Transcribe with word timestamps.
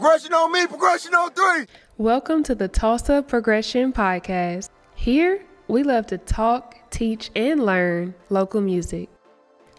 Progression 0.00 0.32
on 0.32 0.50
me, 0.50 0.66
progression 0.66 1.14
on 1.14 1.30
three. 1.32 1.66
Welcome 1.98 2.42
to 2.44 2.54
the 2.54 2.68
Tulsa 2.68 3.22
Progression 3.22 3.92
Podcast. 3.92 4.70
Here, 4.94 5.44
we 5.68 5.82
love 5.82 6.06
to 6.06 6.16
talk, 6.16 6.74
teach, 6.88 7.30
and 7.36 7.66
learn 7.66 8.14
local 8.30 8.62
music. 8.62 9.10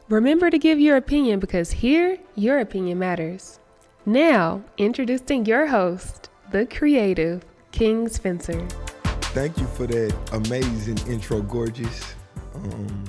Remember 0.10 0.52
to 0.52 0.60
give 0.60 0.79
your 0.79 0.96
opinion 0.96 1.39
because 1.39 1.71
here, 1.71 2.20
your 2.36 2.60
opinion 2.60 2.99
matters. 2.99 3.60
Now, 4.05 4.63
introducing 4.78 5.47
your 5.47 5.65
host, 5.65 6.30
the 6.52 6.68
creative, 6.68 7.44
King 7.72 8.08
Spencer. 8.08 8.64
Thank 9.34 9.58
you 9.58 9.66
for 9.66 9.88
that 9.88 10.16
amazing 10.34 11.00
intro, 11.12 11.42
gorgeous. 11.42 12.14
Um, 12.54 13.06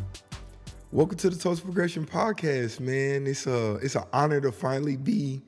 welcome 0.92 1.18
to 1.18 1.28
the 1.28 1.36
Tulsa 1.36 1.60
Progression 1.60 2.06
Podcast, 2.06 2.80
man. 2.80 3.26
It's 3.26 3.46
a 3.46 3.74
it's 3.82 3.96
an 3.96 4.04
honor 4.14 4.40
to 4.40 4.50
finally 4.50 4.96
be 4.96 5.42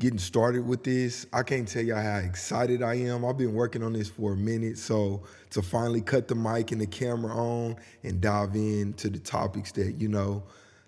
getting 0.00 0.18
started 0.18 0.66
with 0.66 0.82
this. 0.82 1.26
I 1.30 1.42
can't 1.42 1.68
tell 1.68 1.84
y'all 1.84 2.02
how 2.02 2.16
excited 2.16 2.82
I 2.82 2.94
am. 2.94 3.22
I've 3.22 3.36
been 3.36 3.52
working 3.52 3.82
on 3.82 3.92
this 3.92 4.08
for 4.08 4.32
a 4.32 4.36
minute, 4.36 4.78
so 4.78 5.22
to 5.50 5.60
finally 5.60 6.00
cut 6.00 6.26
the 6.26 6.34
mic 6.34 6.72
and 6.72 6.80
the 6.80 6.86
camera 6.86 7.36
on 7.36 7.76
and 8.02 8.18
dive 8.18 8.56
into 8.56 9.10
the 9.10 9.18
topics 9.18 9.70
that 9.72 9.96
you 10.00 10.08
know 10.08 10.42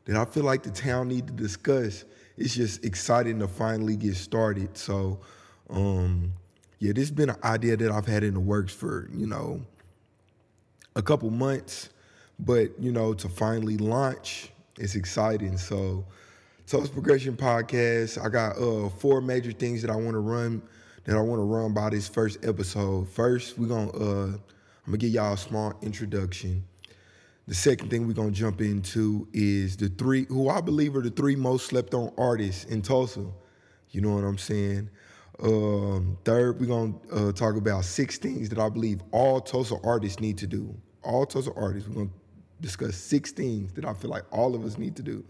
that 0.07 0.17
I 0.17 0.25
feel 0.25 0.45
like 0.45 0.63
the 0.63 0.71
town 0.71 1.09
need 1.09 1.27
to 1.27 1.33
discuss. 1.35 2.05
It's 2.39 2.55
just 2.55 2.85
exciting 2.87 3.39
to 3.41 3.49
finally 3.49 3.97
get 3.97 4.17
started. 4.17 4.77
So, 4.79 5.21
um, 5.69 6.33
yeah, 6.79 6.93
this 6.95 7.03
has 7.05 7.11
been 7.11 7.31
an 7.31 7.37
idea 7.45 7.77
that 7.77 7.93
I've 7.93 8.07
had 8.07 8.25
in 8.25 8.33
the 8.33 8.41
works 8.41 8.73
for 8.73 9.11
you 9.15 9.27
know 9.27 9.61
a 10.97 11.03
couple 11.03 11.29
months, 11.29 11.91
but 12.39 12.71
you 12.81 12.91
know 12.91 13.13
to 13.13 13.29
finally 13.29 13.77
launch, 13.77 14.51
it's 14.79 14.95
exciting. 14.95 15.59
So 15.59 16.07
Tulsa 16.67 16.91
Progression 16.91 17.37
Podcast. 17.37 18.25
I 18.25 18.29
got 18.29 18.57
uh, 18.57 18.89
four 18.89 19.21
major 19.21 19.53
things 19.53 19.83
that 19.83 19.91
I 19.91 19.97
want 19.97 20.13
to 20.13 20.21
run 20.21 20.63
that 21.05 21.17
I 21.17 21.21
want 21.21 21.41
to 21.41 21.45
run 21.45 21.75
by 21.75 21.91
this 21.91 22.07
first 22.09 22.45
episode. 22.45 23.09
First, 23.09 23.59
we're 23.59 23.67
gonna 23.67 23.91
uh, 23.91 24.27
I'm 24.27 24.41
gonna 24.87 24.99
give 24.99 25.11
y'all 25.11 25.35
a 25.35 25.39
small 25.39 25.75
introduction. 25.83 26.65
The 27.49 27.55
second 27.55 27.91
thing 27.91 28.07
we're 28.07 28.13
gonna 28.13 28.31
jump 28.31 28.61
into 28.61 29.27
is 29.33 29.77
the 29.77 29.89
three 29.89 30.27
who 30.27 30.49
I 30.49 30.61
believe 30.61 30.95
are 30.97 31.03
the 31.03 31.11
three 31.11 31.35
most 31.35 31.67
slept 31.67 31.95
on 31.95 32.13
artists 32.17 32.65
in 32.65 32.83
Tulsa. 32.83 33.27
You 33.91 34.01
know 34.01 34.15
what 34.15 34.25
I'm 34.25 34.39
saying? 34.39 34.89
Um, 35.43 36.17
third, 36.25 36.61
we're 36.61 36.67
gonna 36.67 36.95
uh, 37.13 37.33
talk 37.33 37.57
about 37.57 37.85
six 37.85 38.19
things 38.19 38.49
that 38.51 38.59
I 38.59 38.69
believe 38.69 39.03
all 39.11 39.41
Tulsa 39.41 39.77
artists 39.83 40.21
need 40.21 40.39
to 40.39 40.47
do. 40.47 40.75
All 41.03 41.27
Tulsa 41.27 41.53
artists, 41.57 41.89
we're 41.89 41.97
gonna 41.97 42.11
discuss 42.61 42.97
six 42.97 43.33
things 43.33 43.73
that 43.73 43.85
I 43.85 43.93
feel 43.95 44.11
like 44.11 44.25
all 44.31 44.55
of 44.55 44.65
us 44.65 44.79
need 44.79 44.95
to 44.97 45.03
do. 45.03 45.25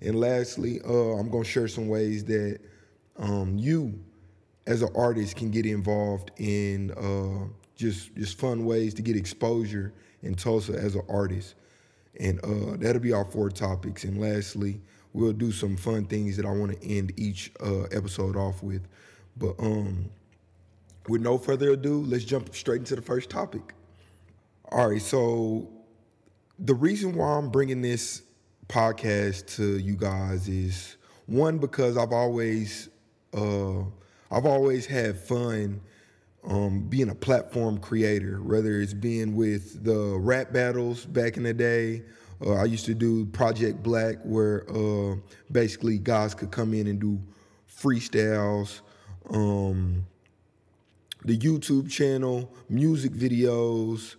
And 0.00 0.20
lastly, 0.20 0.80
uh, 0.86 1.16
I'm 1.18 1.30
gonna 1.30 1.44
share 1.44 1.68
some 1.68 1.88
ways 1.88 2.24
that 2.26 2.60
um, 3.18 3.56
you, 3.58 3.98
as 4.66 4.82
an 4.82 4.90
artist, 4.94 5.36
can 5.36 5.50
get 5.50 5.66
involved 5.66 6.30
in 6.36 6.90
uh, 6.92 7.48
just 7.76 8.14
just 8.14 8.38
fun 8.38 8.64
ways 8.64 8.94
to 8.94 9.02
get 9.02 9.16
exposure 9.16 9.92
in 10.22 10.34
Tulsa 10.34 10.72
as 10.72 10.94
an 10.94 11.02
artist. 11.08 11.54
And 12.18 12.40
uh, 12.44 12.76
that'll 12.78 13.02
be 13.02 13.12
our 13.12 13.24
four 13.24 13.50
topics. 13.50 14.04
And 14.04 14.20
lastly, 14.20 14.80
we'll 15.12 15.32
do 15.32 15.52
some 15.52 15.76
fun 15.76 16.06
things 16.06 16.36
that 16.36 16.46
I 16.46 16.50
want 16.50 16.80
to 16.80 16.88
end 16.88 17.12
each 17.16 17.52
uh, 17.62 17.82
episode 17.84 18.36
off 18.36 18.62
with. 18.62 18.86
But 19.36 19.54
um, 19.58 20.08
with 21.08 21.20
no 21.20 21.38
further 21.38 21.70
ado, 21.70 22.02
let's 22.02 22.24
jump 22.24 22.54
straight 22.54 22.78
into 22.78 22.96
the 22.96 23.02
first 23.02 23.28
topic. 23.28 23.74
All 24.72 24.88
right, 24.88 25.00
so 25.00 25.68
the 26.58 26.74
reason 26.74 27.14
why 27.14 27.36
I'm 27.36 27.50
bringing 27.50 27.82
this 27.82 28.22
podcast 28.68 29.54
to 29.56 29.78
you 29.78 29.96
guys 29.96 30.48
is 30.48 30.96
one 31.26 31.58
because 31.58 31.96
I've 31.96 32.12
always 32.12 32.88
uh, 33.34 33.80
I've 34.30 34.46
always 34.46 34.86
had 34.86 35.18
fun 35.18 35.80
um, 36.44 36.82
being 36.88 37.10
a 37.10 37.14
platform 37.14 37.78
creator, 37.78 38.40
whether 38.42 38.80
it's 38.80 38.94
being 38.94 39.36
with 39.36 39.84
the 39.84 40.16
rap 40.18 40.52
battles 40.52 41.04
back 41.04 41.36
in 41.36 41.42
the 41.42 41.54
day. 41.54 42.02
Uh, 42.44 42.54
I 42.54 42.64
used 42.64 42.84
to 42.86 42.94
do 42.94 43.26
Project 43.26 43.82
Black, 43.82 44.16
where 44.22 44.64
uh, 44.70 45.16
basically 45.50 45.98
guys 45.98 46.34
could 46.34 46.50
come 46.50 46.74
in 46.74 46.86
and 46.86 47.00
do 47.00 47.20
freestyles. 47.68 48.80
Um, 49.30 50.06
the 51.24 51.36
YouTube 51.36 51.90
channel, 51.90 52.52
music 52.68 53.12
videos, 53.12 54.16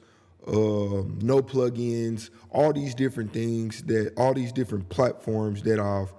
uh, 0.47 1.03
no 1.21 1.41
plugins, 1.41 2.29
all 2.51 2.71
these 2.71 2.95
different 2.95 3.33
things 3.33 3.83
that 3.83 4.13
all 4.17 4.33
these 4.33 4.51
different 4.51 4.87
platforms 4.89 5.61
that 5.63 5.79
I've 5.79 6.13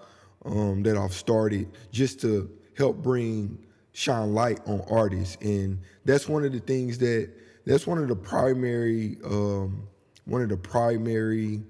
um, 0.45 0.83
that 0.83 0.97
I've 0.97 1.13
started 1.13 1.69
just 1.91 2.21
to 2.21 2.51
help 2.77 2.97
bring 2.99 3.59
shine 3.93 4.35
light 4.35 4.61
on 4.67 4.83
artists, 4.91 5.37
and 5.41 5.81
that's 6.05 6.29
one 6.29 6.45
of 6.45 6.53
the 6.53 6.61
things 6.61 6.99
that 6.99 7.31
that's 7.65 7.87
one 7.87 7.99
of 7.99 8.09
the 8.09 8.17
primary 8.17 9.17
um, 9.25 9.83
one 10.27 10.43
of 10.43 10.51
the 10.51 10.57
primary 10.57 11.63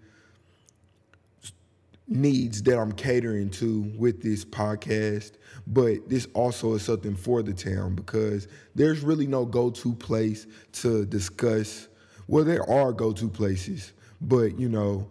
needs 2.09 2.63
that 2.63 2.79
I'm 2.79 2.93
catering 2.93 3.51
to 3.51 3.83
with 3.97 4.23
this 4.23 4.45
podcast, 4.45 5.33
but 5.67 6.09
this 6.09 6.27
also 6.35 6.75
is 6.75 6.83
something 6.83 7.15
for 7.15 7.43
the 7.43 7.53
town 7.53 7.95
because 7.95 8.49
there's 8.75 9.01
really 9.01 9.27
no 9.27 9.45
go-to 9.45 9.95
place 9.95 10.47
to 10.73 11.05
discuss 11.05 11.89
well, 12.29 12.45
there 12.45 12.69
are 12.71 12.93
go-to 12.93 13.29
places, 13.29 13.93
but 14.21 14.59
you 14.59 14.69
know, 14.69 15.09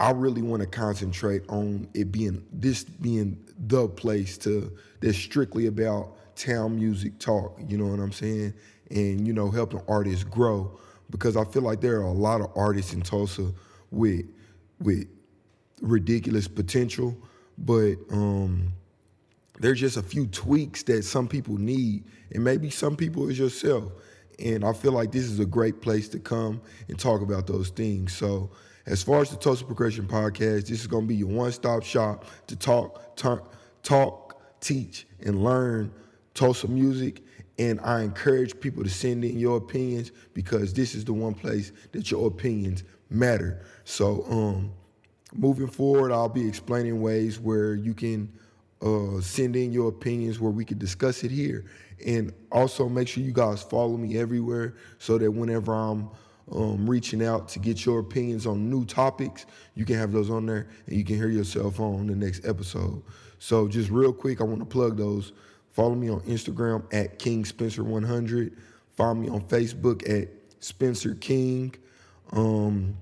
I 0.00 0.10
really 0.10 0.42
want 0.42 0.62
to 0.62 0.66
concentrate 0.66 1.42
on 1.48 1.86
it 1.94 2.10
being 2.10 2.44
this 2.52 2.82
being 2.82 3.38
the 3.68 3.88
place 3.88 4.36
to 4.38 4.72
that's 5.00 5.16
strictly 5.16 5.66
about 5.66 6.16
town 6.34 6.76
music 6.76 7.18
talk. 7.18 7.60
You 7.68 7.78
know 7.78 7.86
what 7.86 8.00
I'm 8.00 8.10
saying? 8.12 8.54
And 8.90 9.26
you 9.26 9.32
know, 9.32 9.50
helping 9.50 9.80
artists 9.86 10.24
grow 10.24 10.76
because 11.10 11.36
I 11.36 11.44
feel 11.44 11.62
like 11.62 11.80
there 11.80 12.00
are 12.00 12.06
a 12.06 12.12
lot 12.12 12.40
of 12.40 12.50
artists 12.56 12.94
in 12.94 13.02
Tulsa 13.02 13.52
with 13.90 14.24
with 14.80 15.06
ridiculous 15.80 16.48
potential, 16.48 17.16
but 17.58 17.94
um, 18.10 18.72
there's 19.60 19.78
just 19.78 19.96
a 19.98 20.02
few 20.02 20.26
tweaks 20.26 20.82
that 20.84 21.04
some 21.04 21.28
people 21.28 21.58
need, 21.58 22.04
and 22.32 22.42
maybe 22.42 22.70
some 22.70 22.96
people 22.96 23.28
is 23.28 23.38
yourself. 23.38 23.92
And 24.38 24.64
I 24.64 24.72
feel 24.72 24.92
like 24.92 25.12
this 25.12 25.24
is 25.24 25.38
a 25.40 25.46
great 25.46 25.80
place 25.80 26.08
to 26.10 26.18
come 26.18 26.60
and 26.88 26.98
talk 26.98 27.22
about 27.22 27.46
those 27.46 27.70
things. 27.70 28.14
So, 28.14 28.50
as 28.86 29.02
far 29.02 29.20
as 29.20 29.30
the 29.30 29.36
Tulsa 29.36 29.64
Progression 29.64 30.06
Podcast, 30.08 30.66
this 30.66 30.80
is 30.80 30.88
going 30.88 31.04
to 31.04 31.08
be 31.08 31.14
your 31.14 31.28
one-stop 31.28 31.84
shop 31.84 32.24
to 32.48 32.56
talk, 32.56 33.14
talk, 33.14 33.54
talk, 33.84 34.42
teach, 34.60 35.06
and 35.24 35.44
learn 35.44 35.92
Tulsa 36.34 36.66
music. 36.66 37.22
And 37.58 37.78
I 37.80 38.02
encourage 38.02 38.58
people 38.58 38.82
to 38.82 38.90
send 38.90 39.24
in 39.24 39.38
your 39.38 39.58
opinions 39.58 40.10
because 40.34 40.72
this 40.72 40.96
is 40.96 41.04
the 41.04 41.12
one 41.12 41.34
place 41.34 41.70
that 41.92 42.10
your 42.10 42.26
opinions 42.26 42.82
matter. 43.08 43.64
So, 43.84 44.24
um, 44.28 44.72
moving 45.34 45.68
forward, 45.68 46.10
I'll 46.12 46.28
be 46.28 46.46
explaining 46.46 47.00
ways 47.00 47.38
where 47.38 47.74
you 47.74 47.94
can 47.94 48.32
uh, 48.82 49.20
send 49.20 49.54
in 49.54 49.72
your 49.72 49.88
opinions 49.88 50.40
where 50.40 50.50
we 50.50 50.64
could 50.64 50.78
discuss 50.78 51.22
it 51.22 51.30
here. 51.30 51.64
And 52.06 52.32
also 52.50 52.88
make 52.88 53.08
sure 53.08 53.22
you 53.22 53.32
guys 53.32 53.62
follow 53.62 53.96
me 53.96 54.18
everywhere 54.18 54.74
so 54.98 55.18
that 55.18 55.30
whenever 55.30 55.72
I'm 55.74 56.10
um, 56.50 56.88
reaching 56.88 57.24
out 57.24 57.48
to 57.48 57.58
get 57.58 57.84
your 57.84 58.00
opinions 58.00 58.46
on 58.46 58.68
new 58.68 58.84
topics, 58.84 59.46
you 59.74 59.84
can 59.84 59.96
have 59.96 60.12
those 60.12 60.30
on 60.30 60.46
there 60.46 60.68
and 60.86 60.96
you 60.96 61.04
can 61.04 61.16
hear 61.16 61.28
yourself 61.28 61.80
on 61.80 62.06
the 62.06 62.16
next 62.16 62.46
episode. 62.46 63.02
So 63.38 63.68
just 63.68 63.90
real 63.90 64.12
quick, 64.12 64.40
I 64.40 64.44
want 64.44 64.60
to 64.60 64.66
plug 64.66 64.96
those. 64.96 65.32
Follow 65.70 65.94
me 65.94 66.10
on 66.10 66.20
Instagram 66.20 66.84
at 66.92 67.18
King 67.18 67.44
Spencer 67.44 67.82
100. 67.82 68.56
Follow 68.96 69.14
me 69.14 69.28
on 69.28 69.40
Facebook 69.42 70.08
at 70.08 70.28
Spencer 70.60 71.14
King. 71.14 71.74
Um, 72.32 72.96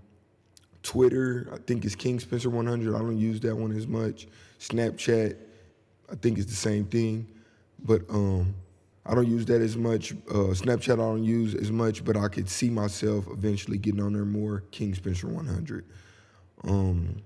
Twitter, 0.82 1.48
I 1.52 1.58
think 1.66 1.84
it's 1.84 1.94
King 1.94 2.20
Spencer 2.20 2.48
100. 2.50 2.94
I 2.94 2.98
don't 2.98 3.18
use 3.18 3.40
that 3.40 3.54
one 3.54 3.72
as 3.72 3.86
much. 3.86 4.28
Snapchat, 4.60 5.36
I 6.10 6.14
think 6.16 6.38
it's 6.38 6.48
the 6.48 6.56
same 6.56 6.84
thing, 6.84 7.26
but 7.84 8.02
um, 8.10 8.54
I 9.06 9.14
don't 9.14 9.28
use 9.28 9.46
that 9.46 9.60
as 9.62 9.76
much. 9.76 10.12
Uh, 10.28 10.52
Snapchat 10.52 10.94
I 10.94 10.96
don't 10.96 11.24
use 11.24 11.54
as 11.54 11.72
much, 11.72 12.04
but 12.04 12.16
I 12.16 12.28
could 12.28 12.48
see 12.48 12.68
myself 12.68 13.26
eventually 13.30 13.78
getting 13.78 14.00
on 14.00 14.12
there 14.12 14.24
more. 14.24 14.64
King 14.70 14.94
Spencer 14.94 15.26
100. 15.26 15.84
Um, 16.64 17.16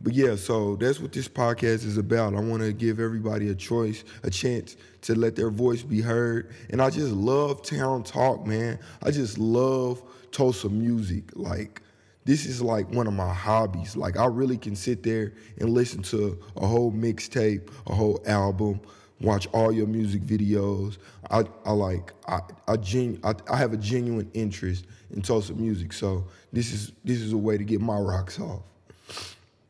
but 0.00 0.14
yeah, 0.14 0.34
so 0.34 0.76
that's 0.76 0.98
what 0.98 1.12
this 1.12 1.28
podcast 1.28 1.84
is 1.84 1.98
about. 1.98 2.34
I 2.34 2.40
want 2.40 2.62
to 2.62 2.72
give 2.72 3.00
everybody 3.00 3.50
a 3.50 3.54
choice, 3.54 4.02
a 4.22 4.30
chance 4.30 4.76
to 5.02 5.14
let 5.14 5.36
their 5.36 5.50
voice 5.50 5.82
be 5.82 6.00
heard. 6.00 6.54
And 6.70 6.80
I 6.80 6.88
just 6.88 7.12
love 7.12 7.62
town 7.62 8.02
talk, 8.02 8.46
man. 8.46 8.78
I 9.02 9.10
just 9.10 9.36
love 9.36 10.02
Tulsa 10.32 10.70
music. 10.70 11.24
Like, 11.34 11.82
this 12.24 12.46
is 12.46 12.62
like 12.62 12.90
one 12.90 13.06
of 13.06 13.12
my 13.12 13.32
hobbies. 13.32 13.96
Like 13.96 14.16
I 14.16 14.26
really 14.26 14.56
can 14.56 14.76
sit 14.76 15.02
there 15.02 15.34
and 15.58 15.70
listen 15.70 16.02
to 16.04 16.38
a 16.56 16.66
whole 16.66 16.92
mixtape, 16.92 17.70
a 17.86 17.94
whole 17.94 18.22
album, 18.26 18.80
watch 19.20 19.46
all 19.52 19.72
your 19.72 19.86
music 19.86 20.22
videos. 20.22 20.98
I, 21.30 21.44
I 21.64 21.72
like 21.72 22.12
I 22.28 22.40
I, 22.68 22.76
genu- 22.76 23.20
I 23.24 23.34
I 23.50 23.56
have 23.56 23.72
a 23.72 23.76
genuine 23.76 24.30
interest 24.34 24.86
in 25.10 25.22
Tulsa 25.22 25.54
music. 25.54 25.92
So 25.92 26.26
this 26.52 26.72
is 26.72 26.92
this 27.04 27.20
is 27.20 27.32
a 27.32 27.38
way 27.38 27.58
to 27.58 27.64
get 27.64 27.80
my 27.80 27.98
rocks 27.98 28.40
off. 28.40 28.62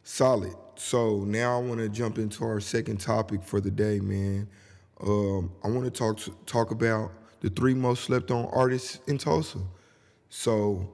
Solid. 0.02 0.55
So 0.76 1.25
now 1.25 1.58
I 1.58 1.62
want 1.62 1.81
to 1.81 1.88
jump 1.88 2.19
into 2.19 2.44
our 2.44 2.61
second 2.61 3.00
topic 3.00 3.43
for 3.44 3.61
the 3.61 3.70
day, 3.70 4.00
man. 4.00 4.49
um, 5.02 5.50
I 5.64 5.69
want 5.69 5.85
to 5.85 5.91
talk 5.91 6.19
talk 6.47 6.70
about 6.70 7.12
the 7.41 7.50
three 7.50 7.75
most 7.75 8.05
slept 8.05 8.31
on 8.31 8.47
artists 8.52 9.00
in 9.06 9.19
Tulsa. 9.19 9.58
So 10.31 10.93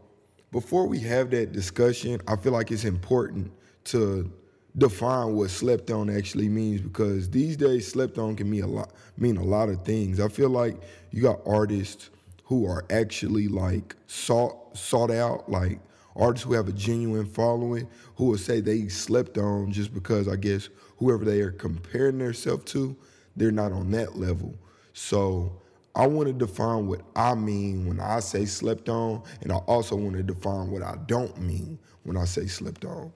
before 0.53 0.87
we 0.87 1.01
have 1.01 1.31
that 1.31 1.53
discussion, 1.53 2.21
I 2.29 2.37
feel 2.37 2.53
like 2.53 2.71
it's 2.73 2.85
important 2.85 3.53
to 3.87 4.31
define 4.79 5.35
what 5.35 5.51
slept 5.51 5.91
on 5.91 6.11
actually 6.11 6.49
means 6.49 6.81
because 6.81 7.31
these 7.31 7.57
days 7.57 7.87
slept 7.91 8.19
on 8.19 8.37
can 8.37 8.51
mean 8.51 8.65
a 8.65 8.67
lot 8.67 8.93
mean 9.17 9.37
a 9.37 9.43
lot 9.43 9.69
of 9.69 9.85
things. 9.85 10.21
I 10.21 10.29
feel 10.29 10.51
like 10.51 10.77
you 11.11 11.23
got 11.23 11.41
artists 11.47 12.11
who 12.45 12.67
are 12.67 12.85
actually 12.91 13.49
like 13.49 13.97
sought 14.07 14.77
sought 14.77 15.11
out, 15.11 15.51
like 15.51 15.81
artists 16.15 16.47
who 16.47 16.53
have 16.55 16.69
a 16.69 16.73
genuine 16.73 17.27
following, 17.27 17.89
who 18.17 18.27
will 18.27 18.39
say 18.39 18.61
they 18.61 18.89
slept 18.89 19.39
on 19.39 19.73
just 19.73 19.93
because 19.95 20.29
I 20.29 20.37
guess 20.37 20.69
whoever 20.99 21.25
they 21.25 21.41
are 21.41 21.53
comparing 21.53 22.19
themselves 22.19 22.65
to, 22.73 22.97
they're 23.37 23.51
not 23.51 23.73
on 23.73 23.91
that 23.93 24.17
level. 24.17 24.55
So 24.93 25.53
I 25.95 26.07
want 26.07 26.29
to 26.29 26.33
define 26.35 26.87
what 26.87 27.01
I 27.15 27.35
mean 27.35 27.87
when 27.87 28.01
I 28.01 28.21
say 28.21 28.45
slept 28.45 28.91
on, 28.91 29.23
and 29.41 29.51
I 29.51 29.57
also 29.57 29.97
want 29.97 30.17
to 30.17 30.23
define 30.23 30.71
what 30.71 30.83
I 30.83 30.97
don't 31.07 31.39
mean 31.41 31.79
when 32.03 32.19
I 32.19 32.27
say 32.27 32.47
slept 32.47 32.85
on. 32.85 33.11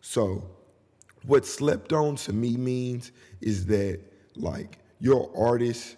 So, 0.00 0.42
what 1.26 1.46
slept 1.46 1.92
on 1.92 2.16
to 2.16 2.32
me 2.32 2.56
means 2.56 3.12
is 3.40 3.66
that 3.66 4.00
like 4.36 4.78
you're 5.00 5.30
artist 5.36 5.96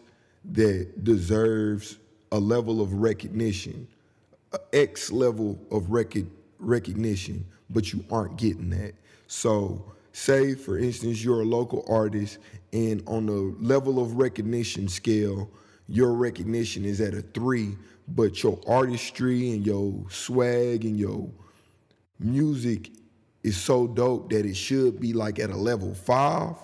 that 0.52 1.04
deserves 1.04 1.98
a 2.32 2.38
level 2.38 2.80
of 2.80 2.92
recognition, 2.94 3.86
X 4.72 5.10
level 5.10 5.58
of 5.70 5.90
rec- 5.90 6.26
recognition, 6.58 7.44
but 7.70 7.92
you 7.92 8.04
aren't 8.10 8.36
getting 8.36 8.70
that. 8.70 8.94
So, 9.26 9.92
say 10.12 10.54
for 10.54 10.78
instance, 10.78 11.24
you're 11.24 11.42
a 11.42 11.46
local 11.46 11.84
artist, 11.88 12.38
and 12.72 13.02
on 13.06 13.26
the 13.26 13.54
level 13.60 14.02
of 14.02 14.16
recognition 14.16 14.88
scale, 14.88 15.48
your 15.86 16.12
recognition 16.14 16.84
is 16.84 17.00
at 17.00 17.14
a 17.14 17.22
three, 17.22 17.76
but 18.08 18.42
your 18.42 18.58
artistry 18.66 19.52
and 19.52 19.64
your 19.64 19.94
swag 20.10 20.84
and 20.84 20.98
your 20.98 21.28
music 22.18 22.90
is 23.44 23.56
so 23.56 23.86
dope 23.86 24.30
that 24.30 24.44
it 24.44 24.56
should 24.56 24.98
be 24.98 25.12
like 25.12 25.38
at 25.38 25.50
a 25.50 25.56
level 25.56 25.94
five, 25.94 26.56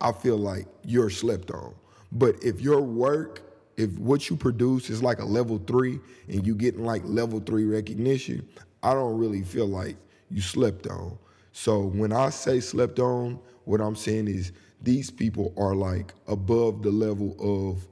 I 0.00 0.12
feel 0.12 0.36
like 0.36 0.66
you're 0.84 1.08
slept 1.08 1.50
on. 1.50 1.74
But 2.12 2.42
if 2.42 2.60
your 2.60 2.82
work, 2.82 3.42
if 3.76 3.96
what 3.98 4.28
you 4.28 4.36
produce 4.36 4.90
is 4.90 5.02
like 5.02 5.20
a 5.20 5.24
level 5.24 5.62
three 5.66 6.00
and 6.28 6.46
you 6.46 6.54
getting 6.54 6.84
like 6.84 7.02
level 7.04 7.40
three 7.40 7.64
recognition, 7.64 8.46
I 8.82 8.92
don't 8.92 9.16
really 9.16 9.42
feel 9.42 9.66
like 9.66 9.96
you 10.30 10.40
slept 10.40 10.86
on. 10.88 11.16
So 11.52 11.86
when 11.86 12.12
I 12.12 12.30
say 12.30 12.60
slept 12.60 12.98
on, 12.98 13.38
what 13.64 13.80
I'm 13.80 13.96
saying 13.96 14.28
is 14.28 14.52
these 14.82 15.10
people 15.10 15.54
are 15.56 15.74
like 15.74 16.12
above 16.28 16.82
the 16.82 16.90
level 16.90 17.36
of 17.40 17.86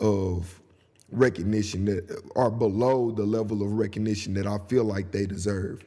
of 0.00 0.60
recognition 1.12 1.84
that 1.84 2.22
are 2.36 2.50
below 2.50 3.10
the 3.10 3.24
level 3.24 3.62
of 3.62 3.72
recognition 3.72 4.34
that 4.34 4.46
I 4.46 4.58
feel 4.68 4.84
like 4.84 5.10
they 5.10 5.26
deserve. 5.26 5.84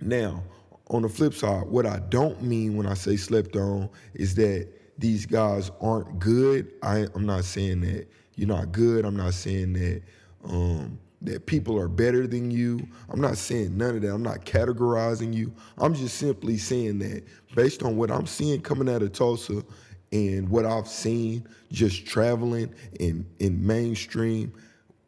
Now, 0.00 0.42
on 0.90 1.02
the 1.02 1.08
flip 1.08 1.34
side, 1.34 1.66
what 1.66 1.86
I 1.86 1.98
don't 2.08 2.42
mean 2.42 2.76
when 2.76 2.86
I 2.86 2.94
say 2.94 3.16
slept 3.16 3.56
on 3.56 3.88
is 4.14 4.34
that 4.36 4.68
these 4.98 5.26
guys 5.26 5.70
aren't 5.80 6.18
good. 6.18 6.72
I, 6.82 7.06
am 7.14 7.26
not 7.26 7.44
saying 7.44 7.80
that 7.82 8.08
you're 8.34 8.48
not 8.48 8.72
good. 8.72 9.04
I'm 9.04 9.16
not 9.16 9.34
saying 9.34 9.74
that 9.74 10.02
um, 10.44 10.98
that 11.22 11.46
people 11.46 11.78
are 11.78 11.88
better 11.88 12.26
than 12.26 12.50
you. 12.50 12.86
I'm 13.10 13.20
not 13.20 13.36
saying 13.36 13.76
none 13.76 13.96
of 13.96 14.02
that. 14.02 14.12
I'm 14.12 14.22
not 14.22 14.44
categorizing 14.44 15.34
you. 15.34 15.52
I'm 15.78 15.94
just 15.94 16.16
simply 16.16 16.56
saying 16.56 17.00
that 17.00 17.24
based 17.54 17.82
on 17.82 17.96
what 17.96 18.10
I'm 18.10 18.26
seeing 18.26 18.60
coming 18.60 18.88
out 18.88 19.02
of 19.02 19.12
Tulsa 19.12 19.64
and 20.12 20.48
what 20.48 20.64
I've 20.64 20.88
seen 20.88 21.46
just 21.70 22.06
traveling 22.06 22.72
in 22.98 23.26
in 23.40 23.64
mainstream, 23.64 24.52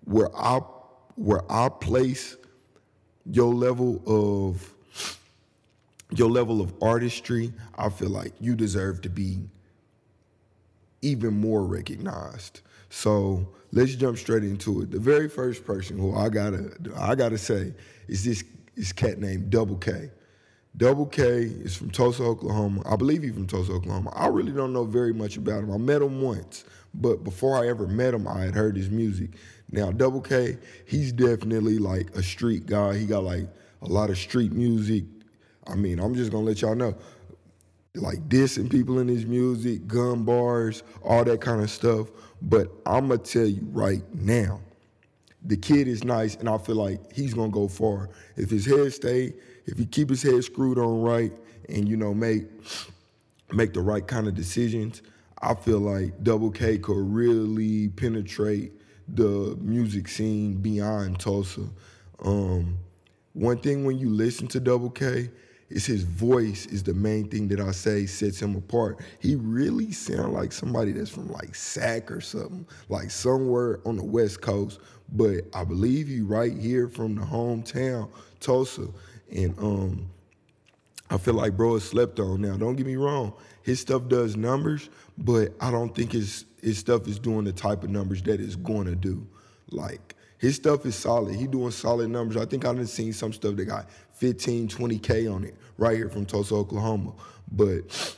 where 0.05 0.35
I 0.37 0.61
where 1.15 1.43
I 1.51 1.69
place 1.69 2.37
your 3.25 3.55
level 3.55 4.03
of 4.07 4.75
your 6.13 6.31
level 6.31 6.61
of 6.61 6.75
artistry, 6.83 7.53
I 7.77 7.89
feel 7.89 8.11
like 8.11 8.33
you 8.41 8.57
deserve 8.57 9.03
to 9.03 9.09
be 9.09 9.39
even 11.03 11.35
more 11.35 11.65
recognized. 11.65 12.61
So 12.91 13.49
let's 13.73 13.95
jump 13.95 14.19
straight 14.19 14.45
into 14.45 14.83
it. 14.83 14.91
The 14.91 14.99
very 14.99 15.29
first 15.29 15.65
person 15.65 15.99
who 15.99 16.15
I 16.15 16.29
gotta 16.29 16.73
I 16.97 17.15
gotta 17.15 17.39
say 17.39 17.73
is 18.09 18.25
this 18.25 18.45
is 18.77 18.93
cat 18.93 19.19
named 19.19 19.51
Double 19.51 19.77
K. 19.77 20.11
Double 20.77 21.07
K 21.07 21.23
is 21.23 21.77
from 21.77 21.91
Tulsa, 21.91 22.23
Oklahoma. 22.23 22.83
I 22.87 22.97
believe 22.97 23.23
he's 23.23 23.35
from 23.35 23.47
Tulsa, 23.47 23.73
Oklahoma. 23.73 24.13
I 24.15 24.29
really 24.29 24.53
don't 24.53 24.73
know 24.73 24.85
very 24.85 25.13
much 25.13 25.37
about 25.37 25.65
him. 25.65 25.73
I 25.73 25.79
met 25.79 26.01
him 26.01 26.23
once, 26.23 26.65
but 26.95 27.25
before 27.25 27.63
I 27.63 27.69
ever 27.69 27.87
met 27.87 28.15
him, 28.15 28.29
I 28.29 28.43
had 28.43 28.55
heard 28.55 28.77
his 28.77 28.89
music. 28.89 29.31
Now, 29.73 29.91
Double 29.91 30.21
K, 30.21 30.59
he's 30.87 31.13
definitely 31.13 31.79
like 31.79 32.15
a 32.17 32.23
street 32.23 32.67
guy. 32.67 32.97
He 32.97 33.07
got 33.07 33.25
like 33.25 33.49
a 33.83 33.87
lot 33.87 34.11
of 34.11 34.19
street 34.19 34.53
music. 34.53 35.05
I 35.71 35.75
mean, 35.75 36.01
I'm 36.01 36.15
just 36.15 36.31
gonna 36.33 36.45
let 36.45 36.63
y'all 36.63 36.75
know, 36.75 36.97
like 37.95 38.29
dissing 38.29 38.71
people 38.71 38.99
in 38.99 39.09
his 39.09 39.27
music, 39.27 39.87
gun 39.87 40.25
bars, 40.25 40.83
all 41.03 41.25
that 41.25 41.41
kind 41.41 41.63
of 41.63 41.71
stuff. 41.71 42.09
But 42.43 42.71
I'm 42.87 43.09
gonna 43.09 43.19
tell 43.19 43.47
you 43.47 43.67
right 43.73 44.03
now, 44.15 44.61
the 45.45 45.57
kid 45.57 45.89
is 45.89 46.05
nice, 46.05 46.37
and 46.37 46.49
I 46.49 46.59
feel 46.59 46.77
like 46.77 47.13
he's 47.13 47.35
gonna 47.35 47.51
go 47.51 47.69
far 47.69 48.11
if 48.37 48.51
his 48.51 48.67
head 48.67 48.93
stay 48.93 49.35
if 49.71 49.79
he 49.79 49.87
keep 49.87 50.11
his 50.11 50.23
head 50.23 50.43
screwed 50.43 50.79
on 50.79 51.01
right 51.01 51.33
and 51.69 51.89
you 51.89 51.97
know 51.97 52.13
make 52.13 52.47
make 53.53 53.73
the 53.73 53.81
right 53.81 54.07
kind 54.07 54.27
of 54.27 54.35
decisions, 54.35 55.03
I 55.41 55.55
feel 55.55 55.79
like 55.79 56.23
Double 56.23 56.51
K 56.51 56.79
could 56.79 56.99
really 56.99 57.89
penetrate 57.89 58.73
the 59.09 59.57
music 59.61 60.09
scene 60.09 60.55
beyond 60.55 61.19
Tulsa. 61.19 61.69
Um, 62.25 62.79
one 63.33 63.59
thing 63.59 63.85
when 63.85 63.99
you 63.99 64.09
listen 64.11 64.47
to 64.49 64.61
Double 64.61 64.91
K 64.91 65.31
is 65.71 65.87
his 65.87 66.03
voice 66.03 66.67
is 66.67 66.83
the 66.83 66.95
main 66.95 67.29
thing 67.29 67.49
that 67.49 67.61
I 67.61 67.71
say 67.71 68.07
sets 68.07 68.43
him 68.43 68.57
apart. 68.57 69.01
He 69.21 69.37
really 69.37 69.93
sounds 69.93 70.33
like 70.35 70.53
somebody 70.53 70.93
that's 70.93 71.11
from 71.11 71.31
like 71.31 71.55
Sac 71.55 72.11
or 72.11 72.21
something, 72.21 72.67
like 72.89 73.11
somewhere 73.11 73.81
on 73.87 73.97
the 73.97 74.05
West 74.05 74.41
Coast. 74.41 74.81
But 75.13 75.45
I 75.55 75.65
believe 75.65 76.09
he 76.09 76.21
right 76.21 76.57
here 76.57 76.89
from 76.89 77.15
the 77.15 77.23
hometown, 77.23 78.11
Tulsa. 78.41 78.89
And 79.35 79.57
um, 79.59 80.11
I 81.09 81.19
feel 81.19 81.35
like 81.35 81.57
bro 81.57 81.77
is 81.77 81.85
slept 81.85 82.19
on 82.19 82.41
now. 82.43 82.57
Don't 82.57 82.77
get 82.77 82.87
me 82.87 82.97
wrong, 82.97 83.33
his 83.63 83.81
stuff 83.81 84.09
does 84.09 84.37
numbers, 84.37 84.91
but 85.19 85.53
I 85.61 85.71
don't 85.71 85.95
think 85.95 86.13
his 86.13 86.47
his 86.61 86.79
stuff 86.79 87.09
is 87.09 87.19
doing 87.19 87.45
the 87.45 87.53
type 87.53 87.85
of 87.85 87.91
numbers 87.91 88.23
that 88.23 88.41
it's 88.41 88.57
going 88.57 88.87
to 88.87 88.97
do. 88.97 89.27
Like 89.71 90.17
his 90.39 90.57
stuff 90.57 90.87
is 90.87 90.95
solid. 90.95 91.35
He 91.35 91.47
doing 91.47 91.71
solid 91.71 92.09
numbers. 92.09 92.37
I 92.37 92.47
think 92.47 92.65
I've 92.65 92.89
seen 92.89 93.13
some 93.13 93.33
stuff 93.33 93.57
that 93.57 93.67
got 93.67 93.89
15, 94.21 94.69
20K 94.69 95.35
on 95.35 95.45
it 95.45 95.57
right 95.79 95.97
here 95.97 96.11
from 96.11 96.27
Tulsa, 96.27 96.55
Oklahoma. 96.55 97.15
But 97.51 98.17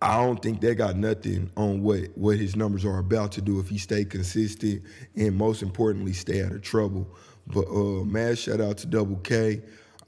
I 0.00 0.24
don't 0.24 0.40
think 0.40 0.60
they 0.60 0.76
got 0.76 0.96
nothing 0.96 1.50
on 1.56 1.82
what, 1.82 2.16
what 2.16 2.36
his 2.38 2.54
numbers 2.54 2.84
are 2.84 2.98
about 2.98 3.32
to 3.32 3.42
do 3.42 3.58
if 3.58 3.68
he 3.68 3.76
stay 3.76 4.04
consistent 4.04 4.82
and 5.16 5.36
most 5.36 5.62
importantly 5.62 6.12
stay 6.12 6.44
out 6.44 6.52
of 6.52 6.62
trouble. 6.62 7.08
But 7.48 7.66
uh, 7.66 8.04
mad 8.04 8.38
shout 8.38 8.60
out 8.60 8.78
to 8.78 8.86
Double 8.86 9.16
K. 9.16 9.62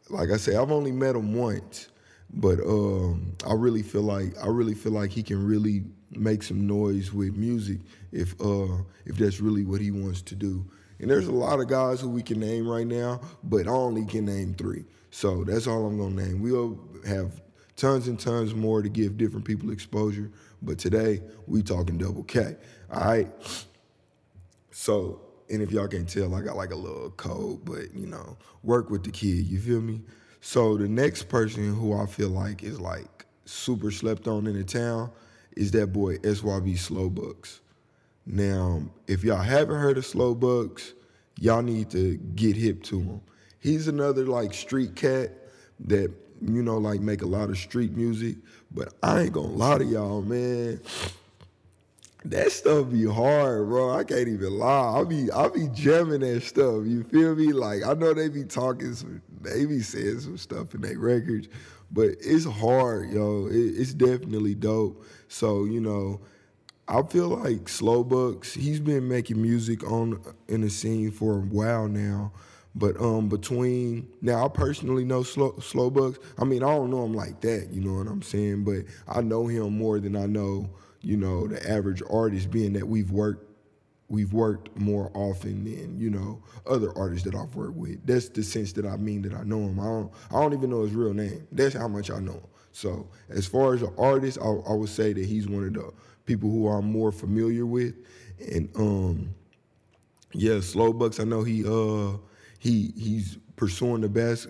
Like 0.09 0.31
I 0.31 0.37
say, 0.37 0.55
I've 0.55 0.71
only 0.71 0.93
met 0.93 1.17
him 1.17 1.35
once, 1.35 1.89
but 2.33 2.61
um, 2.61 3.35
I 3.45 3.55
really 3.55 3.83
feel 3.83 4.03
like 4.03 4.39
I 4.43 4.47
really 4.47 4.75
feel 4.75 4.93
like 4.93 5.11
he 5.11 5.23
can 5.23 5.45
really 5.45 5.83
make 6.12 6.43
some 6.43 6.67
noise 6.67 7.12
with 7.12 7.37
music 7.37 7.79
if 8.12 8.41
uh, 8.41 8.83
if 9.05 9.17
that's 9.17 9.41
really 9.41 9.65
what 9.65 9.81
he 9.81 9.91
wants 9.91 10.23
to 10.23 10.37
do. 10.37 10.65
And 11.00 11.11
there's 11.11 11.26
a 11.26 11.33
lot 11.33 11.61
of 11.61 11.69
guys 11.69 12.00
who 12.00 12.09
we 12.09 12.23
can 12.23 12.40
name 12.40 12.69
right 12.69 12.87
now, 12.87 13.21
but 13.42 13.66
I 13.66 13.71
only 13.71 14.04
can 14.04 14.26
name 14.26 14.54
three. 14.54 14.85
So 15.11 15.45
that's 15.45 15.66
all 15.66 15.87
I'm 15.87 15.99
gonna 15.99 16.23
name. 16.23 16.40
We'll 16.40 16.78
have 17.07 17.40
tons 17.76 18.09
and 18.09 18.19
tons 18.19 18.54
more 18.54 18.83
to 18.83 18.88
give 18.88 19.16
different 19.16 19.45
people 19.45 19.71
exposure, 19.71 20.30
but 20.62 20.78
today 20.78 21.23
we 21.47 21.62
talking 21.62 21.99
Double 21.99 22.25
K. 22.25 22.57
All 22.92 23.00
right. 23.00 23.28
So 24.71 25.21
and 25.50 25.61
if 25.62 25.73
y'all 25.73 25.88
can't 25.88 26.09
tell, 26.09 26.35
I 26.35 26.42
got 26.42 26.57
like 26.57 26.71
a 26.71 26.76
little 26.76 27.11
code, 27.11 27.64
but 27.64 27.92
you 27.95 28.07
know, 28.07 28.37
work 28.62 28.88
with 28.88 29.02
the 29.02 29.11
kid, 29.11 29.47
you 29.47 29.59
feel 29.59 29.80
me? 29.80 30.00
So 30.40 30.76
the 30.76 30.88
next 30.88 31.25
person 31.25 31.75
who 31.75 31.92
I 31.92 32.07
feel 32.07 32.28
like 32.28 32.62
is 32.62 32.80
like 32.80 33.26
super 33.45 33.90
slept 33.90 34.28
on 34.28 34.47
in 34.47 34.57
the 34.57 34.64
town 34.64 35.11
is 35.57 35.73
that 35.73 35.88
boy 35.88 36.16
SYB 36.19 36.75
Slowbucks. 36.75 37.61
Now, 38.33 38.83
if 39.09 39.25
y'all 39.25 39.39
haven't 39.39 39.81
heard 39.81 39.99
of 39.99 40.05
Slowbucks, 40.05 40.93
y'all 41.41 41.63
need 41.63 41.91
to 41.91 42.17
get 42.37 42.57
hip 42.57 42.83
to 42.85 43.01
him. 43.01 43.21
He's 43.59 43.89
another 43.89 44.25
like 44.25 44.55
street 44.55 44.95
cat 44.95 45.33
that, 45.81 46.13
you 46.41 46.63
know, 46.63 46.79
like 46.79 47.01
make 47.01 47.23
a 47.23 47.27
lot 47.27 47.51
of 47.51 47.59
street 47.59 47.97
music. 47.97 48.37
But 48.71 48.95
I 49.03 49.23
ain't 49.23 49.33
gonna 49.33 49.49
lie 49.49 49.79
to 49.79 49.85
y'all, 49.85 50.23
man 50.23 50.81
that 52.25 52.53
stuff 52.53 52.91
be 52.91 53.07
hard, 53.07 53.69
bro. 53.69 53.91
I 53.97 54.05
can't 54.05 54.29
even 54.29 54.59
lie. 54.59 55.01
I 55.01 55.05
be 55.05 55.31
I 55.33 55.49
be 55.49 55.69
jamming 55.69 56.21
that 56.21 56.43
stuff. 56.43 56.85
You 56.87 57.05
feel 57.05 57.35
me? 57.35 57.53
Like 57.53 57.85
I 57.87 57.95
know 57.95 58.13
they 58.13 58.29
be 58.29 58.45
talking 58.45 58.95
some, 58.95 59.23
they 59.41 59.65
be 59.65 59.81
saying 59.81 60.21
some 60.21 60.37
stuff 60.37 60.75
in 60.75 60.83
their 60.83 60.99
records, 60.99 61.49
but 61.91 62.11
it's 62.21 62.45
hard, 62.45 63.11
yo. 63.11 63.47
It, 63.47 63.57
it's 63.57 63.95
definitely 63.95 64.55
dope. 64.55 65.05
So 65.29 65.65
you 65.65 65.81
know, 65.81 66.21
I 66.91 67.03
feel 67.05 67.29
like 67.29 67.67
Slowbucks, 67.67 68.57
he's 68.57 68.81
been 68.81 69.07
making 69.07 69.41
music 69.41 69.89
on 69.89 70.21
in 70.49 70.63
the 70.63 70.71
scene 70.71 71.13
for 71.13 71.39
a 71.39 71.41
while 71.41 71.87
now. 71.87 72.33
But 72.75 73.01
um, 73.01 73.29
between 73.29 74.09
now, 74.21 74.45
I 74.45 74.49
personally 74.49 75.05
know 75.05 75.23
Slow 75.23 75.53
Slowbucks. 75.53 76.19
I 76.37 76.45
mean, 76.45 76.65
I 76.65 76.69
don't 76.69 76.91
know 76.91 77.05
him 77.05 77.15
like 77.15 77.41
that, 77.43 77.69
you 77.71 77.81
know 77.81 77.95
what 77.95 78.09
I'm 78.09 78.23
saying? 78.23 78.65
But 78.65 78.87
I 79.07 79.21
know 79.21 79.47
him 79.47 79.79
more 79.79 80.01
than 80.01 80.17
I 80.17 80.27
know, 80.27 80.69
you 81.01 81.17
know, 81.17 81.47
the 81.47 81.71
average 81.71 82.03
artist. 82.11 82.51
Being 82.51 82.73
that 82.73 82.89
we've 82.89 83.13
worked, 83.13 83.50
we've 84.11 84.33
worked 84.33 84.76
more 84.76 85.11
often 85.14 85.64
than 85.64 85.99
you 85.99 86.11
know 86.11 86.43
other 86.67 86.93
artists 86.99 87.25
that 87.25 87.35
I've 87.35 87.55
worked 87.55 87.76
with. 87.76 88.05
That's 88.07 88.29
the 88.29 88.43
sense 88.43 88.73
that 88.75 88.85
I 88.85 88.97
mean 88.97 89.23
that 89.23 89.33
I 89.33 89.45
know 89.45 89.61
him. 89.61 89.81
I 89.81 89.85
don't, 89.85 90.12
I 90.31 90.40
don't 90.40 90.52
even 90.52 90.69
know 90.71 90.83
his 90.83 90.93
real 90.93 91.14
name. 91.14 91.47
That's 91.52 91.75
how 91.75 91.88
much 91.88 92.11
I 92.11 92.19
know 92.19 92.35
him. 92.35 92.47
So 92.73 93.09
as 93.31 93.47
far 93.47 93.75
as 93.75 93.83
an 93.83 93.95
artist, 93.97 94.38
I, 94.43 94.47
I 94.47 94.75
would 94.75 94.90
say 94.90 95.12
that 95.12 95.25
he's 95.25 95.49
one 95.49 95.64
of 95.64 95.75
the 95.75 95.90
people 96.26 96.50
who 96.50 96.69
I'm 96.69 96.90
more 96.90 97.11
familiar 97.12 97.64
with, 97.64 97.95
and 98.52 98.69
um, 98.76 99.35
yeah, 100.33 100.55
Slowbucks. 100.55 101.21
I 101.21 101.25
know 101.25 101.43
he 101.43 101.64
uh 101.64 102.19
he 102.59 102.93
he's 102.97 103.38
pursuing 103.57 104.00
the 104.00 104.09
bas. 104.09 104.47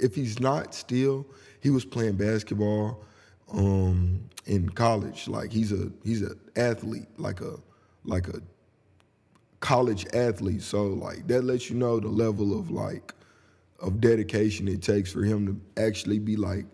If 0.00 0.14
he's 0.14 0.40
not 0.40 0.74
still, 0.74 1.26
he 1.60 1.70
was 1.70 1.84
playing 1.84 2.16
basketball 2.16 3.04
um, 3.52 4.28
in 4.46 4.68
college. 4.70 5.28
Like 5.28 5.52
he's 5.52 5.72
a 5.72 5.90
he's 6.04 6.22
an 6.22 6.38
athlete, 6.56 7.08
like 7.18 7.40
a 7.40 7.56
like 8.04 8.28
a 8.28 8.40
college 9.62 10.06
athlete. 10.12 10.60
So 10.60 10.88
like 10.88 11.26
that 11.28 11.44
lets 11.44 11.70
you 11.70 11.76
know 11.76 11.98
the 11.98 12.08
level 12.08 12.58
of 12.58 12.70
like 12.70 13.14
of 13.80 14.00
dedication 14.00 14.68
it 14.68 14.82
takes 14.82 15.10
for 15.10 15.22
him 15.24 15.46
to 15.46 15.82
actually 15.82 16.18
be 16.18 16.36
like 16.36 16.66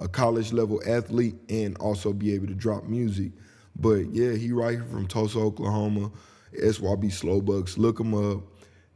a 0.00 0.08
college 0.08 0.52
level 0.52 0.80
athlete 0.86 1.36
and 1.50 1.76
also 1.78 2.12
be 2.12 2.34
able 2.34 2.46
to 2.46 2.54
drop 2.54 2.84
music. 2.84 3.32
But 3.78 4.10
yeah, 4.12 4.32
he 4.32 4.52
right 4.52 4.76
here 4.78 4.86
from 4.86 5.06
Tulsa, 5.06 5.38
Oklahoma. 5.38 6.10
SYB 6.54 7.12
Slowbucks. 7.12 7.76
Look 7.76 8.00
him 8.00 8.14
up 8.14 8.40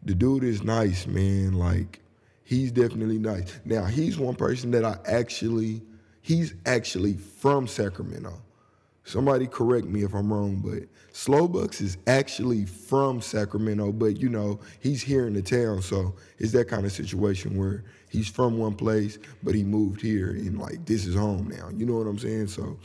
the 0.03 0.15
dude 0.15 0.45
is 0.45 0.63
nice, 0.63 1.07
man. 1.07 1.53
Like 1.53 2.01
he's 2.43 2.73
definitely 2.73 3.19
nice. 3.19 3.61
Now 3.65 3.85
he's 3.85 4.19
one 4.19 4.35
person 4.35 4.71
that 4.73 4.85
I 4.85 4.99
actually 5.07 5.83
he's 6.23 6.55
actually 6.67 7.15
from 7.15 7.67
Sacramento. 7.67 8.41
Somebody 9.11 9.49
correct 9.49 9.87
me 9.87 10.05
if 10.05 10.15
I'm 10.15 10.33
wrong, 10.33 10.63
but 10.65 10.85
Slowbucks 11.13 11.81
is 11.81 11.99
actually 12.07 12.65
from 12.65 13.21
Sacramento, 13.21 13.91
but 13.91 14.21
you 14.21 14.29
know, 14.29 14.61
he's 14.79 15.03
here 15.03 15.27
in 15.27 15.35
the 15.35 15.43
town, 15.43 15.83
so 15.83 16.15
it's 16.39 16.53
that 16.53 16.69
kind 16.69 16.87
of 16.87 16.93
situation 16.93 17.59
where 17.59 17.83
he's 18.09 18.29
from 18.29 18.57
one 18.57 18.75
place, 18.75 19.19
but 19.43 19.53
he 19.57 19.65
moved 19.65 20.01
here 20.01 20.31
and 20.31 20.61
like 20.61 20.85
this 20.87 21.07
is 21.07 21.17
home 21.17 21.49
now. 21.49 21.71
You 21.77 21.87
know 21.87 21.97
what 21.97 22.07
I'm 22.07 22.21
saying? 22.21 22.47
So 22.47 22.79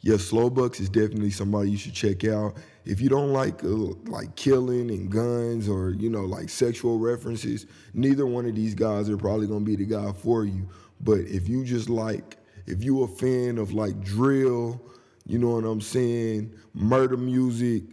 yeah, 0.00 0.14
Slowbucks 0.14 0.80
is 0.80 0.88
definitely 0.88 1.32
somebody 1.32 1.72
you 1.72 1.76
should 1.76 1.94
check 1.94 2.24
out 2.24 2.56
if 2.84 3.00
you 3.00 3.08
don't 3.08 3.32
like 3.32 3.64
uh, 3.64 3.94
like 4.06 4.34
killing 4.36 4.90
and 4.90 5.10
guns 5.10 5.68
or 5.68 5.90
you 5.90 6.08
know 6.08 6.22
like 6.22 6.48
sexual 6.48 7.00
references, 7.00 7.66
neither 7.94 8.26
one 8.26 8.46
of 8.46 8.54
these 8.54 8.74
guys 8.74 9.10
are 9.10 9.16
probably 9.16 9.48
gonna 9.48 9.64
be 9.64 9.74
the 9.74 9.86
guy 9.86 10.12
for 10.12 10.44
you. 10.44 10.68
But 11.00 11.20
if 11.20 11.48
you 11.48 11.64
just 11.64 11.88
like, 11.88 12.36
if 12.66 12.82
you 12.82 13.02
a 13.02 13.08
fan 13.08 13.58
of 13.58 13.72
like 13.72 14.00
drill, 14.00 14.80
you 15.26 15.38
know 15.38 15.50
what 15.50 15.64
I'm 15.64 15.80
saying, 15.80 16.54
murder 16.74 17.16
music, 17.16 17.84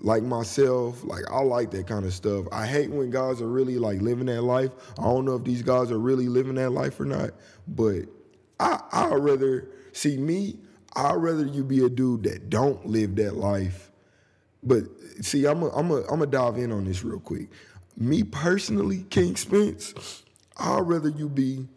like 0.00 0.22
myself, 0.22 1.02
like 1.04 1.24
I 1.30 1.40
like 1.40 1.70
that 1.72 1.86
kind 1.86 2.04
of 2.04 2.12
stuff. 2.12 2.46
I 2.52 2.66
hate 2.66 2.90
when 2.90 3.10
guys 3.10 3.42
are 3.42 3.48
really 3.48 3.78
like 3.78 4.00
living 4.00 4.26
that 4.26 4.42
life. 4.42 4.70
I 4.98 5.02
don't 5.02 5.24
know 5.24 5.34
if 5.34 5.44
these 5.44 5.62
guys 5.62 5.90
are 5.90 5.98
really 5.98 6.28
living 6.28 6.54
that 6.54 6.70
life 6.70 7.00
or 7.00 7.04
not, 7.04 7.30
but 7.66 8.02
I 8.60 8.80
I'd 8.92 9.14
rather 9.14 9.70
see 9.92 10.16
me. 10.16 10.58
I'd 10.96 11.16
rather 11.16 11.46
you 11.46 11.64
be 11.64 11.84
a 11.84 11.88
dude 11.88 12.24
that 12.24 12.50
don't 12.50 12.86
live 12.86 13.16
that 13.16 13.36
life 13.36 13.88
but 14.62 14.84
see, 15.20 15.46
I'm 15.46 15.62
a, 15.62 15.68
I'm 15.70 15.90
a, 15.90 16.00
I'm 16.02 16.18
gonna 16.18 16.26
dive 16.26 16.58
in 16.58 16.72
on 16.72 16.84
this 16.84 17.04
real 17.04 17.20
quick. 17.20 17.48
Me 17.96 18.22
personally, 18.22 19.04
King 19.10 19.36
Spence, 19.36 20.22
I'd 20.56 20.80
rather 20.80 21.08
you 21.08 21.28
be 21.28 21.68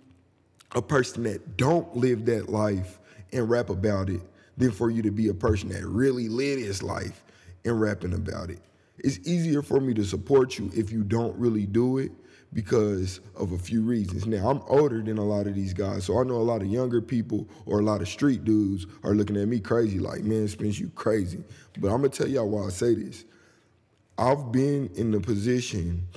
a 0.75 0.81
person 0.81 1.23
that 1.23 1.57
don't 1.57 1.95
live 1.95 2.25
that 2.25 2.49
life 2.49 2.99
and 3.33 3.49
rap 3.49 3.69
about 3.69 4.09
it 4.09 4.21
than 4.57 4.71
for 4.71 4.89
you 4.89 5.01
to 5.01 5.11
be 5.11 5.29
a 5.29 5.33
person 5.33 5.69
that 5.69 5.85
really 5.85 6.29
live 6.29 6.59
his 6.59 6.83
life 6.83 7.23
and 7.65 7.79
rapping 7.79 8.13
about 8.13 8.49
it. 8.49 8.59
It's 8.99 9.19
easier 9.27 9.61
for 9.61 9.79
me 9.79 9.93
to 9.95 10.03
support 10.03 10.57
you 10.59 10.69
if 10.73 10.91
you 10.91 11.03
don't 11.03 11.35
really 11.37 11.65
do 11.65 11.97
it 11.97 12.11
because 12.53 13.21
of 13.35 13.53
a 13.53 13.57
few 13.57 13.81
reasons. 13.81 14.25
Now, 14.25 14.49
I'm 14.49 14.61
older 14.67 15.01
than 15.01 15.17
a 15.17 15.23
lot 15.23 15.47
of 15.47 15.55
these 15.55 15.73
guys, 15.73 16.05
so 16.05 16.19
I 16.19 16.23
know 16.23 16.35
a 16.35 16.43
lot 16.43 16.61
of 16.61 16.67
younger 16.67 17.01
people 17.01 17.47
or 17.65 17.79
a 17.79 17.83
lot 17.83 18.01
of 18.01 18.09
street 18.09 18.43
dudes 18.43 18.85
are 19.03 19.15
looking 19.15 19.37
at 19.37 19.47
me 19.47 19.59
crazy, 19.59 19.99
like, 19.99 20.23
man, 20.23 20.47
Spence, 20.47 20.77
you 20.77 20.89
crazy. 20.89 21.43
But 21.79 21.87
I'm 21.87 21.97
gonna 21.97 22.09
tell 22.09 22.27
y'all 22.27 22.49
why 22.49 22.67
I 22.67 22.69
say 22.69 22.93
this. 22.93 23.25
I've 24.17 24.51
been 24.51 24.89
in 24.95 25.11
the 25.11 25.19
position 25.19 26.07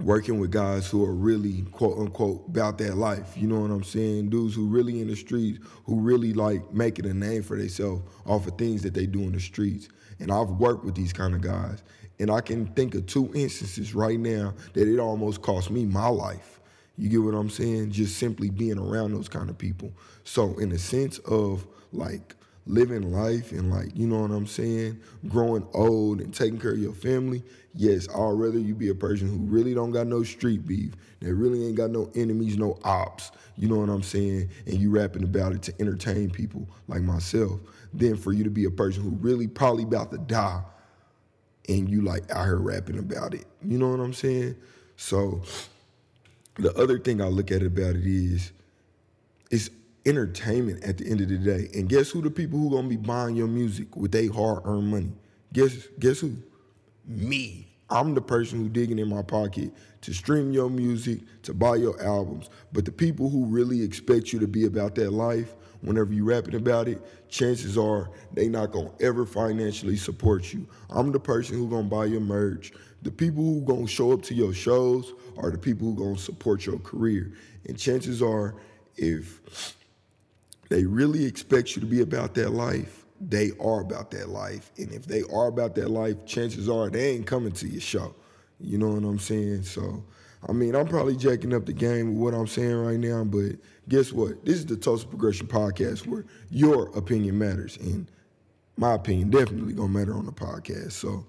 working 0.00 0.40
with 0.40 0.50
guys 0.50 0.88
who 0.88 1.04
are 1.04 1.14
really 1.14 1.62
quote 1.72 1.98
unquote 1.98 2.46
about 2.48 2.78
that 2.78 2.96
life. 2.96 3.36
You 3.36 3.46
know 3.46 3.60
what 3.60 3.70
I'm 3.70 3.84
saying? 3.84 4.30
Dudes 4.30 4.54
who 4.54 4.66
really 4.66 5.00
in 5.00 5.08
the 5.08 5.16
streets, 5.16 5.58
who 5.84 6.00
really 6.00 6.32
like 6.32 6.72
making 6.72 7.06
a 7.06 7.14
name 7.14 7.42
for 7.42 7.56
themselves 7.56 8.02
off 8.26 8.46
of 8.46 8.56
things 8.56 8.82
that 8.82 8.94
they 8.94 9.06
do 9.06 9.20
in 9.20 9.32
the 9.32 9.40
streets. 9.40 9.88
And 10.18 10.30
I've 10.30 10.48
worked 10.48 10.84
with 10.84 10.94
these 10.94 11.12
kind 11.12 11.34
of 11.34 11.40
guys. 11.40 11.82
And 12.18 12.30
I 12.30 12.40
can 12.40 12.66
think 12.66 12.94
of 12.94 13.06
two 13.06 13.30
instances 13.34 13.94
right 13.94 14.18
now 14.18 14.54
that 14.74 14.86
it 14.86 14.98
almost 14.98 15.40
cost 15.40 15.70
me 15.70 15.86
my 15.86 16.08
life. 16.08 16.60
You 16.98 17.08
get 17.08 17.22
what 17.22 17.34
I'm 17.34 17.48
saying? 17.48 17.92
Just 17.92 18.18
simply 18.18 18.50
being 18.50 18.78
around 18.78 19.14
those 19.14 19.28
kind 19.28 19.48
of 19.48 19.56
people. 19.56 19.92
So, 20.24 20.58
in 20.58 20.70
a 20.72 20.78
sense 20.78 21.18
of 21.20 21.66
like 21.92 22.36
living 22.70 23.12
life 23.12 23.52
and 23.52 23.70
like, 23.70 23.90
you 23.94 24.06
know 24.06 24.20
what 24.20 24.30
I'm 24.30 24.46
saying, 24.46 24.98
growing 25.28 25.66
old 25.74 26.20
and 26.20 26.32
taking 26.32 26.58
care 26.58 26.72
of 26.72 26.78
your 26.78 26.94
family, 26.94 27.42
yes, 27.74 28.08
I'd 28.08 28.32
rather 28.32 28.58
you 28.58 28.74
be 28.74 28.88
a 28.88 28.94
person 28.94 29.28
who 29.28 29.38
really 29.38 29.74
don't 29.74 29.90
got 29.90 30.06
no 30.06 30.22
street 30.22 30.66
beef, 30.66 30.92
that 31.20 31.34
really 31.34 31.66
ain't 31.66 31.76
got 31.76 31.90
no 31.90 32.10
enemies, 32.14 32.56
no 32.56 32.78
ops, 32.84 33.32
you 33.56 33.68
know 33.68 33.76
what 33.76 33.88
I'm 33.88 34.02
saying, 34.02 34.50
and 34.66 34.78
you 34.78 34.90
rapping 34.90 35.24
about 35.24 35.52
it 35.52 35.62
to 35.62 35.74
entertain 35.80 36.30
people 36.30 36.68
like 36.88 37.02
myself, 37.02 37.60
than 37.92 38.16
for 38.16 38.32
you 38.32 38.44
to 38.44 38.50
be 38.50 38.64
a 38.64 38.70
person 38.70 39.02
who 39.02 39.10
really 39.10 39.48
probably 39.48 39.82
about 39.82 40.10
to 40.12 40.18
die 40.18 40.62
and 41.68 41.90
you 41.90 42.02
like 42.02 42.30
out 42.30 42.44
here 42.44 42.56
rapping 42.56 42.98
about 42.98 43.34
it. 43.34 43.46
You 43.62 43.78
know 43.78 43.90
what 43.90 44.00
I'm 44.00 44.14
saying? 44.14 44.56
So 44.96 45.42
the 46.56 46.76
other 46.76 46.98
thing 46.98 47.20
I 47.20 47.26
look 47.26 47.50
at 47.50 47.62
about 47.62 47.96
it 47.96 48.06
is 48.06 48.52
it's 49.50 49.70
entertainment 50.10 50.82
at 50.82 50.98
the 50.98 51.08
end 51.08 51.20
of 51.20 51.28
the 51.28 51.38
day. 51.38 51.68
And 51.72 51.88
guess 51.88 52.10
who 52.10 52.20
the 52.20 52.30
people 52.30 52.58
who 52.58 52.70
gonna 52.70 52.88
be 52.88 52.96
buying 52.96 53.36
your 53.36 53.46
music 53.46 53.96
with 53.96 54.10
their 54.10 54.30
hard 54.32 54.62
earned 54.64 54.88
money? 54.88 55.12
Guess 55.52 55.88
guess 55.98 56.18
who? 56.20 56.36
Me. 57.06 57.66
I'm 57.88 58.14
the 58.14 58.20
person 58.20 58.60
who 58.60 58.68
digging 58.68 58.98
in 58.98 59.08
my 59.08 59.22
pocket 59.22 59.72
to 60.02 60.12
stream 60.12 60.52
your 60.52 60.70
music, 60.70 61.20
to 61.42 61.52
buy 61.52 61.76
your 61.76 62.00
albums. 62.02 62.48
But 62.72 62.84
the 62.84 62.92
people 62.92 63.28
who 63.28 63.46
really 63.46 63.82
expect 63.82 64.32
you 64.32 64.38
to 64.40 64.46
be 64.46 64.66
about 64.66 64.94
that 64.96 65.10
life, 65.10 65.56
whenever 65.80 66.12
you 66.12 66.24
rapping 66.24 66.54
about 66.54 66.88
it, 66.88 67.00
chances 67.28 67.76
are 67.76 68.10
they 68.32 68.48
not 68.48 68.72
gonna 68.72 68.92
ever 69.00 69.26
financially 69.26 69.96
support 69.96 70.52
you. 70.52 70.66
I'm 70.90 71.12
the 71.12 71.20
person 71.20 71.56
who 71.56 71.68
gonna 71.68 71.88
buy 71.88 72.06
your 72.06 72.20
merch. 72.20 72.72
The 73.02 73.10
people 73.10 73.42
who 73.42 73.60
gonna 73.62 73.88
show 73.88 74.12
up 74.12 74.22
to 74.24 74.34
your 74.34 74.52
shows 74.52 75.12
are 75.38 75.50
the 75.50 75.58
people 75.58 75.88
who 75.88 75.96
gonna 75.96 76.18
support 76.18 76.66
your 76.66 76.78
career. 76.78 77.32
And 77.66 77.78
chances 77.78 78.22
are, 78.22 78.54
if 78.96 79.40
they 80.70 80.84
really 80.84 81.26
expect 81.26 81.76
you 81.76 81.80
to 81.80 81.86
be 81.86 82.00
about 82.00 82.34
that 82.36 82.50
life, 82.50 83.04
they 83.20 83.50
are 83.60 83.82
about 83.82 84.10
that 84.12 84.30
life. 84.30 84.72
And 84.78 84.90
if 84.92 85.04
they 85.04 85.22
are 85.30 85.48
about 85.48 85.74
that 85.74 85.90
life, 85.90 86.24
chances 86.24 86.70
are 86.70 86.88
they 86.88 87.10
ain't 87.10 87.26
coming 87.26 87.52
to 87.52 87.68
your 87.68 87.82
show. 87.82 88.14
You 88.58 88.78
know 88.78 88.88
what 88.88 89.04
I'm 89.04 89.18
saying? 89.18 89.64
So 89.64 90.02
I 90.48 90.52
mean, 90.52 90.74
I'm 90.74 90.86
probably 90.86 91.16
jacking 91.16 91.52
up 91.52 91.66
the 91.66 91.72
game 91.72 92.14
with 92.14 92.32
what 92.32 92.38
I'm 92.38 92.46
saying 92.46 92.74
right 92.74 92.98
now, 92.98 93.24
but 93.24 93.56
guess 93.88 94.12
what? 94.12 94.44
This 94.44 94.56
is 94.56 94.66
the 94.66 94.76
Tulsa 94.76 95.06
Progression 95.06 95.46
Podcast 95.46 96.06
where 96.06 96.24
your 96.50 96.86
opinion 96.96 97.38
matters. 97.38 97.76
And 97.76 98.10
my 98.76 98.94
opinion 98.94 99.30
definitely 99.30 99.74
gonna 99.74 99.88
matter 99.88 100.14
on 100.14 100.24
the 100.24 100.32
podcast. 100.32 100.92
So, 100.92 101.26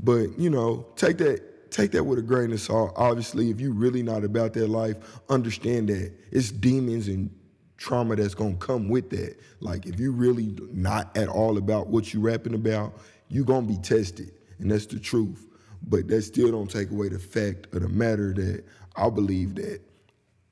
but 0.00 0.38
you 0.38 0.48
know, 0.48 0.86
take 0.96 1.18
that 1.18 1.70
take 1.70 1.90
that 1.92 2.04
with 2.04 2.18
a 2.18 2.22
grain 2.22 2.52
of 2.52 2.60
salt. 2.60 2.92
Obviously, 2.96 3.50
if 3.50 3.60
you're 3.60 3.74
really 3.74 4.02
not 4.02 4.24
about 4.24 4.54
that 4.54 4.68
life, 4.68 4.96
understand 5.28 5.88
that 5.90 6.12
it's 6.30 6.50
demons 6.50 7.08
and 7.08 7.28
trauma 7.76 8.16
that's 8.16 8.34
gonna 8.34 8.56
come 8.56 8.88
with 8.88 9.10
that. 9.10 9.36
Like 9.60 9.86
if 9.86 10.00
you 10.00 10.12
really 10.12 10.56
not 10.72 11.16
at 11.16 11.28
all 11.28 11.58
about 11.58 11.88
what 11.88 12.12
you 12.14 12.20
rapping 12.20 12.54
about, 12.54 12.94
you 13.28 13.44
gonna 13.44 13.66
be 13.66 13.76
tested. 13.78 14.32
And 14.58 14.70
that's 14.70 14.86
the 14.86 14.98
truth. 14.98 15.46
But 15.88 16.08
that 16.08 16.22
still 16.22 16.50
don't 16.50 16.70
take 16.70 16.90
away 16.90 17.08
the 17.08 17.18
fact 17.18 17.72
of 17.74 17.82
the 17.82 17.88
matter 17.88 18.32
that 18.34 18.64
I 18.96 19.10
believe 19.10 19.54
that 19.56 19.80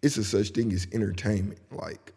it's 0.02 0.16
a 0.18 0.24
such 0.24 0.50
thing 0.50 0.72
as 0.72 0.86
entertainment. 0.92 1.60
Like, 1.70 2.12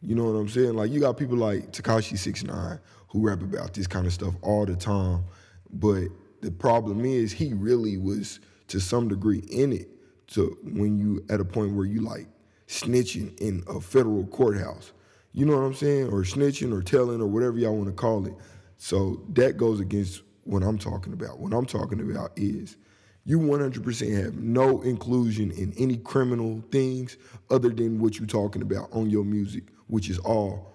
you 0.00 0.14
know 0.14 0.24
what 0.24 0.38
I'm 0.38 0.48
saying? 0.48 0.74
Like 0.74 0.90
you 0.90 1.00
got 1.00 1.16
people 1.16 1.36
like 1.36 1.72
Tekashi 1.72 2.18
Six 2.18 2.44
Nine 2.44 2.78
who 3.08 3.26
rap 3.26 3.42
about 3.42 3.74
this 3.74 3.86
kind 3.86 4.06
of 4.06 4.12
stuff 4.12 4.34
all 4.42 4.64
the 4.64 4.76
time. 4.76 5.24
But 5.72 6.04
the 6.40 6.50
problem 6.50 7.04
is 7.04 7.32
he 7.32 7.52
really 7.52 7.96
was 7.96 8.40
to 8.68 8.80
some 8.80 9.08
degree 9.08 9.42
in 9.50 9.72
it 9.72 9.88
to 10.28 10.56
when 10.62 10.96
you 10.96 11.24
at 11.28 11.40
a 11.40 11.44
point 11.44 11.74
where 11.74 11.84
you 11.84 12.00
like 12.00 12.26
snitching 12.72 13.38
in 13.38 13.62
a 13.68 13.80
federal 13.80 14.26
courthouse. 14.26 14.92
You 15.32 15.46
know 15.46 15.56
what 15.56 15.64
I'm 15.64 15.74
saying? 15.74 16.08
Or 16.08 16.22
snitching 16.22 16.72
or 16.72 16.82
telling 16.82 17.20
or 17.20 17.26
whatever 17.26 17.58
y'all 17.58 17.76
want 17.76 17.88
to 17.88 17.92
call 17.92 18.26
it. 18.26 18.34
So 18.78 19.22
that 19.34 19.56
goes 19.56 19.78
against 19.78 20.22
what 20.44 20.62
I'm 20.62 20.78
talking 20.78 21.12
about. 21.12 21.38
What 21.38 21.52
I'm 21.52 21.66
talking 21.66 22.00
about 22.00 22.32
is 22.36 22.76
you 23.24 23.38
100% 23.38 24.24
have 24.24 24.36
no 24.36 24.80
inclusion 24.82 25.52
in 25.52 25.72
any 25.78 25.96
criminal 25.98 26.64
things 26.72 27.16
other 27.50 27.68
than 27.68 28.00
what 28.00 28.18
you're 28.18 28.26
talking 28.26 28.62
about 28.62 28.88
on 28.92 29.10
your 29.10 29.24
music, 29.24 29.64
which 29.86 30.08
is 30.08 30.18
all 30.18 30.74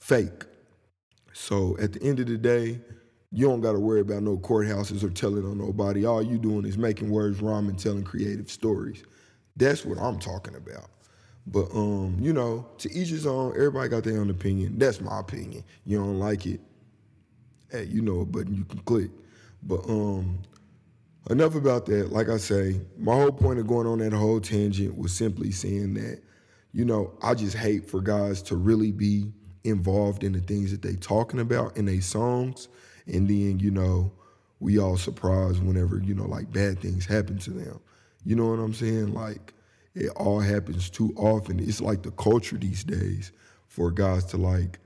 fake. 0.00 0.44
So 1.32 1.76
at 1.80 1.94
the 1.94 2.02
end 2.02 2.20
of 2.20 2.26
the 2.26 2.38
day, 2.38 2.80
you 3.30 3.46
don't 3.46 3.60
got 3.60 3.72
to 3.72 3.80
worry 3.80 4.00
about 4.00 4.22
no 4.22 4.38
courthouses 4.38 5.02
or 5.02 5.10
telling 5.10 5.44
on 5.44 5.58
nobody. 5.58 6.06
All 6.06 6.22
you 6.22 6.38
doing 6.38 6.64
is 6.64 6.78
making 6.78 7.10
words 7.10 7.40
rhyme 7.40 7.68
and 7.68 7.78
telling 7.78 8.04
creative 8.04 8.50
stories. 8.50 9.04
That's 9.56 9.84
what 9.84 9.98
I'm 9.98 10.18
talking 10.18 10.54
about. 10.54 10.88
But 11.50 11.70
um, 11.74 12.18
you 12.20 12.32
know, 12.32 12.66
to 12.78 12.92
each 12.92 13.08
his 13.08 13.26
own. 13.26 13.52
Everybody 13.52 13.88
got 13.88 14.04
their 14.04 14.20
own 14.20 14.30
opinion. 14.30 14.78
That's 14.78 15.00
my 15.00 15.20
opinion. 15.20 15.64
You 15.86 15.98
don't 15.98 16.18
like 16.18 16.46
it, 16.46 16.60
hey, 17.70 17.84
you 17.84 18.02
know 18.02 18.20
a 18.20 18.26
button 18.26 18.54
you 18.54 18.64
can 18.64 18.80
click. 18.80 19.10
But 19.62 19.88
um, 19.88 20.40
enough 21.30 21.54
about 21.54 21.86
that. 21.86 22.12
Like 22.12 22.28
I 22.28 22.36
say, 22.36 22.80
my 22.98 23.14
whole 23.14 23.32
point 23.32 23.58
of 23.58 23.66
going 23.66 23.86
on 23.86 23.98
that 23.98 24.12
whole 24.12 24.40
tangent 24.40 24.96
was 24.96 25.12
simply 25.12 25.50
saying 25.50 25.94
that, 25.94 26.20
you 26.72 26.84
know, 26.84 27.14
I 27.22 27.34
just 27.34 27.56
hate 27.56 27.88
for 27.88 28.00
guys 28.00 28.42
to 28.42 28.56
really 28.56 28.92
be 28.92 29.32
involved 29.64 30.24
in 30.24 30.32
the 30.32 30.40
things 30.40 30.70
that 30.70 30.82
they 30.82 30.96
talking 30.96 31.40
about 31.40 31.76
in 31.76 31.86
their 31.86 32.02
songs, 32.02 32.68
and 33.06 33.26
then 33.26 33.58
you 33.58 33.70
know, 33.70 34.12
we 34.60 34.78
all 34.78 34.98
surprised 34.98 35.62
whenever 35.62 35.98
you 35.98 36.14
know 36.14 36.26
like 36.26 36.52
bad 36.52 36.78
things 36.80 37.06
happen 37.06 37.38
to 37.38 37.50
them. 37.50 37.80
You 38.24 38.36
know 38.36 38.48
what 38.48 38.58
I'm 38.58 38.74
saying? 38.74 39.14
Like 39.14 39.54
it 39.94 40.10
all 40.10 40.40
happens 40.40 40.90
too 40.90 41.12
often. 41.16 41.58
It's 41.60 41.80
like 41.80 42.02
the 42.02 42.10
culture 42.12 42.56
these 42.56 42.84
days 42.84 43.32
for 43.66 43.90
guys 43.90 44.24
to 44.26 44.36
like 44.36 44.78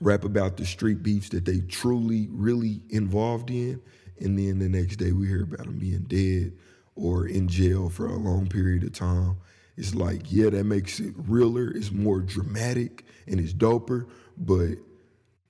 rap 0.00 0.24
about 0.24 0.56
the 0.56 0.66
street 0.66 1.02
beefs 1.02 1.30
that 1.30 1.44
they 1.44 1.60
truly, 1.60 2.28
really 2.30 2.80
involved 2.90 3.50
in, 3.50 3.80
and 4.20 4.38
then 4.38 4.58
the 4.58 4.68
next 4.68 4.96
day 4.96 5.12
we 5.12 5.26
hear 5.26 5.42
about 5.42 5.66
them 5.66 5.78
being 5.78 6.04
dead 6.04 6.52
or 6.94 7.26
in 7.26 7.48
jail 7.48 7.88
for 7.88 8.06
a 8.06 8.16
long 8.16 8.46
period 8.46 8.82
of 8.82 8.92
time. 8.92 9.36
It's 9.76 9.94
like, 9.94 10.32
yeah, 10.32 10.50
that 10.50 10.64
makes 10.64 11.00
it 11.00 11.14
realer, 11.16 11.70
it's 11.70 11.92
more 11.92 12.20
dramatic, 12.20 13.04
and 13.26 13.38
it's 13.38 13.52
doper, 13.52 14.08
but 14.38 14.76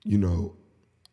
you 0.03 0.17
know, 0.17 0.55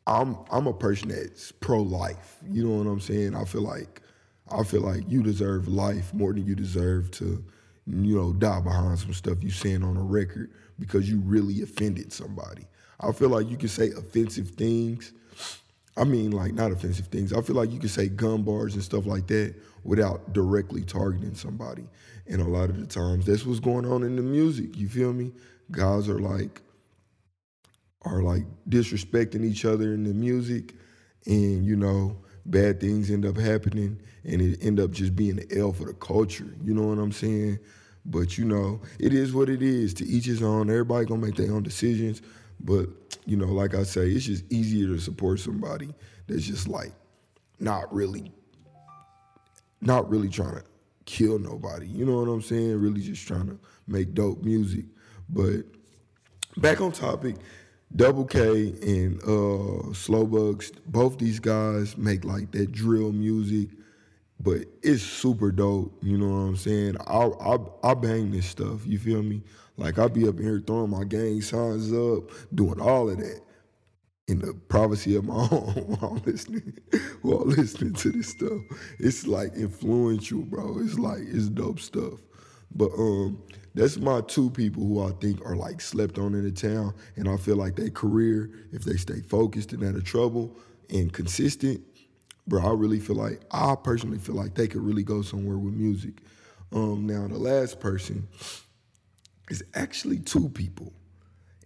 I'm 0.07 0.37
I'm 0.51 0.67
a 0.67 0.73
person 0.73 1.09
that's 1.09 1.51
pro-life. 1.53 2.39
You 2.49 2.65
know 2.69 2.77
what 2.77 2.91
I'm 2.91 3.01
saying? 3.01 3.35
I 3.35 3.45
feel 3.45 3.63
like 3.63 4.03
I 4.51 4.63
feel 4.63 4.83
like 4.83 5.05
you 5.09 5.23
deserve 5.23 5.69
life 5.69 6.13
more 6.13 6.33
than 6.33 6.47
you 6.47 6.55
deserve 6.55 7.11
to, 7.13 7.45
you 7.87 8.17
know, 8.17 8.33
die 8.33 8.61
behind 8.61 8.99
some 8.99 9.15
stuff 9.15 9.43
you 9.43 9.51
saying 9.51 9.83
on 9.83 9.97
a 9.97 10.03
record 10.03 10.53
because 10.79 11.09
you 11.09 11.21
really 11.21 11.63
offended 11.63 12.13
somebody. 12.13 12.67
I 13.01 13.13
feel 13.13 13.31
like 13.31 13.51
you 13.51 13.57
can 13.57 13.69
say 13.69 13.91
offensive 13.91 14.51
things. 14.51 15.13
I 15.97 16.05
mean, 16.05 16.33
like 16.33 16.55
not 16.55 16.73
offensive 16.73 17.07
things. 17.07 17.33
I 17.33 17.41
feel 17.41 17.57
like 17.57 17.71
you 17.71 17.79
can 17.79 17.89
say 17.89 18.09
gun 18.09 18.43
bars 18.43 18.75
and 18.75 18.83
stuff 18.83 19.07
like 19.07 19.27
that 19.29 19.55
without 19.85 20.33
directly 20.33 20.83
targeting 20.83 21.35
somebody. 21.35 21.85
And 22.27 22.41
a 22.41 22.45
lot 22.45 22.71
of 22.71 22.81
the 22.81 22.87
times, 22.87 23.27
that's 23.27 23.47
what's 23.47 23.61
going 23.61 23.87
on 23.87 24.03
in 24.03 24.17
the 24.17 24.23
music. 24.23 24.77
You 24.77 24.89
feel 24.89 25.13
me? 25.13 25.33
Guys 25.71 26.09
are 26.09 26.19
like, 26.19 26.63
are 28.03 28.23
like 28.23 28.45
disrespecting 28.69 29.45
each 29.45 29.65
other 29.65 29.95
in 29.95 30.05
the 30.05 30.13
music, 30.13 30.75
and 31.27 31.65
you 31.65 31.77
know, 31.77 32.17
bad 32.47 32.81
things 32.81 33.11
end 33.11 33.25
up 33.25 33.37
happening 33.37 34.01
and 34.25 34.41
it 34.41 34.65
end 34.65 34.81
up 34.81 34.91
just 34.91 35.17
being 35.17 35.37
the 35.37 35.59
L 35.59 35.73
for 35.73 35.85
the 35.85 35.95
culture. 35.95 36.55
You 36.63 36.75
know 36.75 36.83
what 36.89 36.99
I'm 36.99 37.13
saying? 37.13 37.59
But 38.07 38.37
you 38.37 38.45
know, 38.45 38.81
it 38.99 39.15
is 39.15 39.33
what 39.33 39.49
it 39.49 39.63
is. 39.63 39.95
To 39.95 40.07
each 40.07 40.27
his 40.27 40.43
own. 40.43 40.69
Everybody 40.69 41.07
gonna 41.07 41.25
make 41.25 41.37
their 41.37 41.53
own 41.53 41.63
decisions. 41.63 42.23
But 42.61 42.89
you 43.27 43.37
know, 43.37 43.47
like 43.47 43.75
I 43.75 43.83
say, 43.83 44.09
it's 44.09 44.27
just 44.27 44.51
easier 44.53 44.89
to 44.89 44.99
support 44.99 45.41
somebody 45.41 45.95
that's 46.27 46.45
just 46.45 46.69
like 46.69 46.93
not 47.59 47.93
really, 47.93 48.33
not 49.81 50.09
really 50.11 50.29
trying 50.29 50.57
to 50.57 50.65
kill 51.07 51.39
nobody. 51.39 51.87
You 51.87 52.05
know 52.05 52.19
what 52.21 52.29
I'm 52.29 52.43
saying? 52.43 52.81
Really 52.81 53.01
just 53.01 53.27
trying 53.27 53.47
to 53.47 53.59
make 53.87 54.15
dope 54.15 54.43
music. 54.43 54.85
But 55.29 55.65
back 56.59 56.81
on 56.81 56.93
topic, 56.93 57.37
Double 57.95 58.25
K 58.25 58.41
and 58.83 59.23
uh, 59.23 59.93
Slowbucks, 59.93 60.73
both 60.87 61.19
these 61.19 61.39
guys 61.39 61.97
make 61.97 62.25
like 62.25 62.51
that 62.53 62.73
drill 62.73 63.13
music, 63.13 63.69
but 64.41 64.63
it's 64.83 65.03
super 65.03 65.53
dope. 65.53 65.97
You 66.03 66.19
know 66.19 66.29
what 66.29 66.49
I'm 66.49 66.57
saying? 66.57 66.97
I 67.07 67.27
I 67.27 67.59
I 67.91 67.95
bang 67.95 68.33
this 68.33 68.47
stuff. 68.47 68.87
You 68.87 68.99
feel 68.99 69.23
me? 69.23 69.43
Like 69.77 69.99
I 69.99 70.09
be 70.09 70.29
up 70.29 70.39
here 70.39 70.61
throwing 70.61 70.91
my 70.91 71.05
gang 71.05 71.41
signs 71.41 71.93
up, 71.93 72.31
doing 72.55 72.81
all 72.81 73.11
of 73.11 73.19
that 73.19 73.41
in 74.27 74.39
the 74.41 74.55
privacy 74.55 75.17
of 75.17 75.25
my 75.25 75.45
home 75.47 75.97
while 75.99 76.21
listening 76.25 76.77
while 77.23 77.45
listening 77.45 77.93
to 77.95 78.11
this 78.11 78.29
stuff. 78.29 78.61
It's 78.99 79.27
like 79.27 79.55
influential, 79.55 80.43
bro. 80.43 80.79
It's 80.81 80.99
like 80.99 81.21
it's 81.21 81.49
dope 81.49 81.81
stuff. 81.81 82.21
But 82.75 82.91
um 82.99 83.43
that's 83.75 83.99
my 83.99 84.21
two 84.21 84.51
people 84.51 84.85
who 84.85 85.03
I 85.03 85.11
think 85.21 85.45
are 85.45 85.57
like 85.57 85.81
slept 85.81 86.19
on 86.19 86.35
in 86.35 86.45
the 86.45 86.53
town. 86.53 86.95
And 87.17 87.29
I 87.29 87.37
feel 87.37 87.57
like 87.57 87.75
their 87.75 87.91
career, 87.91 88.51
if 88.73 88.85
they 88.85 88.97
stay 88.97 89.21
focused 89.21 89.73
and 89.73 89.83
out 89.83 89.97
of 89.97 90.05
trouble 90.05 90.57
and 90.91 91.13
consistent, 91.13 91.81
bro, 92.47 92.63
I 92.63 92.73
really 92.73 93.01
feel 93.01 93.17
like 93.17 93.41
I 93.51 93.75
personally 93.75 94.19
feel 94.19 94.37
like 94.37 94.55
they 94.55 94.69
could 94.69 94.83
really 94.83 95.03
go 95.03 95.23
somewhere 95.23 95.59
with 95.59 95.75
music. 95.75 96.23
Um, 96.73 97.07
now 97.07 97.27
the 97.27 97.39
last 97.39 97.81
person 97.81 98.29
is 99.51 99.65
actually 99.75 100.19
two 100.21 100.49
people. 100.51 100.93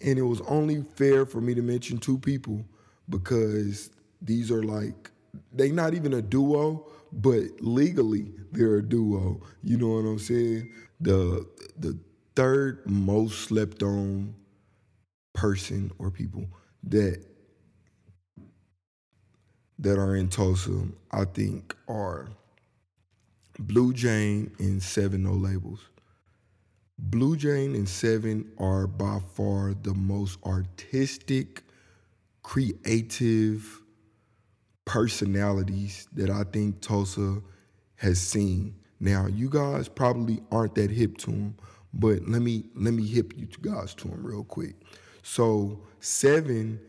And 0.01 0.19
it 0.19 0.23
was 0.23 0.41
only 0.43 0.83
fair 0.95 1.27
for 1.27 1.41
me 1.41 1.55
to 1.55 1.63
mention 1.63 1.99
two 1.99 2.19
people 2.19 2.65
because 3.09 3.91
these 4.23 4.51
are 4.51 4.63
like 4.63 5.11
they 5.53 5.71
not 5.71 5.95
even 5.95 6.15
a 6.15 6.23
duo, 6.23 6.87
but 7.13 7.43
legally 7.61 8.33
they're 8.53 8.77
a 8.77 8.83
duo. 8.83 9.41
You 9.63 9.77
know 9.77 9.89
what 9.89 10.09
I'm 10.09 10.19
saying? 10.19 10.73
The 11.01 11.47
the 11.79 11.99
third 12.35 12.83
most 12.87 13.41
slept 13.41 13.83
on 13.83 14.35
person 15.35 15.91
or 15.99 16.11
people 16.11 16.47
that 16.85 17.25
that 19.79 19.99
are 19.99 20.17
in 20.17 20.29
Tulsa, 20.29 20.89
I 21.13 21.25
think, 21.25 21.77
are 21.87 22.29
Blue 23.59 23.93
Jane 23.93 24.53
and 24.59 24.83
Seven 24.83 25.23
No 25.23 25.33
Labels. 25.33 25.81
Blue 26.99 27.37
Jane 27.37 27.77
and 27.77 27.89
Seven 27.89 28.51
are 28.59 28.89
by 28.89 29.21
far 29.35 29.75
the 29.75 29.95
most 29.95 30.39
artistic, 30.45 31.63
creative 32.43 33.81
personalities 34.89 36.09
that 36.15 36.31
I 36.31 36.45
think 36.45 36.81
Tulsa 36.81 37.43
has 37.97 38.19
seen. 38.19 38.75
Now, 39.01 39.27
you 39.27 39.51
guys 39.51 39.87
probably 39.87 40.41
aren't 40.51 40.75
that 40.77 40.91
hip 40.91 41.19
to 41.19 41.31
them, 41.31 41.57
but 41.93 42.27
let 42.27 42.41
me 42.41 42.65
let 42.75 42.95
me 42.95 43.07
hip 43.07 43.35
you 43.37 43.47
guys 43.61 43.95
to 43.97 44.09
them 44.09 44.27
real 44.27 44.45
quick. 44.45 44.75
So, 45.23 45.81
Seven 46.01 46.81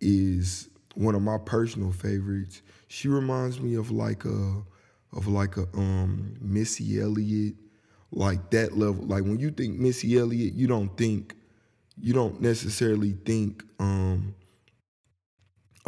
is 0.00 0.68
one 0.94 1.16
of 1.16 1.22
my 1.22 1.36
personal 1.38 1.90
favorites. 1.90 2.62
She 2.86 3.08
reminds 3.08 3.60
me 3.60 3.74
of 3.74 3.90
like 3.90 4.24
a 4.24 4.62
of 5.12 5.26
like 5.26 5.56
a 5.56 5.66
um 5.74 6.36
Missy 6.40 7.00
Elliott, 7.00 7.54
like 8.12 8.50
that 8.50 8.78
level. 8.78 9.04
Like 9.04 9.24
when 9.24 9.40
you 9.40 9.50
think 9.50 9.78
Missy 9.78 10.16
Elliott, 10.16 10.54
you 10.54 10.68
don't 10.68 10.96
think 10.96 11.34
you 12.00 12.12
don't 12.12 12.40
necessarily 12.40 13.16
think 13.24 13.64
um 13.80 14.34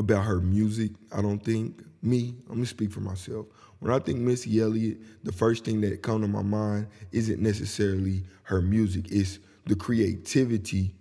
about 0.01 0.25
her 0.25 0.41
music. 0.41 0.91
I 1.13 1.23
don't 1.23 1.39
think 1.39 1.83
me. 2.03 2.35
I'm 2.49 2.57
gonna 2.57 2.67
speak 2.67 2.91
for 2.91 3.01
myself. 3.01 3.47
When 3.79 3.93
I 3.93 3.99
think 3.99 4.19
Missy 4.19 4.61
Elliott, 4.61 4.99
the 5.23 5.33
first 5.33 5.65
thing 5.65 5.81
that 5.83 6.03
come 6.03 6.23
to 6.23 6.29
my 6.29 6.43
mind 6.43 6.89
isn't 7.13 7.41
necessarily 7.41 8.25
her 8.45 8.61
music. 8.61 9.07
It's 9.11 9.39
the 9.67 9.77
creativity 9.77 10.95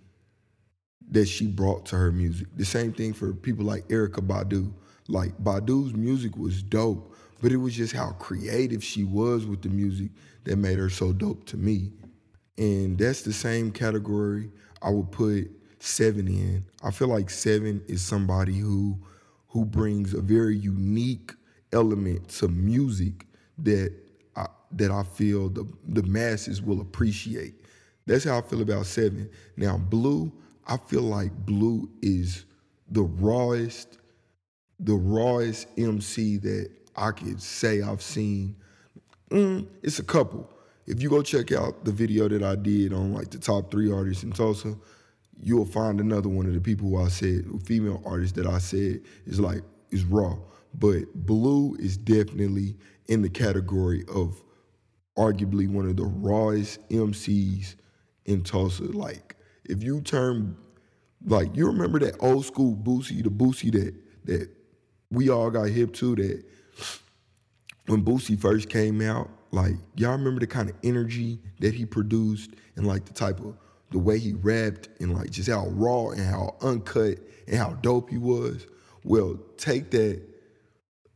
that 1.10 1.26
she 1.26 1.46
brought 1.46 1.86
to 1.86 1.96
her 1.96 2.12
music. 2.12 2.46
The 2.56 2.64
same 2.64 2.92
thing 2.92 3.12
for 3.12 3.32
people 3.32 3.64
like 3.64 3.88
Erykah 3.88 4.26
Badu. 4.26 4.72
Like 5.08 5.36
Badu's 5.42 5.92
music 5.92 6.36
was 6.36 6.62
dope, 6.62 7.16
but 7.42 7.50
it 7.50 7.56
was 7.56 7.74
just 7.74 7.92
how 7.92 8.12
creative 8.12 8.84
she 8.84 9.02
was 9.02 9.44
with 9.44 9.62
the 9.62 9.68
music 9.68 10.10
that 10.44 10.56
made 10.56 10.78
her 10.78 10.90
so 10.90 11.12
dope 11.12 11.44
to 11.46 11.56
me. 11.56 11.90
And 12.58 12.96
that's 12.96 13.22
the 13.22 13.32
same 13.32 13.72
category 13.72 14.50
I 14.82 14.90
would 14.90 15.10
put 15.10 15.50
Seven 15.80 16.28
in. 16.28 16.64
I 16.84 16.90
feel 16.90 17.08
like 17.08 17.30
Seven 17.30 17.82
is 17.88 18.02
somebody 18.02 18.58
who 18.58 18.98
who 19.48 19.64
brings 19.64 20.14
a 20.14 20.20
very 20.20 20.56
unique 20.56 21.32
element 21.72 22.28
to 22.28 22.48
music 22.48 23.26
that 23.58 23.92
I, 24.36 24.46
that 24.72 24.90
I 24.90 25.02
feel 25.02 25.48
the 25.48 25.66
the 25.88 26.02
masses 26.02 26.60
will 26.60 26.82
appreciate. 26.82 27.54
That's 28.06 28.24
how 28.24 28.38
I 28.38 28.42
feel 28.42 28.60
about 28.60 28.86
Seven. 28.86 29.30
Now 29.56 29.78
Blue, 29.78 30.30
I 30.66 30.76
feel 30.76 31.02
like 31.02 31.32
Blue 31.46 31.88
is 32.02 32.44
the 32.90 33.02
rawest, 33.02 33.98
the 34.80 34.94
rawest 34.94 35.66
MC 35.78 36.36
that 36.38 36.70
I 36.94 37.10
could 37.12 37.40
say 37.40 37.80
I've 37.80 38.02
seen. 38.02 38.54
Mm, 39.30 39.66
it's 39.82 39.98
a 39.98 40.04
couple. 40.04 40.50
If 40.86 41.00
you 41.00 41.08
go 41.08 41.22
check 41.22 41.52
out 41.52 41.84
the 41.84 41.92
video 41.92 42.28
that 42.28 42.42
I 42.42 42.56
did 42.56 42.92
on 42.92 43.14
like 43.14 43.30
the 43.30 43.38
top 43.38 43.70
three 43.70 43.90
artists 43.90 44.24
in 44.24 44.32
Tulsa, 44.32 44.76
you'll 45.42 45.66
find 45.66 46.00
another 46.00 46.28
one 46.28 46.46
of 46.46 46.54
the 46.54 46.60
people 46.60 46.88
who 46.88 47.02
I 47.02 47.08
said, 47.08 47.44
female 47.64 48.02
artists 48.04 48.36
that 48.36 48.46
I 48.46 48.58
said 48.58 49.00
is 49.26 49.40
like 49.40 49.62
is 49.90 50.04
raw. 50.04 50.36
But 50.74 51.14
Blue 51.14 51.74
is 51.76 51.96
definitely 51.96 52.76
in 53.06 53.22
the 53.22 53.28
category 53.28 54.04
of 54.12 54.40
arguably 55.18 55.68
one 55.68 55.86
of 55.86 55.96
the 55.96 56.04
rawest 56.04 56.86
MCs 56.90 57.74
in 58.26 58.42
Tulsa. 58.42 58.84
Like, 58.84 59.36
if 59.64 59.82
you 59.82 60.00
turn, 60.00 60.56
like, 61.26 61.54
you 61.56 61.66
remember 61.66 61.98
that 62.00 62.16
old 62.20 62.44
school 62.44 62.76
Boosie, 62.76 63.22
the 63.22 63.30
Boosie 63.30 63.72
that 63.72 63.94
that 64.24 64.48
we 65.10 65.28
all 65.28 65.50
got 65.50 65.68
hip 65.68 65.92
to. 65.94 66.14
That 66.14 66.44
when 67.86 68.04
Boosie 68.04 68.38
first 68.38 68.68
came 68.68 69.00
out, 69.00 69.28
like, 69.50 69.74
y'all 69.96 70.12
remember 70.12 70.40
the 70.40 70.46
kind 70.46 70.70
of 70.70 70.76
energy 70.84 71.40
that 71.58 71.74
he 71.74 71.84
produced 71.84 72.50
and 72.76 72.86
like 72.86 73.04
the 73.04 73.12
type 73.12 73.40
of 73.40 73.56
the 73.90 73.98
way 73.98 74.18
he 74.18 74.32
rapped 74.34 74.88
and 75.00 75.14
like 75.14 75.30
just 75.30 75.48
how 75.48 75.66
raw 75.68 76.10
and 76.10 76.20
how 76.20 76.56
uncut 76.62 77.18
and 77.46 77.56
how 77.56 77.74
dope 77.82 78.10
he 78.10 78.18
was. 78.18 78.66
Well, 79.04 79.38
take 79.56 79.90
that, 79.90 80.22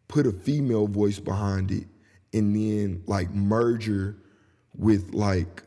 put 0.09 0.27
a 0.27 0.33
female 0.33 0.87
voice 0.87 1.19
behind 1.19 1.71
it, 1.71 1.87
and 2.33 2.55
then 2.55 3.03
like 3.07 3.31
merger 3.31 4.17
with 4.77 5.15
like 5.15 5.63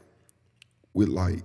with 0.94 1.10
like 1.10 1.44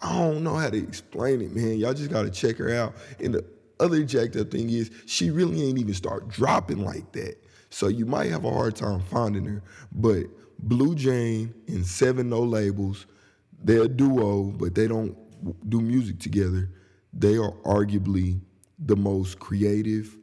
I 0.00 0.18
don't 0.18 0.44
know 0.44 0.54
how 0.56 0.70
to 0.70 0.78
explain 0.78 1.40
it, 1.40 1.54
man. 1.54 1.78
Y'all 1.78 1.94
just 1.94 2.10
gotta 2.10 2.30
check 2.30 2.56
her 2.56 2.74
out. 2.74 2.94
And 3.20 3.34
the 3.34 3.44
other 3.80 4.02
jacked 4.04 4.36
up 4.36 4.50
thing 4.50 4.70
is 4.70 4.90
she 5.06 5.30
really 5.30 5.62
ain't 5.62 5.78
even 5.78 5.94
start 5.94 6.28
dropping 6.28 6.84
like 6.84 7.12
that. 7.12 7.36
So 7.70 7.88
you 7.88 8.06
might 8.06 8.30
have 8.30 8.44
a 8.44 8.50
hard 8.50 8.76
time 8.76 9.00
finding 9.00 9.44
her. 9.46 9.62
But 9.92 10.26
Blue 10.60 10.94
Jane 10.94 11.52
and 11.66 11.84
Seven 11.84 12.28
No 12.28 12.42
Labels, 12.42 13.06
they're 13.64 13.84
a 13.84 13.88
duo, 13.88 14.44
but 14.44 14.74
they 14.74 14.86
don't 14.86 15.16
do 15.68 15.80
music 15.80 16.20
together. 16.20 16.70
They 17.12 17.36
are 17.36 17.52
arguably 17.64 18.40
the 18.78 18.96
most 18.96 19.38
creative. 19.38 20.16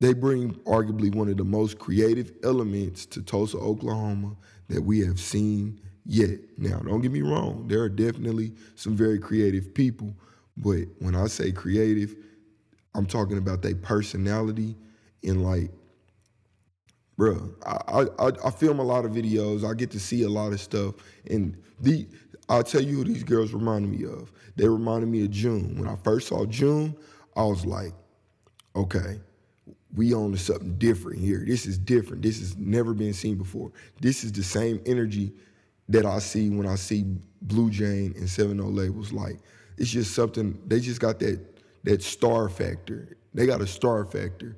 They 0.00 0.14
bring 0.14 0.54
arguably 0.60 1.14
one 1.14 1.28
of 1.28 1.36
the 1.36 1.44
most 1.44 1.78
creative 1.78 2.32
elements 2.44 3.04
to 3.06 3.22
Tulsa, 3.22 3.58
Oklahoma 3.58 4.36
that 4.68 4.82
we 4.82 5.00
have 5.00 5.18
seen 5.18 5.80
yet. 6.06 6.38
Now, 6.56 6.78
don't 6.78 7.00
get 7.00 7.12
me 7.12 7.22
wrong, 7.22 7.66
there 7.66 7.82
are 7.82 7.88
definitely 7.88 8.52
some 8.76 8.96
very 8.96 9.18
creative 9.18 9.74
people, 9.74 10.14
but 10.56 10.84
when 11.00 11.14
I 11.14 11.26
say 11.26 11.50
creative, 11.50 12.14
I'm 12.94 13.06
talking 13.06 13.38
about 13.38 13.62
their 13.62 13.74
personality 13.74 14.76
and 15.22 15.44
like, 15.44 15.70
bruh, 17.18 17.52
I, 17.66 18.06
I 18.24 18.32
I 18.46 18.50
film 18.50 18.78
a 18.78 18.84
lot 18.84 19.04
of 19.04 19.12
videos. 19.12 19.68
I 19.68 19.74
get 19.74 19.90
to 19.92 20.00
see 20.00 20.22
a 20.22 20.28
lot 20.28 20.52
of 20.52 20.60
stuff, 20.60 20.94
and 21.28 21.56
the 21.80 22.06
I'll 22.48 22.62
tell 22.62 22.80
you 22.80 22.96
who 22.96 23.04
these 23.04 23.24
girls 23.24 23.52
reminded 23.52 23.90
me 23.90 24.06
of. 24.06 24.32
They 24.56 24.68
reminded 24.68 25.08
me 25.08 25.24
of 25.24 25.30
June. 25.30 25.78
When 25.78 25.88
I 25.88 25.96
first 25.96 26.28
saw 26.28 26.46
June, 26.46 26.96
I 27.36 27.44
was 27.44 27.66
like, 27.66 27.92
okay, 28.74 29.20
we 29.94 30.14
on 30.14 30.32
to 30.32 30.38
something 30.38 30.76
different 30.78 31.20
here. 31.20 31.44
This 31.46 31.66
is 31.66 31.78
different. 31.78 32.22
This 32.22 32.38
has 32.38 32.56
never 32.56 32.94
been 32.94 33.12
seen 33.12 33.36
before. 33.36 33.72
This 34.00 34.24
is 34.24 34.32
the 34.32 34.42
same 34.42 34.80
energy 34.86 35.32
that 35.88 36.06
I 36.06 36.18
see 36.18 36.50
when 36.50 36.66
I 36.66 36.76
see 36.76 37.04
Blue 37.42 37.70
Jane 37.70 38.14
and 38.16 38.28
Seven 38.28 38.60
O 38.60 38.64
labels. 38.64 39.12
Like 39.12 39.38
it's 39.76 39.90
just 39.90 40.14
something. 40.14 40.58
They 40.66 40.80
just 40.80 41.00
got 41.00 41.18
that 41.20 41.40
that 41.84 42.02
star 42.02 42.48
factor. 42.48 43.16
They 43.34 43.46
got 43.46 43.60
a 43.60 43.66
star 43.66 44.04
factor, 44.04 44.56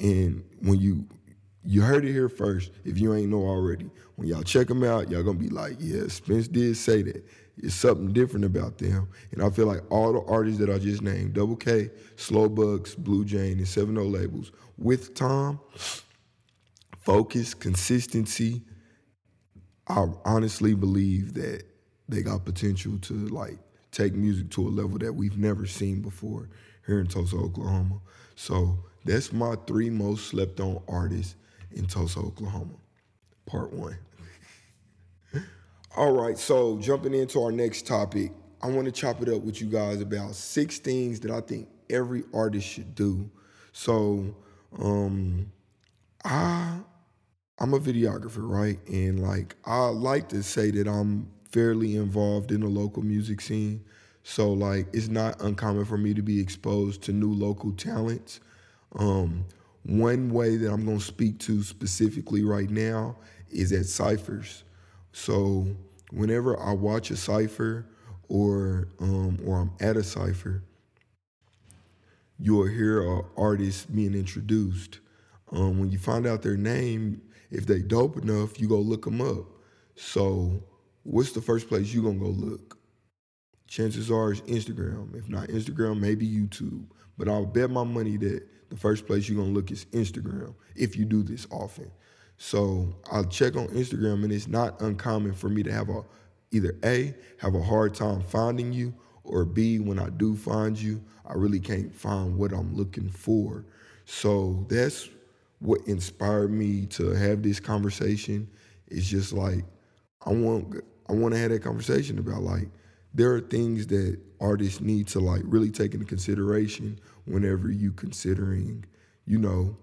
and 0.00 0.44
when 0.60 0.80
you 0.80 1.06
you 1.64 1.82
heard 1.82 2.04
it 2.04 2.12
here 2.12 2.28
first. 2.28 2.72
If 2.84 2.98
you 2.98 3.14
ain't 3.14 3.30
know 3.30 3.42
already, 3.46 3.90
when 4.16 4.28
y'all 4.28 4.42
check 4.42 4.66
them 4.68 4.82
out, 4.84 5.10
y'all 5.10 5.22
gonna 5.22 5.38
be 5.38 5.48
like, 5.48 5.76
yeah, 5.78 6.08
Spence 6.08 6.48
did 6.48 6.76
say 6.76 7.02
that. 7.02 7.24
It's 7.58 7.74
something 7.74 8.12
different 8.12 8.44
about 8.44 8.78
them. 8.78 9.08
And 9.30 9.42
I 9.42 9.50
feel 9.50 9.66
like 9.66 9.82
all 9.90 10.12
the 10.12 10.22
artists 10.22 10.58
that 10.60 10.70
I 10.70 10.78
just 10.78 11.02
named, 11.02 11.34
Double 11.34 11.56
K, 11.56 11.90
Slow 12.16 12.48
Bucks, 12.48 12.94
Blue 12.94 13.24
Jane, 13.24 13.58
and 13.58 13.68
7 13.68 13.96
O 13.98 14.02
labels, 14.02 14.52
with 14.78 15.14
Tom, 15.14 15.60
focus, 16.98 17.54
consistency, 17.54 18.62
I 19.86 20.06
honestly 20.24 20.74
believe 20.74 21.34
that 21.34 21.64
they 22.08 22.22
got 22.22 22.44
potential 22.44 22.98
to 23.02 23.14
like 23.28 23.58
take 23.90 24.14
music 24.14 24.50
to 24.50 24.66
a 24.66 24.70
level 24.70 24.98
that 24.98 25.12
we've 25.12 25.38
never 25.38 25.66
seen 25.66 26.00
before 26.00 26.48
here 26.86 27.00
in 27.00 27.06
Tulsa, 27.06 27.36
Oklahoma. 27.36 28.00
So 28.34 28.78
that's 29.04 29.32
my 29.32 29.56
three 29.66 29.90
most 29.90 30.26
slept 30.26 30.60
on 30.60 30.82
artists 30.88 31.36
in 31.76 31.86
Tulsa, 31.86 32.20
Oklahoma. 32.20 32.74
Part 33.46 33.72
one. 33.72 33.98
All 35.96 36.12
right, 36.12 36.38
so 36.38 36.78
jumping 36.78 37.12
into 37.12 37.42
our 37.42 37.52
next 37.52 37.86
topic, 37.86 38.32
I 38.62 38.68
want 38.68 38.86
to 38.86 38.92
chop 38.92 39.20
it 39.20 39.28
up 39.28 39.42
with 39.42 39.60
you 39.60 39.66
guys 39.66 40.00
about 40.00 40.34
six 40.34 40.78
things 40.78 41.20
that 41.20 41.30
I 41.30 41.40
think 41.40 41.68
every 41.90 42.24
artist 42.32 42.66
should 42.66 42.94
do. 42.94 43.30
So, 43.72 44.34
um, 44.78 45.52
I 46.24 46.78
I'm 47.58 47.74
a 47.74 47.78
videographer, 47.78 48.48
right? 48.48 48.78
And 48.88 49.20
like 49.20 49.54
I 49.64 49.86
like 49.86 50.28
to 50.30 50.42
say 50.42 50.70
that 50.72 50.88
I'm 50.88 51.28
fairly 51.50 51.96
involved 51.96 52.50
in 52.50 52.60
the 52.60 52.68
local 52.68 53.02
music 53.02 53.40
scene. 53.40 53.84
So 54.24 54.52
like 54.52 54.86
it's 54.92 55.08
not 55.08 55.40
uncommon 55.40 55.84
for 55.84 55.96
me 55.96 56.14
to 56.14 56.22
be 56.22 56.40
exposed 56.40 57.02
to 57.02 57.12
new 57.12 57.32
local 57.32 57.72
talents. 57.72 58.40
Um, 58.98 59.44
one 59.84 60.30
way 60.30 60.56
that 60.56 60.72
I'm 60.72 60.84
gonna 60.84 61.00
speak 61.00 61.38
to 61.40 61.62
specifically 61.62 62.44
right 62.44 62.70
now 62.70 63.16
is 63.50 63.72
at 63.72 63.86
ciphers. 63.86 64.64
So 65.12 65.66
whenever 66.10 66.58
I 66.58 66.72
watch 66.72 67.10
a 67.10 67.16
cipher 67.16 67.86
or 68.28 68.88
um, 69.00 69.38
or 69.44 69.60
I'm 69.60 69.72
at 69.80 69.96
a 69.96 70.02
cipher, 70.02 70.62
you'll 72.38 72.66
hear 72.66 73.02
an 73.02 73.24
artist 73.36 73.94
being 73.94 74.14
introduced. 74.14 75.00
Um, 75.50 75.78
when 75.78 75.90
you 75.90 75.98
find 75.98 76.26
out 76.26 76.42
their 76.42 76.56
name, 76.56 77.20
if 77.50 77.66
they 77.66 77.82
dope 77.82 78.16
enough, 78.16 78.58
you 78.60 78.68
go 78.68 78.78
look 78.78 79.04
them 79.04 79.20
up. 79.20 79.46
So 79.96 80.62
what's 81.02 81.32
the 81.32 81.42
first 81.42 81.68
place 81.68 81.92
you 81.92 82.02
gonna 82.02 82.18
go 82.18 82.26
look? 82.26 82.78
Chances 83.66 84.10
are 84.10 84.32
it's 84.32 84.40
Instagram. 84.42 85.14
If 85.16 85.28
not 85.28 85.48
Instagram, 85.48 85.98
maybe 85.98 86.28
YouTube. 86.28 86.84
But 87.18 87.28
I'll 87.28 87.46
bet 87.46 87.70
my 87.70 87.84
money 87.84 88.16
that 88.18 88.46
the 88.72 88.78
first 88.78 89.06
place 89.06 89.28
you're 89.28 89.38
gonna 89.38 89.52
look 89.52 89.70
is 89.70 89.84
Instagram 89.92 90.54
if 90.74 90.96
you 90.96 91.04
do 91.04 91.22
this 91.22 91.46
often. 91.50 91.90
So 92.38 92.88
I'll 93.10 93.26
check 93.26 93.54
on 93.54 93.68
Instagram 93.68 94.24
and 94.24 94.32
it's 94.32 94.48
not 94.48 94.80
uncommon 94.80 95.34
for 95.34 95.50
me 95.50 95.62
to 95.62 95.70
have 95.70 95.90
a 95.90 96.02
either 96.52 96.74
A, 96.82 97.14
have 97.38 97.54
a 97.54 97.62
hard 97.62 97.94
time 97.94 98.22
finding 98.22 98.72
you, 98.72 98.94
or 99.24 99.44
B, 99.44 99.78
when 99.78 99.98
I 99.98 100.08
do 100.08 100.34
find 100.34 100.80
you, 100.80 101.02
I 101.26 101.34
really 101.34 101.60
can't 101.60 101.94
find 101.94 102.36
what 102.38 102.52
I'm 102.52 102.74
looking 102.74 103.10
for. 103.10 103.66
So 104.06 104.64
that's 104.70 105.10
what 105.60 105.80
inspired 105.86 106.50
me 106.50 106.86
to 106.86 107.10
have 107.10 107.42
this 107.42 107.60
conversation. 107.60 108.48
It's 108.88 109.06
just 109.06 109.34
like 109.34 109.64
I 110.24 110.30
want 110.30 110.82
I 111.10 111.12
want 111.12 111.34
to 111.34 111.40
have 111.40 111.50
that 111.50 111.62
conversation 111.62 112.18
about 112.18 112.42
like 112.42 112.68
there 113.12 113.34
are 113.34 113.40
things 113.40 113.86
that 113.88 114.18
artists 114.40 114.80
need 114.80 115.08
to 115.08 115.20
like 115.20 115.42
really 115.44 115.70
take 115.70 115.92
into 115.92 116.06
consideration 116.06 116.98
whenever 117.24 117.70
you 117.70 117.92
considering, 117.92 118.84
you 119.26 119.38
know, 119.38 119.76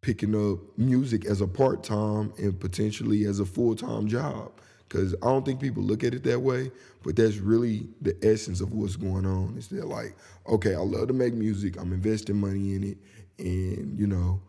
picking 0.00 0.34
up 0.34 0.60
music 0.78 1.24
as 1.26 1.40
a 1.40 1.46
part-time 1.46 2.32
and 2.38 2.58
potentially 2.60 3.24
as 3.24 3.40
a 3.40 3.46
full-time 3.46 4.06
job. 4.06 4.52
Because 4.88 5.14
i 5.16 5.26
don't 5.26 5.44
think 5.44 5.60
people 5.60 5.82
look 5.82 6.02
at 6.02 6.14
it 6.14 6.22
that 6.24 6.40
way 6.40 6.70
but 7.02 7.14
that's 7.14 7.36
really 7.36 7.86
the 8.00 8.16
essence 8.22 8.62
of 8.62 8.72
what's 8.72 8.96
going 8.96 9.26
on 9.26 9.54
is 9.58 9.68
that 9.68 9.86
like 9.86 10.16
okay 10.48 10.74
i 10.74 10.78
love 10.78 11.08
to 11.08 11.12
make 11.12 11.34
music 11.34 11.78
i'm 11.78 11.92
investing 11.92 12.40
money 12.40 12.74
in 12.74 12.82
it 12.82 12.98
and 13.38 13.98
you 13.98 14.06
know 14.06 14.40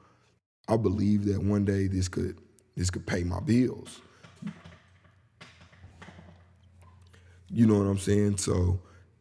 i 0.69 0.77
believe 0.77 1.25
that 1.25 1.43
one 1.43 1.65
day 1.65 1.87
this 1.87 2.07
could 2.07 2.39
this 2.79 2.89
could 2.89 3.05
pay 3.05 3.25
my 3.25 3.41
bills. 3.41 3.99
You 7.49 7.67
know 7.67 7.77
what 7.77 7.87
i'm 7.87 7.97
saying? 7.97 8.37
So 8.37 8.79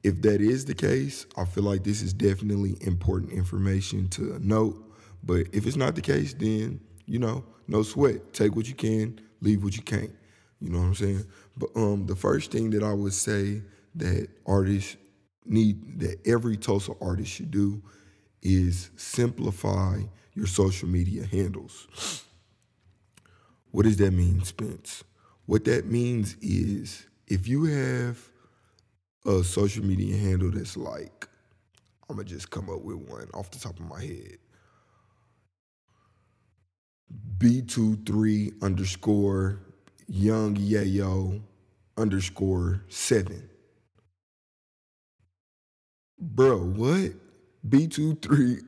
if 0.09 0.23
that 0.23 0.41
is 0.41 0.65
the 0.65 0.75
case, 0.75 1.27
I 1.37 1.45
feel 1.45 1.65
like 1.65 1.85
this 1.85 2.01
is 2.01 2.15
definitely 2.15 2.77
important 2.81 3.31
information 3.31 4.09
to 4.11 4.39
note. 4.41 4.83
But 5.23 5.49
if 5.53 5.67
it's 5.67 5.77
not 5.77 5.95
the 5.95 6.01
case, 6.01 6.33
then, 6.33 6.81
you 7.05 7.19
know, 7.19 7.45
no 7.67 7.83
sweat. 7.83 8.33
Take 8.33 8.57
what 8.57 8.67
you 8.67 8.75
can, 8.75 9.21
leave 9.43 9.63
what 9.63 9.77
you 9.77 9.83
can't. 9.83 10.13
You 10.61 10.71
know 10.71 10.79
what 10.79 10.87
I'm 10.87 10.95
saying? 10.95 11.25
But 11.59 11.71
um, 11.77 12.07
the 12.07 12.17
first 12.17 12.51
thing 12.51 12.71
that 12.71 12.83
I 12.83 12.93
would 12.93 13.13
say 13.13 13.63
that 13.97 14.29
artists 14.47 14.97
need, 15.45 16.01
that 16.01 16.27
every 16.27 16.57
Tulsa 16.57 16.93
artist 17.03 17.31
should 17.31 17.51
do 17.51 17.83
is 18.43 18.91
simplify 18.97 20.01
your 20.35 20.47
social 20.47 20.89
media 20.89 21.27
handles. 21.27 22.25
What 23.73 23.83
does 23.83 23.99
that 23.99 24.13
mean, 24.13 24.43
Spence? 24.43 25.05
What 25.45 25.67
that 25.67 25.85
means 25.85 26.35
is 26.41 27.07
if 27.27 27.47
you 27.47 27.65
have 27.65 28.19
a 29.27 29.45
social 29.45 29.85
media 29.85 30.17
handle 30.17 30.51
that's 30.51 30.77
like, 30.77 31.29
I'm 32.09 32.17
gonna 32.17 32.29
just 32.29 32.51
come 32.51 32.71
up 32.71 32.83
with 32.83 32.97
one 32.97 33.29
off 33.35 33.51
the 33.51 33.59
top 33.59 33.79
of 33.79 33.89
my 33.89 34.01
head. 34.03 34.39
B23 37.39 38.63
underscore 38.63 39.61
young 40.09 40.57
yayo 40.57 41.41
underscore 41.97 42.85
seven. 42.89 43.49
bro, 46.21 46.59
what? 46.59 47.13
B23 47.69 48.63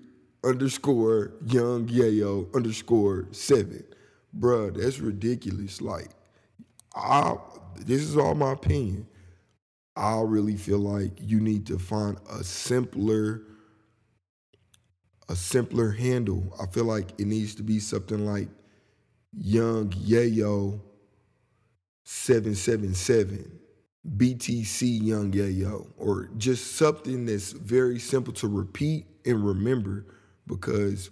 underscore 0.45 1.33
young 1.47 1.87
yayo 1.89 2.55
underscore 2.55 3.29
seven. 3.33 3.85
Bro, 4.33 4.73
that's 4.73 5.01
ridiculous. 5.01 5.81
Like, 5.81 6.11
I 6.95 7.37
this 7.79 8.03
is 8.03 8.17
all 8.17 8.35
my 8.35 8.53
opinion. 8.53 9.07
I 9.97 10.21
really 10.21 10.57
feel 10.57 10.79
like 10.79 11.13
you 11.21 11.41
need 11.41 11.67
to 11.67 11.79
find 11.79 12.19
a 12.31 12.45
simpler 12.45 13.43
a 15.29 15.37
simpler 15.37 15.93
handle. 15.93 16.53
I 16.61 16.67
feel 16.67 16.85
like 16.85 17.13
it 17.19 17.27
needs 17.27 17.55
to 17.55 17.63
be 17.63 17.79
something 17.79 18.27
like 18.27 18.49
Young 19.33 19.91
Yayo 19.91 20.81
777, 22.03 23.61
BTC 24.17 25.03
Young 25.03 25.31
Yayo, 25.31 25.87
or 25.97 26.31
just 26.37 26.73
something 26.75 27.27
that's 27.27 27.53
very 27.53 28.01
simple 28.01 28.33
to 28.35 28.49
repeat 28.49 29.07
and 29.25 29.47
remember 29.47 30.07
because 30.49 31.11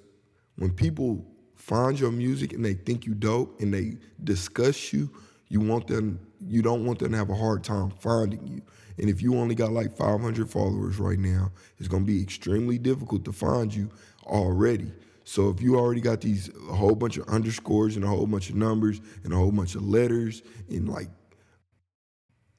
when 0.56 0.72
people 0.72 1.24
find 1.54 2.00
your 2.00 2.10
music 2.10 2.52
and 2.52 2.64
they 2.64 2.74
think 2.74 3.06
you 3.06 3.14
dope 3.14 3.60
and 3.60 3.72
they 3.72 3.98
discuss 4.24 4.92
you, 4.92 5.08
you 5.48 5.60
want 5.60 5.86
them 5.86 6.18
you 6.40 6.62
don't 6.62 6.84
want 6.84 6.98
them 6.98 7.12
to 7.12 7.18
have 7.18 7.30
a 7.30 7.34
hard 7.34 7.64
time 7.64 7.90
finding 7.90 8.46
you. 8.46 8.62
And 8.98 9.08
if 9.08 9.22
you 9.22 9.36
only 9.36 9.54
got 9.54 9.72
like 9.72 9.96
500 9.96 10.50
followers 10.50 10.98
right 10.98 11.18
now, 11.18 11.52
it's 11.78 11.88
going 11.88 12.04
to 12.04 12.06
be 12.06 12.22
extremely 12.22 12.78
difficult 12.78 13.24
to 13.26 13.32
find 13.32 13.74
you 13.74 13.90
already. 14.26 14.92
So 15.24 15.50
if 15.50 15.60
you 15.60 15.76
already 15.76 16.00
got 16.00 16.20
these 16.20 16.50
a 16.70 16.74
whole 16.74 16.94
bunch 16.94 17.18
of 17.18 17.28
underscores 17.28 17.96
and 17.96 18.04
a 18.04 18.08
whole 18.08 18.26
bunch 18.26 18.50
of 18.50 18.56
numbers 18.56 19.00
and 19.24 19.32
a 19.32 19.36
whole 19.36 19.52
bunch 19.52 19.74
of 19.74 19.86
letters 19.86 20.42
and 20.70 20.88
like 20.88 21.10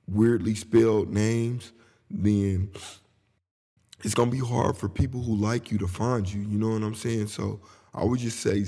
weirdly 0.07 0.55
spelled 0.55 1.09
names, 1.11 1.73
then 2.11 2.69
it's 4.03 4.13
gonna 4.13 4.31
be 4.31 4.39
hard 4.39 4.77
for 4.77 4.87
people 4.87 5.21
who 5.21 5.35
like 5.35 5.71
you 5.71 5.77
to 5.79 5.87
find 5.87 6.31
you. 6.31 6.41
You 6.41 6.57
know 6.57 6.69
what 6.69 6.83
I'm 6.83 6.95
saying? 6.95 7.27
So 7.27 7.59
I 7.93 8.03
would 8.03 8.19
just 8.19 8.39
say, 8.39 8.63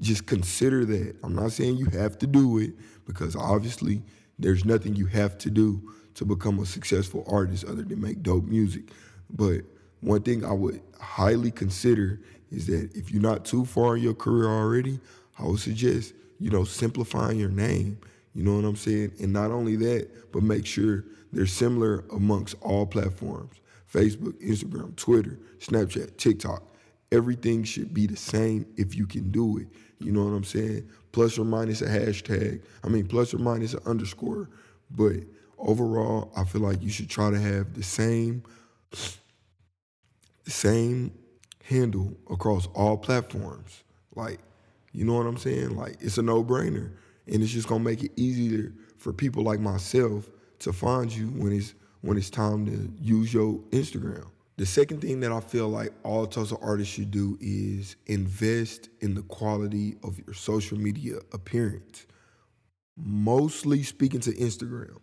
just 0.00 0.26
consider 0.26 0.84
that. 0.86 1.14
I'm 1.22 1.34
not 1.34 1.52
saying 1.52 1.76
you 1.76 1.86
have 1.86 2.18
to 2.18 2.26
do 2.26 2.58
it 2.58 2.72
because 3.06 3.36
obviously 3.36 4.02
there's 4.40 4.64
nothing 4.64 4.96
you 4.96 5.06
have 5.06 5.38
to 5.38 5.50
do 5.50 5.92
to 6.14 6.24
become 6.24 6.58
a 6.58 6.66
successful 6.66 7.24
artist 7.28 7.64
other 7.64 7.82
than 7.82 8.00
make 8.00 8.22
dope 8.22 8.44
music. 8.44 8.84
But 9.30 9.60
one 10.00 10.22
thing 10.22 10.44
I 10.44 10.52
would 10.52 10.80
highly 10.98 11.50
consider 11.50 12.20
is 12.50 12.66
that 12.66 12.90
if 12.94 13.10
you're 13.10 13.22
not 13.22 13.44
too 13.44 13.64
far 13.64 13.96
in 13.96 14.02
your 14.02 14.14
career 14.14 14.48
already, 14.48 14.98
I 15.38 15.44
would 15.44 15.60
suggest, 15.60 16.14
you 16.38 16.50
know, 16.50 16.64
simplifying 16.64 17.38
your 17.38 17.50
name. 17.50 17.98
You 18.34 18.44
know 18.44 18.56
what 18.56 18.64
I'm 18.64 18.76
saying? 18.76 19.12
And 19.20 19.32
not 19.32 19.50
only 19.50 19.76
that, 19.76 20.32
but 20.32 20.42
make 20.42 20.66
sure 20.66 21.04
they're 21.32 21.46
similar 21.46 22.04
amongst 22.12 22.56
all 22.60 22.86
platforms. 22.86 23.56
Facebook, 23.92 24.40
Instagram, 24.42 24.94
Twitter, 24.96 25.38
Snapchat, 25.58 26.16
TikTok. 26.16 26.62
Everything 27.12 27.64
should 27.64 27.92
be 27.92 28.06
the 28.06 28.16
same 28.16 28.66
if 28.76 28.94
you 28.94 29.06
can 29.06 29.30
do 29.30 29.58
it. 29.58 29.66
You 29.98 30.12
know 30.12 30.24
what 30.24 30.30
I'm 30.30 30.44
saying? 30.44 30.88
Plus 31.12 31.38
or 31.38 31.44
minus 31.44 31.82
a 31.82 31.86
hashtag. 31.86 32.62
I 32.84 32.88
mean, 32.88 33.06
plus 33.06 33.34
or 33.34 33.38
minus 33.38 33.74
an 33.74 33.80
underscore. 33.86 34.48
But 34.90 35.16
overall, 35.58 36.32
I 36.36 36.44
feel 36.44 36.60
like 36.60 36.82
you 36.82 36.90
should 36.90 37.10
try 37.10 37.30
to 37.30 37.38
have 37.38 37.74
the 37.74 37.82
same, 37.82 38.42
same 40.46 41.12
handle 41.64 42.16
across 42.30 42.66
all 42.74 42.96
platforms. 42.96 43.84
Like, 44.14 44.40
you 44.92 45.04
know 45.04 45.14
what 45.14 45.26
I'm 45.26 45.38
saying? 45.38 45.76
Like, 45.76 45.96
it's 46.00 46.18
a 46.18 46.22
no-brainer, 46.22 46.92
and 47.26 47.42
it's 47.42 47.52
just 47.52 47.68
gonna 47.68 47.84
make 47.84 48.02
it 48.02 48.12
easier 48.16 48.72
for 48.98 49.12
people 49.12 49.44
like 49.44 49.60
myself 49.60 50.28
to 50.60 50.72
find 50.72 51.14
you 51.14 51.28
when 51.28 51.52
it's 51.52 51.74
when 52.02 52.16
it's 52.16 52.30
time 52.30 52.66
to 52.66 52.92
use 53.02 53.32
your 53.32 53.54
Instagram. 53.70 54.26
The 54.60 54.66
second 54.66 55.00
thing 55.00 55.20
that 55.20 55.32
I 55.32 55.40
feel 55.40 55.70
like 55.70 55.90
all 56.02 56.26
Tulsa 56.26 56.54
artists 56.60 56.92
should 56.92 57.10
do 57.10 57.38
is 57.40 57.96
invest 58.04 58.90
in 59.00 59.14
the 59.14 59.22
quality 59.22 59.96
of 60.04 60.18
your 60.18 60.34
social 60.34 60.76
media 60.76 61.14
appearance. 61.32 62.06
Mostly 62.94 63.82
speaking 63.82 64.20
to 64.20 64.32
Instagram. 64.32 64.98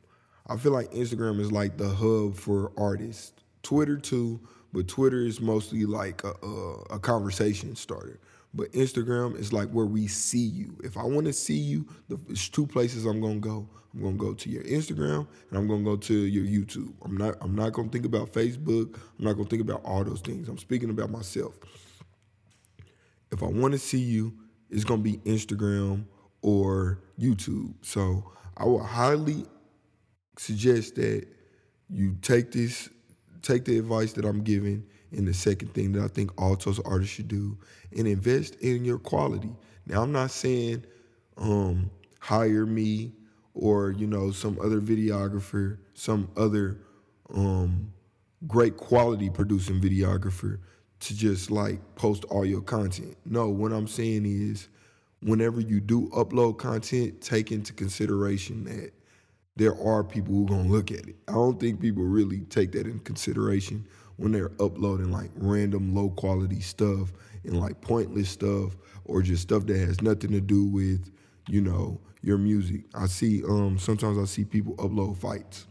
I 0.46 0.58
feel 0.58 0.74
like 0.74 0.92
Instagram 0.92 1.40
is 1.40 1.52
like 1.52 1.76
the 1.76 1.90
hub 1.90 2.36
for 2.36 2.72
artists. 2.78 3.34
Twitter 3.64 3.98
too, 3.98 4.40
but 4.74 4.88
Twitter 4.88 5.26
is 5.26 5.42
mostly 5.42 5.88
like 5.88 6.24
a, 6.24 6.36
a, 6.44 6.74
a 6.92 7.00
conversation 7.00 7.76
starter. 7.76 8.20
But 8.58 8.72
Instagram 8.72 9.38
is 9.40 9.54
like 9.54 9.70
where 9.70 9.86
we 9.86 10.08
see 10.08 10.40
you. 10.40 10.76
If 10.84 10.98
I 10.98 11.04
want 11.04 11.28
to 11.28 11.34
see 11.34 11.58
you, 11.58 11.86
there's 12.10 12.50
two 12.50 12.66
places 12.66 13.06
I'm 13.06 13.22
gonna 13.22 13.36
go. 13.36 13.70
I'm 13.94 14.02
gonna 14.02 14.18
go 14.18 14.34
to 14.34 14.50
your 14.50 14.64
Instagram 14.64 15.28
and 15.50 15.60
I'm 15.60 15.68
gonna 15.68 15.84
go 15.84 15.96
to 15.96 16.14
your 16.14 16.44
YouTube. 16.44 16.92
I'm 17.06 17.16
not 17.16 17.36
I'm 17.40 17.54
not 17.54 17.74
gonna 17.74 17.90
think 17.90 18.06
about 18.06 18.34
Facebook. 18.34 18.96
I'm 19.20 19.26
not 19.26 19.34
gonna 19.34 19.48
think 19.48 19.62
about 19.62 19.86
all 19.86 20.04
those 20.04 20.22
things. 20.22 20.50
I'm 20.50 20.58
speaking 20.58 20.90
about 20.90 21.12
myself. 21.12 21.54
If 23.32 23.44
I 23.44 23.46
want 23.46 23.74
to 23.74 23.78
see 23.78 24.00
you, 24.00 24.34
it's 24.72 24.84
gonna 24.84 25.04
be 25.04 25.18
Instagram 25.18 26.06
or 26.42 27.04
YouTube. 27.20 27.76
So 27.84 28.32
I 28.58 28.66
would 28.66 28.84
highly 28.84 29.46
suggest 30.40 30.96
that 30.96 31.28
you 31.92 32.18
take 32.24 32.52
this, 32.52 32.90
take 33.44 33.66
the 33.66 33.78
advice 33.78 34.14
that 34.14 34.26
I'm 34.26 34.42
giving 34.42 34.84
and 35.12 35.28
the 35.28 35.34
second 35.34 35.74
thing 35.74 35.94
that 35.94 36.04
I 36.04 36.08
think 36.08 36.32
all 36.42 36.56
Tulsa 36.56 36.82
artists 36.86 37.14
should 37.16 37.28
do 37.28 37.58
and 37.96 38.08
invest 38.08 38.56
in 38.56 38.84
your 38.84 39.00
quality. 39.00 39.56
Now, 39.86 40.04
I'm 40.04 40.12
not 40.12 40.32
saying 40.32 40.84
um, 41.38 41.90
hire 42.20 42.66
me 42.66 43.14
or 43.54 43.92
you 43.92 44.08
know 44.08 44.32
some 44.32 44.60
other 44.62 44.82
videographer, 44.82 45.78
some 45.94 46.30
other 46.38 46.80
um, 47.34 47.92
great 48.48 48.78
quality 48.78 49.30
producing 49.30 49.82
videographer 49.82 50.60
to 51.00 51.16
just 51.16 51.52
like 51.52 51.80
post 51.96 52.26
all 52.26 52.46
your 52.46 52.62
content. 52.62 53.16
No, 53.26 53.50
what 53.50 53.72
I'm 53.72 53.88
saying 53.88 54.26
is 54.26 54.68
whenever 55.22 55.62
you 55.62 55.80
do 55.80 56.08
upload 56.10 56.58
content, 56.58 57.22
take 57.22 57.52
into 57.52 57.74
consideration 57.74 58.64
that 58.66 58.92
there 59.56 59.80
are 59.82 60.04
people 60.04 60.34
who 60.34 60.46
are 60.46 60.50
gonna 60.50 60.70
look 60.70 60.92
at 60.92 61.08
it. 61.08 61.16
I 61.28 61.34
don't 61.34 61.60
think 61.60 61.80
people 61.80 62.04
really 62.04 62.42
take 62.42 62.72
that 62.74 62.86
in 62.86 63.00
consideration 63.00 63.86
when 64.18 64.32
they're 64.32 64.52
uploading 64.60 65.12
like 65.12 65.30
random 65.36 65.96
low 65.96 66.10
quality 66.10 66.60
stuff 66.60 67.12
and 67.44 67.60
like 67.60 67.80
pointless 67.82 68.30
stuff 68.30 68.76
or 69.06 69.22
just 69.22 69.44
stuff 69.44 69.66
that 69.68 69.78
has 69.78 70.02
nothing 70.02 70.32
to 70.32 70.42
do 70.42 70.66
with, 70.66 71.12
you 71.48 71.62
know, 71.62 72.00
your 72.22 72.38
music. 72.38 72.82
I 72.94 73.06
see 73.08 73.44
um 73.44 73.78
sometimes 73.80 74.18
I 74.18 74.26
see 74.26 74.44
people 74.44 74.76
upload 74.76 75.18
fights 75.18 75.66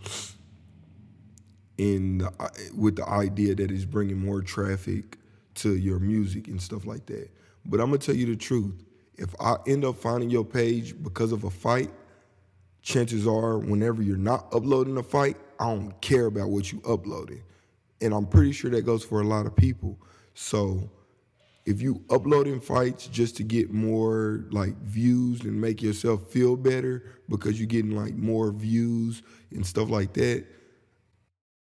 in 1.78 2.18
the, 2.18 2.32
uh, 2.40 2.48
with 2.74 2.96
the 2.96 3.09
idea 3.09 3.54
that 3.54 3.70
it's 3.70 3.85
bringing 3.85 4.18
more 4.18 4.40
traffic 4.40 5.18
to 5.56 5.76
your 5.76 5.98
music 5.98 6.48
and 6.48 6.61
stuff 6.61 6.87
like 6.87 7.06
that. 7.06 7.28
But 7.66 7.80
I'm 7.80 7.87
gonna 7.87 7.98
tell 7.98 8.14
you 8.14 8.26
the 8.26 8.37
truth. 8.37 8.82
If 9.18 9.35
I 9.40 9.56
end 9.66 9.85
up 9.85 9.96
finding 9.96 10.30
your 10.30 10.44
page 10.44 10.94
because 11.02 11.32
of 11.32 11.44
a 11.44 11.50
fight, 11.50 11.90
chances 12.82 13.26
are 13.26 13.59
whenever 13.59 14.02
you're 14.02 14.16
not 14.16 14.46
uploading 14.52 14.96
a 14.98 15.02
fight, 15.02 15.37
I 15.59 15.64
don't 15.64 15.98
care 16.00 16.26
about 16.26 16.50
what 16.50 16.70
you 16.70 16.80
uploaded. 16.80 17.40
And 18.00 18.12
I'm 18.12 18.26
pretty 18.26 18.52
sure 18.52 18.70
that 18.70 18.82
goes 18.82 19.04
for 19.04 19.20
a 19.20 19.24
lot 19.24 19.46
of 19.46 19.56
people. 19.56 19.98
So 20.35 20.90
if 21.64 21.82
you 21.82 22.04
uploading 22.11 22.61
fights 22.61 23.09
just 23.09 23.37
to 23.38 23.42
get 23.42 23.72
more 23.72 24.44
like 24.50 24.76
views 24.82 25.40
and 25.40 25.61
make 25.61 25.82
yourself 25.82 26.30
feel 26.30 26.56
better 26.56 27.04
because 27.28 27.59
you're 27.59 27.66
getting 27.66 27.96
like 27.96 28.14
more 28.14 28.52
views 28.52 29.22
and 29.50 29.66
stuff 29.66 29.90
like 29.90 30.12
that, 30.14 30.46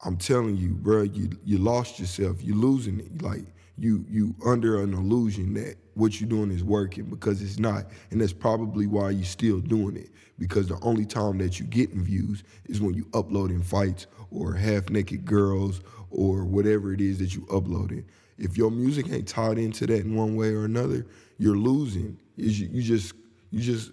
I'm 0.04 0.16
telling 0.16 0.56
you, 0.56 0.74
bro, 0.74 1.02
you 1.02 1.30
you 1.44 1.58
lost 1.58 1.98
yourself. 1.98 2.42
You're 2.42 2.56
losing 2.56 3.00
it. 3.00 3.22
Like 3.22 3.44
you 3.78 4.04
you 4.08 4.34
under 4.44 4.82
an 4.82 4.92
illusion 4.92 5.54
that 5.54 5.76
what 5.94 6.20
you're 6.20 6.28
doing 6.28 6.50
is 6.50 6.62
working 6.62 7.04
because 7.04 7.40
it's 7.40 7.58
not, 7.58 7.86
and 8.10 8.20
that's 8.20 8.32
probably 8.32 8.86
why 8.86 9.10
you're 9.10 9.24
still 9.24 9.60
doing 9.60 9.96
it. 9.96 10.10
Because 10.38 10.68
the 10.68 10.78
only 10.82 11.06
time 11.06 11.38
that 11.38 11.58
you're 11.58 11.68
getting 11.68 12.04
views 12.04 12.44
is 12.66 12.82
when 12.82 12.92
you 12.92 13.08
uploading 13.14 13.62
fights 13.62 14.06
or 14.30 14.52
half 14.52 14.90
naked 14.90 15.24
girls 15.24 15.80
or 16.10 16.44
whatever 16.44 16.92
it 16.92 17.00
is 17.00 17.18
that 17.18 17.34
you 17.34 17.42
uploaded. 17.42 18.04
If 18.38 18.56
your 18.56 18.70
music 18.70 19.10
ain't 19.10 19.28
tied 19.28 19.58
into 19.58 19.86
that 19.86 20.00
in 20.00 20.14
one 20.14 20.36
way 20.36 20.48
or 20.50 20.64
another, 20.64 21.06
you're 21.38 21.56
losing. 21.56 22.18
You, 22.36 22.68
you 22.70 22.82
just 22.82 23.14
you 23.50 23.60
just 23.60 23.92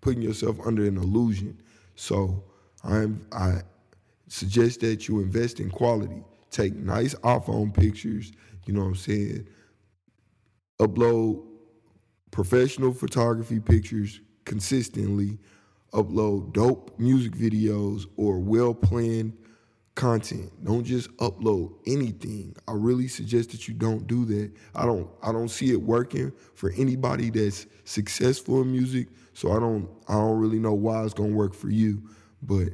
putting 0.00 0.22
yourself 0.22 0.58
under 0.64 0.84
an 0.86 0.96
illusion. 0.96 1.60
So 1.94 2.44
I'm 2.82 3.26
I 3.32 3.62
suggest 4.28 4.80
that 4.80 5.08
you 5.08 5.20
invest 5.20 5.60
in 5.60 5.70
quality. 5.70 6.22
Take 6.50 6.74
nice 6.74 7.14
iPhone 7.16 7.74
pictures, 7.74 8.32
you 8.64 8.72
know 8.72 8.80
what 8.80 8.86
I'm 8.86 8.94
saying? 8.94 9.48
Upload 10.80 11.44
professional 12.30 12.92
photography 12.92 13.60
pictures 13.60 14.20
consistently. 14.44 15.38
Upload 15.92 16.52
dope 16.52 16.98
music 16.98 17.32
videos 17.32 18.04
or 18.16 18.38
well 18.38 18.74
planned 18.74 19.36
content. 19.96 20.52
Don't 20.64 20.84
just 20.84 21.10
upload 21.16 21.72
anything. 21.86 22.54
I 22.68 22.72
really 22.72 23.08
suggest 23.08 23.50
that 23.50 23.66
you 23.66 23.74
don't 23.74 24.06
do 24.06 24.24
that. 24.26 24.52
I 24.74 24.84
don't 24.84 25.08
I 25.22 25.32
don't 25.32 25.48
see 25.48 25.72
it 25.72 25.82
working 25.82 26.32
for 26.54 26.70
anybody 26.76 27.30
that's 27.30 27.66
successful 27.84 28.62
in 28.62 28.70
music, 28.70 29.08
so 29.32 29.50
I 29.50 29.58
don't 29.58 29.88
I 30.08 30.14
don't 30.14 30.38
really 30.38 30.60
know 30.60 30.74
why 30.74 31.02
it's 31.02 31.14
going 31.14 31.30
to 31.30 31.36
work 31.36 31.54
for 31.54 31.70
you, 31.70 32.02
but 32.42 32.68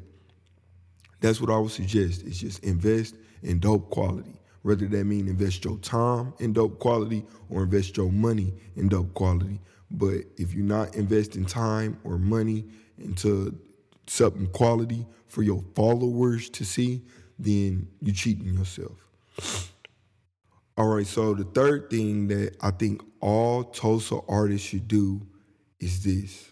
that's 1.20 1.40
what 1.40 1.50
I 1.50 1.56
would 1.56 1.70
suggest. 1.70 2.24
Is 2.24 2.40
just 2.40 2.62
invest 2.64 3.14
in 3.42 3.60
dope 3.60 3.88
quality. 3.90 4.38
Whether 4.62 4.86
that 4.86 5.04
mean 5.04 5.28
invest 5.28 5.64
your 5.64 5.78
time 5.78 6.34
in 6.38 6.52
dope 6.52 6.78
quality 6.78 7.24
or 7.48 7.62
invest 7.62 7.96
your 7.96 8.12
money 8.12 8.52
in 8.76 8.88
dope 8.88 9.14
quality. 9.14 9.60
But 9.90 10.24
if 10.36 10.54
you're 10.54 10.64
not 10.64 10.94
investing 10.96 11.44
time 11.44 11.98
or 12.04 12.18
money 12.18 12.66
into 12.98 13.58
something 14.06 14.46
quality 14.48 15.06
for 15.26 15.42
your 15.42 15.62
followers 15.74 16.50
to 16.50 16.64
see, 16.64 17.02
then 17.38 17.88
you're 18.00 18.14
cheating 18.14 18.54
yourself. 18.54 19.72
All 20.76 20.86
right, 20.88 21.06
so 21.06 21.34
the 21.34 21.44
third 21.44 21.90
thing 21.90 22.28
that 22.28 22.56
I 22.60 22.70
think 22.70 23.02
all 23.20 23.64
Tulsa 23.64 24.20
artists 24.28 24.68
should 24.68 24.88
do 24.88 25.26
is 25.80 26.02
this 26.02 26.50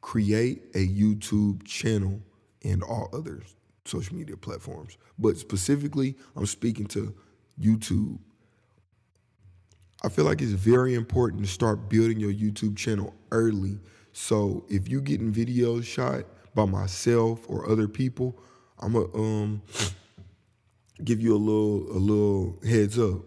create 0.00 0.62
a 0.74 0.86
YouTube 0.86 1.64
channel 1.66 2.20
and 2.64 2.82
all 2.82 3.10
other 3.12 3.42
social 3.84 4.16
media 4.16 4.36
platforms. 4.36 4.96
But 5.18 5.36
specifically, 5.36 6.16
I'm 6.36 6.46
speaking 6.46 6.86
to 6.88 7.14
YouTube. 7.60 8.18
I 10.02 10.08
feel 10.08 10.24
like 10.24 10.40
it's 10.40 10.52
very 10.52 10.94
important 10.94 11.42
to 11.42 11.48
start 11.48 11.88
building 11.88 12.20
your 12.20 12.32
YouTube 12.32 12.76
channel 12.76 13.14
early. 13.32 13.80
So 14.12 14.64
if 14.68 14.88
you're 14.88 15.00
getting 15.00 15.32
videos 15.32 15.84
shot 15.84 16.24
by 16.58 16.64
myself 16.64 17.48
or 17.48 17.70
other 17.70 17.86
people, 17.86 18.36
I'm 18.80 18.94
gonna 18.94 19.14
um, 19.14 19.62
give 21.04 21.20
you 21.20 21.36
a 21.36 21.38
little 21.38 21.86
a 21.96 22.00
little 22.00 22.58
heads 22.66 22.98
up. 22.98 23.20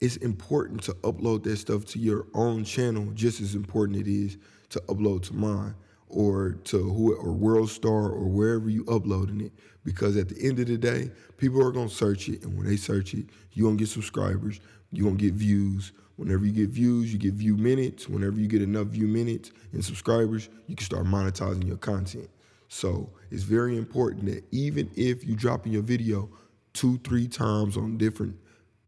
It's 0.00 0.16
important 0.16 0.82
to 0.84 0.94
upload 1.02 1.42
that 1.42 1.58
stuff 1.58 1.84
to 1.86 1.98
your 1.98 2.26
own 2.32 2.64
channel, 2.64 3.10
just 3.12 3.42
as 3.42 3.54
important 3.54 3.98
it 3.98 4.10
is 4.10 4.38
to 4.70 4.80
upload 4.88 5.24
to 5.24 5.34
mine 5.34 5.74
or 6.08 6.52
to 6.64 6.78
who 6.78 7.14
or 7.14 7.32
World 7.32 7.68
Star 7.68 8.08
or 8.08 8.24
wherever 8.28 8.70
you 8.70 8.86
uploading 8.86 9.42
it. 9.42 9.52
Because 9.84 10.16
at 10.16 10.30
the 10.30 10.42
end 10.42 10.58
of 10.58 10.66
the 10.66 10.78
day, 10.78 11.10
people 11.36 11.62
are 11.62 11.72
gonna 11.72 11.90
search 11.90 12.30
it, 12.30 12.42
and 12.44 12.56
when 12.56 12.66
they 12.66 12.78
search 12.78 13.12
it, 13.12 13.26
you're 13.52 13.68
gonna 13.68 13.76
get 13.76 13.88
subscribers, 13.88 14.58
you're 14.90 15.04
gonna 15.04 15.18
get 15.18 15.34
views. 15.34 15.92
Whenever 16.16 16.46
you 16.46 16.52
get 16.52 16.70
views, 16.70 17.12
you 17.12 17.18
get 17.18 17.34
view 17.34 17.58
minutes. 17.58 18.08
Whenever 18.08 18.40
you 18.40 18.46
get 18.46 18.62
enough 18.62 18.86
view 18.86 19.06
minutes 19.06 19.52
and 19.72 19.84
subscribers, 19.84 20.48
you 20.66 20.76
can 20.76 20.86
start 20.86 21.04
monetizing 21.04 21.66
your 21.66 21.76
content. 21.76 22.30
So 22.72 23.10
it's 23.32 23.42
very 23.42 23.76
important 23.76 24.26
that 24.26 24.44
even 24.52 24.88
if 24.94 25.26
you 25.26 25.34
drop 25.34 25.66
in 25.66 25.72
your 25.72 25.82
video 25.82 26.30
two, 26.72 26.98
three 26.98 27.26
times 27.26 27.76
on 27.76 27.98
different 27.98 28.36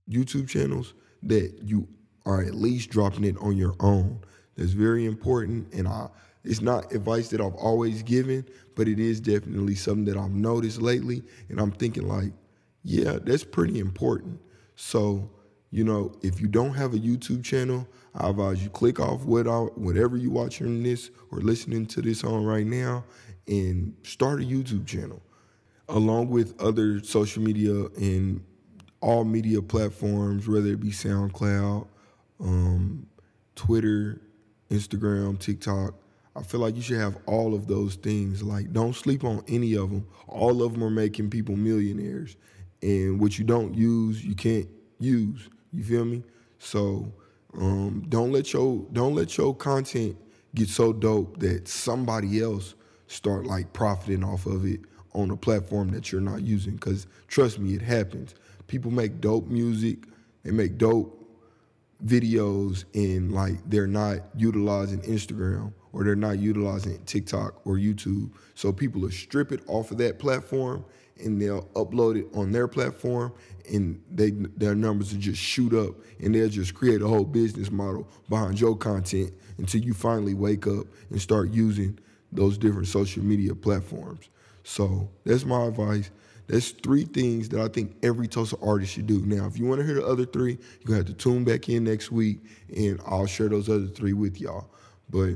YouTube 0.09 0.49
channels, 0.49 0.95
that 1.25 1.53
you 1.65 1.89
are 2.25 2.43
at 2.43 2.55
least 2.55 2.91
dropping 2.91 3.25
it 3.25 3.37
on 3.39 3.57
your 3.57 3.75
own. 3.81 4.21
That's 4.57 4.71
very 4.71 5.05
important, 5.05 5.73
and 5.75 5.89
I 5.89 6.09
it's 6.45 6.61
not 6.61 6.93
advice 6.93 7.29
that 7.31 7.41
I've 7.41 7.55
always 7.55 8.03
given, 8.05 8.45
but 8.77 8.87
it 8.87 9.01
is 9.01 9.21
definitely 9.21 9.75
something 9.75 10.05
that 10.07 10.17
I've 10.17 10.35
noticed 10.35 10.81
lately. 10.81 11.23
And 11.49 11.61
I'm 11.61 11.71
thinking, 11.71 12.07
like, 12.09 12.33
yeah, 12.85 13.19
that's 13.23 13.45
pretty 13.45 13.79
important. 13.79 14.41
So, 14.75 15.31
you 15.71 15.85
know, 15.85 16.13
if 16.23 16.41
you 16.41 16.49
don't 16.49 16.75
have 16.75 16.95
a 16.95 16.99
YouTube 16.99 17.45
channel, 17.45 17.87
I 18.15 18.29
advise 18.29 18.63
you 18.63 18.71
click 18.71 18.99
off 18.99 19.25
whatever 19.25 20.17
you're 20.17 20.33
watching 20.33 20.83
this 20.83 21.11
or 21.31 21.39
listening 21.39 21.87
to 21.87 22.03
this 22.03 22.25
on 22.25 22.45
right 22.45 22.67
now 22.67 23.05
and 23.47 23.95
start 24.03 24.41
a 24.41 24.45
YouTube 24.45 24.87
channel 24.87 25.23
along 25.89 26.29
with 26.29 26.61
other 26.61 27.03
social 27.03 27.43
media 27.43 27.87
and 27.97 28.43
all 29.01 29.25
media 29.25 29.61
platforms, 29.61 30.49
whether 30.49 30.69
it 30.69 30.81
be 30.81 30.91
SoundCloud, 30.91 31.87
um, 32.41 33.07
Twitter, 33.57 34.21
Instagram, 34.71 35.39
TikTok. 35.39 35.95
I 36.35 36.43
feel 36.43 36.61
like 36.61 36.77
you 36.77 36.83
should 36.83 36.99
have 36.99 37.19
all 37.27 37.55
of 37.55 37.67
those 37.67 37.97
things. 37.97 38.43
Like, 38.43 38.73
don't 38.73 38.95
sleep 38.95 39.23
on 39.25 39.45
any 39.49 39.75
of 39.75 39.91
them. 39.91 40.07
All 40.29 40.63
of 40.63 40.73
them 40.73 40.85
are 40.85 40.91
making 40.91 41.31
people 41.31 41.57
millionaires. 41.57 42.37
And 42.81 43.21
what 43.21 43.39
you 43.39 43.45
don't 43.45 43.75
use, 43.75 44.25
you 44.25 44.35
can't 44.35 44.69
use. 44.99 45.49
You 45.73 45.85
feel 45.85 46.05
me? 46.05 46.23
So 46.59 47.13
um, 47.59 48.05
don't 48.09 48.33
let 48.33 48.53
your 48.53 48.87
don't 48.93 49.15
let 49.15 49.37
your 49.37 49.55
content 49.55 50.17
get 50.55 50.69
so 50.69 50.93
dope 50.93 51.39
that 51.41 51.69
somebody 51.69 52.41
else 52.41 52.75
start 53.13 53.47
like 53.47 53.73
profiting 53.73 54.25
off 54.25 54.47
of 54.47 54.65
it 54.65 54.81
on 55.15 55.31
a 55.31 55.37
platform 55.37 55.91
that 55.91 56.11
you're 56.11 56.21
not 56.21 56.43
using. 56.43 56.79
Cause 56.79 57.07
trust 57.29 57.59
me, 57.59 57.75
it 57.75 57.83
happens. 57.83 58.35
People 58.67 58.91
make 58.91 59.21
dope 59.21 59.49
music, 59.49 59.99
they 60.43 60.51
make 60.51 60.79
dope 60.79 61.19
videos 62.05 62.85
and 62.95 63.33
like 63.33 63.59
they're 63.69 63.87
not 63.87 64.19
utilizing 64.37 65.01
Instagram 65.03 65.73
or 65.93 66.05
they're 66.05 66.17
not 66.17 66.39
utilizing 66.39 66.99
TikTok 67.05 67.61
or 67.67 67.77
YouTube. 67.77 68.31
So 68.55 68.73
people 68.73 69.03
will 69.03 69.11
strip 69.11 69.53
it 69.53 69.61
off 69.67 69.91
of 69.91 69.99
that 69.99 70.19
platform 70.19 70.85
and 71.23 71.41
they'll 71.41 71.67
upload 71.75 72.19
it 72.19 72.27
on 72.35 72.51
their 72.51 72.67
platform 72.67 73.33
and 73.71 74.03
they 74.11 74.31
their 74.31 74.75
numbers 74.75 75.13
will 75.13 75.21
just 75.21 75.41
shoot 75.41 75.75
up 75.75 75.95
and 76.21 76.35
they'll 76.35 76.49
just 76.49 76.75
create 76.75 77.03
a 77.03 77.07
whole 77.07 77.25
business 77.25 77.71
model 77.71 78.09
behind 78.29 78.59
your 78.59 78.77
content 78.77 79.33
until 79.59 79.83
you 79.83 79.93
finally 79.93 80.35
wake 80.35 80.67
up 80.67 80.87
and 81.11 81.21
start 81.21 81.51
using 81.51 81.99
those 82.33 82.59
different 82.59 82.89
social 82.89 83.23
media 83.23 83.55
platforms. 83.55 84.29
So 84.65 85.09
that's 85.25 85.45
my 85.45 85.67
advice. 85.67 86.11
That's 86.49 86.71
three 86.71 87.05
things 87.05 87.49
that 87.51 87.61
I 87.61 87.69
think 87.69 87.97
every 88.03 88.27
Tulsa 88.29 88.57
artist 88.63 88.93
should 88.93 89.07
do. 89.07 89.25
Now, 89.25 89.47
if 89.47 89.59
you 89.59 89.67
want 89.67 89.81
to 89.81 89.87
hear 89.87 89.97
the 89.97 90.07
other 90.07 90.25
three, 90.25 90.53
you're 90.53 90.87
gonna 90.87 90.99
have 90.99 91.07
to 91.07 91.15
tune 91.15 91.45
back 91.45 91.69
in 91.69 91.85
next 91.85 92.11
week 92.11 92.41
and 92.77 93.01
I'll 93.07 93.27
share 93.27 93.49
those 93.49 93.69
other 93.69 93.87
three 93.87 94.13
with 94.13 94.41
y'all. 94.41 94.71
But 95.09 95.35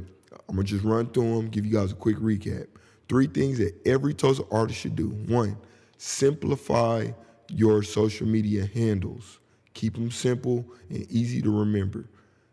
I'm 0.48 0.56
gonna 0.56 0.64
just 0.64 0.84
run 0.84 1.06
through 1.06 1.36
them, 1.36 1.48
give 1.48 1.64
you 1.64 1.72
guys 1.72 1.92
a 1.92 1.94
quick 1.94 2.16
recap. 2.16 2.66
Three 3.08 3.26
things 3.28 3.58
that 3.58 3.74
every 3.86 4.14
Tulsa 4.14 4.42
artist 4.50 4.80
should 4.80 4.96
do. 4.96 5.08
One, 5.08 5.56
simplify 5.96 7.10
your 7.48 7.82
social 7.82 8.26
media 8.26 8.66
handles. 8.66 9.38
Keep 9.74 9.94
them 9.94 10.10
simple 10.10 10.66
and 10.90 11.10
easy 11.10 11.40
to 11.42 11.56
remember. 11.56 12.08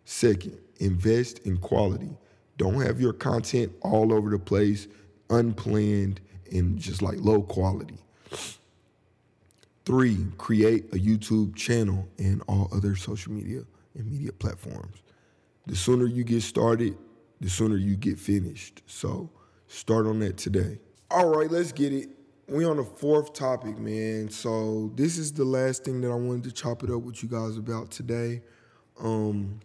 Second, 0.05 0.59
invest 0.79 1.39
in 1.39 1.57
quality. 1.57 2.17
Don't 2.57 2.81
have 2.81 3.01
your 3.01 3.13
content 3.13 3.71
all 3.81 4.13
over 4.13 4.29
the 4.29 4.39
place, 4.39 4.87
unplanned, 5.29 6.21
and 6.51 6.77
just 6.77 7.01
like 7.01 7.17
low 7.19 7.41
quality. 7.41 7.97
Three, 9.85 10.27
create 10.37 10.85
a 10.93 10.97
YouTube 10.97 11.55
channel 11.55 12.07
and 12.17 12.41
all 12.47 12.69
other 12.73 12.95
social 12.95 13.33
media 13.33 13.63
and 13.95 14.09
media 14.09 14.31
platforms. 14.31 15.01
The 15.65 15.75
sooner 15.75 16.05
you 16.05 16.23
get 16.23 16.41
started, 16.41 16.97
the 17.41 17.49
sooner 17.49 17.75
you 17.75 17.95
get 17.95 18.19
finished. 18.19 18.81
So 18.85 19.29
start 19.67 20.05
on 20.05 20.19
that 20.19 20.37
today. 20.37 20.79
All 21.11 21.27
right, 21.27 21.51
let's 21.51 21.71
get 21.71 21.91
it. 21.91 22.09
We 22.47 22.65
on 22.65 22.77
the 22.77 22.83
fourth 22.83 23.33
topic, 23.33 23.77
man. 23.77 24.29
So 24.29 24.91
this 24.95 25.17
is 25.17 25.31
the 25.33 25.45
last 25.45 25.83
thing 25.83 26.01
that 26.01 26.11
I 26.11 26.15
wanted 26.15 26.43
to 26.45 26.51
chop 26.51 26.83
it 26.83 26.89
up 26.89 27.01
with 27.01 27.23
you 27.23 27.29
guys 27.29 27.57
about 27.57 27.91
today. 27.91 28.41
Um, 28.99 29.59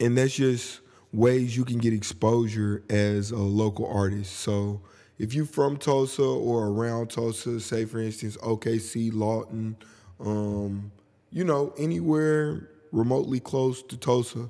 and 0.00 0.16
that's 0.16 0.34
just 0.34 0.80
ways 1.12 1.56
you 1.56 1.64
can 1.64 1.78
get 1.78 1.92
exposure 1.92 2.82
as 2.90 3.30
a 3.30 3.38
local 3.38 3.86
artist. 3.86 4.36
So 4.40 4.80
if 5.18 5.34
you're 5.34 5.46
from 5.46 5.76
Tulsa 5.76 6.22
or 6.22 6.68
around 6.68 7.10
Tulsa, 7.10 7.60
say 7.60 7.84
for 7.84 7.98
instance 8.00 8.36
OKC, 8.38 9.10
Lawton, 9.12 9.76
um, 10.20 10.92
you 11.30 11.44
know, 11.44 11.72
anywhere 11.78 12.68
remotely 12.92 13.40
close 13.40 13.82
to 13.82 13.96
Tulsa, 13.96 14.48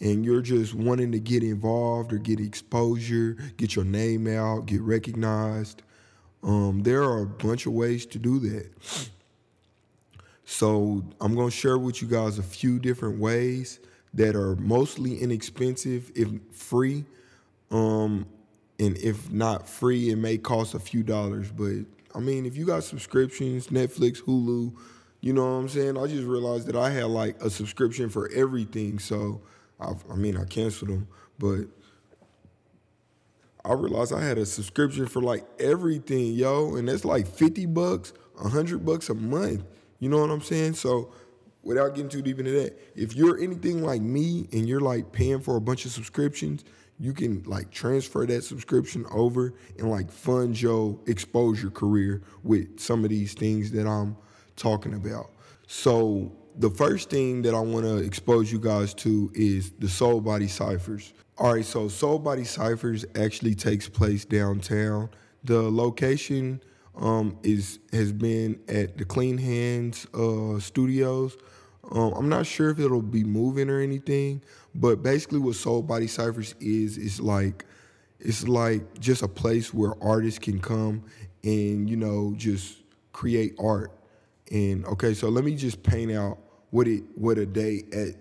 and 0.00 0.24
you're 0.24 0.42
just 0.42 0.74
wanting 0.74 1.10
to 1.12 1.18
get 1.18 1.42
involved 1.42 2.12
or 2.12 2.18
get 2.18 2.38
exposure, 2.38 3.36
get 3.56 3.74
your 3.74 3.84
name 3.84 4.28
out, 4.28 4.66
get 4.66 4.80
recognized, 4.80 5.82
um, 6.42 6.82
there 6.82 7.02
are 7.02 7.22
a 7.22 7.26
bunch 7.26 7.66
of 7.66 7.72
ways 7.72 8.06
to 8.06 8.18
do 8.18 8.38
that. 8.38 8.70
So 10.44 11.04
I'm 11.20 11.34
gonna 11.34 11.50
share 11.50 11.78
with 11.78 12.00
you 12.00 12.08
guys 12.08 12.38
a 12.38 12.42
few 12.42 12.78
different 12.78 13.18
ways 13.18 13.80
that 14.14 14.34
are 14.34 14.56
mostly 14.56 15.18
inexpensive, 15.20 16.10
if 16.14 16.28
free. 16.52 17.04
Um, 17.70 18.26
and 18.78 18.96
if 18.98 19.30
not 19.30 19.68
free, 19.68 20.10
it 20.10 20.16
may 20.16 20.38
cost 20.38 20.74
a 20.74 20.78
few 20.78 21.02
dollars. 21.02 21.50
But 21.50 21.84
I 22.14 22.20
mean, 22.20 22.46
if 22.46 22.56
you 22.56 22.64
got 22.64 22.84
subscriptions, 22.84 23.68
Netflix, 23.68 24.22
Hulu, 24.22 24.74
you 25.20 25.32
know 25.32 25.42
what 25.42 25.60
I'm 25.60 25.68
saying? 25.68 25.98
I 25.98 26.06
just 26.06 26.24
realized 26.24 26.68
that 26.68 26.76
I 26.76 26.90
had 26.90 27.06
like 27.06 27.42
a 27.42 27.50
subscription 27.50 28.08
for 28.08 28.30
everything. 28.32 28.98
So 28.98 29.40
I, 29.80 29.92
I 30.10 30.14
mean, 30.14 30.36
I 30.36 30.44
canceled 30.44 30.90
them, 30.90 31.08
but 31.38 31.64
I 33.64 33.72
realized 33.72 34.12
I 34.12 34.22
had 34.22 34.38
a 34.38 34.46
subscription 34.46 35.06
for 35.06 35.20
like 35.20 35.44
everything, 35.58 36.32
yo, 36.34 36.76
and 36.76 36.88
that's 36.88 37.04
like 37.04 37.26
50 37.26 37.66
bucks, 37.66 38.12
100 38.36 38.84
bucks 38.84 39.10
a 39.10 39.14
month. 39.14 39.64
You 39.98 40.08
know 40.08 40.20
what 40.20 40.30
I'm 40.30 40.40
saying? 40.40 40.74
So 40.74 41.12
without 41.68 41.94
getting 41.94 42.08
too 42.08 42.22
deep 42.22 42.38
into 42.38 42.50
that, 42.50 42.80
if 42.96 43.14
you're 43.14 43.38
anything 43.38 43.82
like 43.84 44.00
me 44.00 44.48
and 44.52 44.66
you're 44.66 44.80
like 44.80 45.12
paying 45.12 45.38
for 45.38 45.56
a 45.56 45.60
bunch 45.60 45.84
of 45.84 45.92
subscriptions, 45.92 46.64
you 46.98 47.12
can 47.12 47.42
like 47.42 47.70
transfer 47.70 48.24
that 48.24 48.42
subscription 48.42 49.04
over 49.12 49.52
and 49.78 49.90
like 49.90 50.10
fund 50.10 50.58
your 50.58 50.98
exposure 51.06 51.68
career 51.68 52.22
with 52.42 52.80
some 52.80 53.04
of 53.04 53.10
these 53.10 53.34
things 53.34 53.70
that 53.72 53.86
I'm 53.86 54.16
talking 54.56 54.94
about. 54.94 55.30
So 55.66 56.32
the 56.56 56.70
first 56.70 57.10
thing 57.10 57.42
that 57.42 57.54
I 57.54 57.60
want 57.60 57.84
to 57.84 57.98
expose 57.98 58.50
you 58.50 58.58
guys 58.58 58.94
to 58.94 59.30
is 59.34 59.70
the 59.72 59.88
Soulbody 59.88 60.48
Cyphers. 60.48 61.12
All 61.36 61.52
right, 61.52 61.64
so 61.66 61.80
Soulbody 61.84 62.46
Cyphers 62.46 63.04
actually 63.14 63.54
takes 63.54 63.90
place 63.90 64.24
downtown. 64.24 65.10
The 65.44 65.70
location 65.70 66.62
um, 66.96 67.38
is 67.42 67.78
has 67.92 68.10
been 68.10 68.58
at 68.68 68.96
the 68.96 69.04
Clean 69.04 69.36
Hands 69.36 70.06
uh, 70.14 70.58
Studios. 70.58 71.36
Um, 71.90 72.12
I'm 72.14 72.28
not 72.28 72.46
sure 72.46 72.70
if 72.70 72.78
it'll 72.78 73.00
be 73.02 73.24
moving 73.24 73.70
or 73.70 73.80
anything, 73.80 74.42
but 74.74 75.02
basically, 75.02 75.38
what 75.38 75.54
Soulbody 75.54 76.08
Cyphers 76.08 76.54
is 76.60 76.98
is 76.98 77.20
like 77.20 77.64
it's 78.20 78.46
like 78.46 78.98
just 78.98 79.22
a 79.22 79.28
place 79.28 79.72
where 79.72 79.92
artists 80.02 80.38
can 80.38 80.60
come 80.60 81.04
and 81.44 81.88
you 81.88 81.96
know 81.96 82.34
just 82.36 82.78
create 83.12 83.54
art. 83.58 83.92
And 84.50 84.84
okay, 84.86 85.14
so 85.14 85.28
let 85.28 85.44
me 85.44 85.54
just 85.54 85.82
paint 85.82 86.12
out 86.12 86.38
what 86.70 86.88
it 86.88 87.04
what 87.14 87.38
a 87.38 87.46
day 87.46 87.84
at 87.92 88.14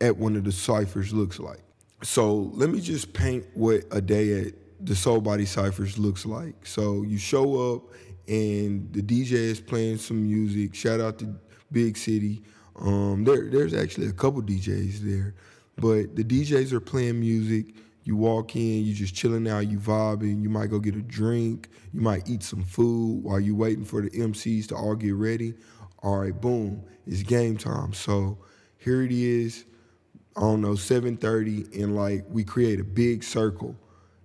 at 0.00 0.16
one 0.16 0.36
of 0.36 0.44
the 0.44 0.52
ciphers 0.52 1.12
looks 1.12 1.38
like. 1.38 1.62
So 2.02 2.52
let 2.54 2.70
me 2.70 2.80
just 2.80 3.12
paint 3.12 3.44
what 3.54 3.82
a 3.90 4.00
day 4.00 4.40
at 4.40 4.54
the 4.80 4.94
Soulbody 4.94 5.46
Cyphers 5.46 5.98
looks 5.98 6.24
like. 6.24 6.64
So 6.64 7.02
you 7.02 7.18
show 7.18 7.74
up 7.74 7.82
and 8.28 8.92
the 8.92 9.02
DJ 9.02 9.32
is 9.32 9.60
playing 9.60 9.98
some 9.98 10.22
music. 10.22 10.74
Shout 10.74 11.00
out 11.00 11.18
to 11.18 11.34
Big 11.72 11.96
City. 11.96 12.42
Um, 12.80 13.24
there, 13.24 13.48
there's 13.48 13.74
actually 13.74 14.06
a 14.06 14.12
couple 14.12 14.42
DJs 14.42 15.00
there, 15.00 15.34
but 15.76 16.14
the 16.16 16.24
DJs 16.24 16.72
are 16.72 16.80
playing 16.80 17.20
music. 17.20 17.74
You 18.04 18.16
walk 18.16 18.56
in, 18.56 18.84
you 18.84 18.94
just 18.94 19.14
chilling 19.14 19.48
out, 19.48 19.68
you 19.68 19.78
vibing. 19.78 20.42
You 20.42 20.48
might 20.48 20.70
go 20.70 20.78
get 20.78 20.94
a 20.94 21.02
drink. 21.02 21.68
You 21.92 22.00
might 22.00 22.28
eat 22.28 22.42
some 22.42 22.64
food 22.64 23.22
while 23.22 23.40
you 23.40 23.54
waiting 23.54 23.84
for 23.84 24.00
the 24.00 24.10
MCs 24.10 24.68
to 24.68 24.76
all 24.76 24.94
get 24.94 25.14
ready. 25.14 25.54
All 26.02 26.18
right, 26.18 26.38
boom, 26.38 26.82
it's 27.06 27.22
game 27.22 27.56
time. 27.56 27.92
So 27.92 28.38
here 28.78 29.02
it 29.02 29.12
is. 29.12 29.64
I 30.36 30.40
don't 30.42 30.60
know, 30.60 30.74
7:30, 30.76 31.82
and 31.82 31.96
like 31.96 32.24
we 32.30 32.44
create 32.44 32.78
a 32.78 32.84
big 32.84 33.24
circle. 33.24 33.74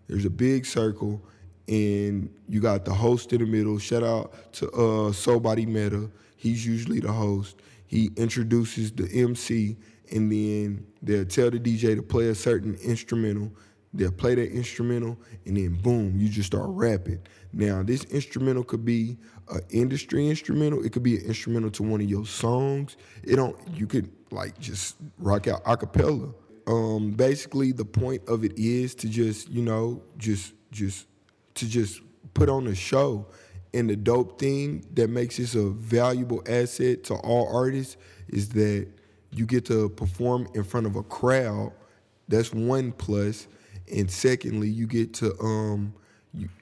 There's 0.08 0.26
a 0.26 0.30
big 0.30 0.66
circle, 0.66 1.22
and 1.68 2.30
you 2.47 2.62
got 2.62 2.86
the 2.86 2.93
host 2.93 3.34
in 3.34 3.39
the 3.39 3.47
middle. 3.47 3.80
Shout 3.80 4.04
out 4.04 4.54
to 4.54 4.68
uh, 4.70 5.12
Soulbody 5.12 5.66
Meta. 5.66 6.10
He's 6.36 6.66
usually 6.66 6.99
the 6.99 7.12
host. 7.12 7.58
He 7.94 8.10
introduces 8.16 8.91
the 8.91 9.08
MC, 9.14 9.78
and 10.12 10.32
then 10.32 10.84
they'll 11.04 11.26
tell 11.26 11.52
the 11.52 11.60
DJ 11.60 11.96
to 11.96 12.02
play 12.02 12.30
a 12.30 12.34
certain 12.34 12.74
instrumental. 12.84 13.52
They'll 13.94 14.12
play 14.12 14.34
that 14.34 14.52
instrumental, 14.52 15.16
and 15.46 15.58
then 15.58 15.76
boom, 15.76 16.18
you 16.18 16.28
just 16.28 16.48
start 16.48 16.66
rapping. 16.70 17.22
Now, 17.54 17.84
this 17.84 18.04
instrumental 18.06 18.64
could 18.64 18.84
be 18.84 19.18
an 19.50 19.62
industry 19.70 20.28
instrumental. 20.28 20.84
It 20.84 20.91
could 20.91 21.04
be 21.04 21.18
an 21.18 21.26
instrumental 21.26 21.70
to 21.70 21.84
one 21.84 22.02
of 22.02 22.10
your 22.10 22.26
songs. 22.26 22.98
It 23.24 23.36
don't. 23.36 23.56
You 23.76 23.86
could 23.86 24.10
like 24.32 24.58
just 24.60 24.96
rock 25.20 25.48
out 25.48 25.62
a 25.64 25.78
cappella. 25.78 26.34
Um, 26.66 27.12
basically, 27.12 27.74
the 27.74 27.86
point 27.86 28.28
of 28.28 28.44
it 28.44 28.58
is 28.58 28.96
to 28.96 29.08
just 29.08 29.50
you 29.50 29.62
know 29.62 30.02
just 30.18 30.54
just 30.72 31.06
to 31.54 31.70
just 31.70 32.02
put 32.34 32.50
on 32.50 32.66
a 32.66 32.74
show. 32.74 33.28
And 33.74 33.90
the 33.90 33.96
dope 33.96 34.40
thing 34.40 34.86
that 34.94 35.10
makes 35.10 35.38
this 35.38 35.56
a 35.56 35.70
valuable 35.70 36.44
asset 36.48 37.04
to 37.06 37.16
all 37.16 37.54
artists 37.56 37.98
is 38.28 38.50
that 38.50 38.88
you 39.32 39.46
get 39.46 39.66
to 39.66 39.90
perform 39.90 40.48
in 40.54 40.64
front 40.64 40.86
of 40.86 40.96
a 40.96 41.04
crowd. 41.04 41.72
That's 42.28 42.54
one 42.54 42.92
plus. 42.92 43.48
And 43.92 44.10
secondly, 44.10 44.70
you 44.70 44.86
get 44.86 45.14
to 45.16 45.38
um, 45.40 45.94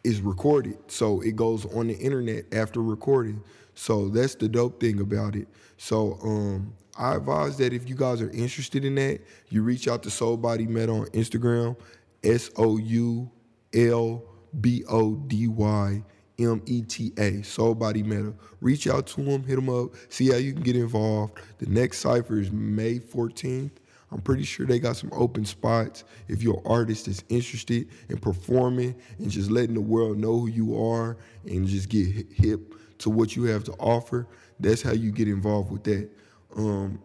is 0.04 0.22
recorded, 0.22 0.78
so 0.88 1.22
it 1.22 1.36
goes 1.36 1.66
on 1.74 1.88
the 1.88 1.98
internet 1.98 2.46
after 2.54 2.82
recording. 2.82 3.42
So 3.74 4.10
that's 4.10 4.36
the 4.36 4.50
dope 4.50 4.80
thing 4.82 5.00
about 5.00 5.36
it. 5.36 5.48
So 5.78 6.18
um, 6.24 6.74
I 6.98 7.16
advise 7.16 7.58
that 7.58 7.72
if 7.74 7.88
you 7.88 7.96
guys 7.96 8.22
are 8.22 8.30
interested 8.32 8.84
in 8.84 8.96
that, 8.96 9.22
you 9.50 9.64
reach 9.64 9.88
out 9.88 10.04
to 10.04 10.10
Soul 10.10 10.38
Body 10.38 10.66
on 10.66 11.06
Instagram, 11.08 11.78
S 12.24 12.50
O 12.58 12.78
U 12.78 13.32
L 13.74 14.24
B 14.60 14.84
O 14.90 15.16
D 15.16 15.48
Y 15.48 16.04
M 16.40 16.62
E 16.66 16.82
T 16.82 17.14
A, 17.18 17.42
Soulbody 17.42 18.04
Meta. 18.06 18.34
Reach 18.62 18.88
out 18.88 19.08
to 19.08 19.24
them, 19.24 19.44
hit 19.44 19.56
them 19.56 19.70
up, 19.70 19.92
see 20.10 20.30
how 20.30 20.38
you 20.38 20.54
can 20.54 20.64
get 20.64 20.76
involved. 20.76 21.40
The 21.60 21.68
next 21.68 22.00
cipher 22.00 22.40
is 22.40 22.52
May 22.52 23.00
14th. 23.00 23.72
I'm 24.12 24.22
pretty 24.22 24.44
sure 24.44 24.66
they 24.66 24.80
got 24.80 24.98
some 24.98 25.10
open 25.14 25.46
spots. 25.46 26.04
If 26.28 26.44
you're 26.44 26.58
an 26.58 26.64
artist 26.66 27.06
that's 27.06 27.24
interested 27.30 27.88
in 28.10 28.18
performing 28.18 28.96
and 29.20 29.32
just 29.32 29.50
letting 29.50 29.74
the 29.74 29.82
world 29.82 30.18
know 30.18 30.40
who 30.40 30.48
you 30.48 30.84
are 30.84 31.18
and 31.46 31.66
just 31.66 31.88
get 31.88 32.08
hip 32.32 32.76
to 33.00 33.10
what 33.10 33.36
you 33.36 33.46
have 33.46 33.64
to 33.66 33.72
offer, 33.74 34.28
that's 34.60 34.82
how 34.82 34.92
you 34.92 35.12
get 35.12 35.30
involved 35.30 35.72
with 35.72 35.84
that. 35.86 36.10
Um, 36.58 37.02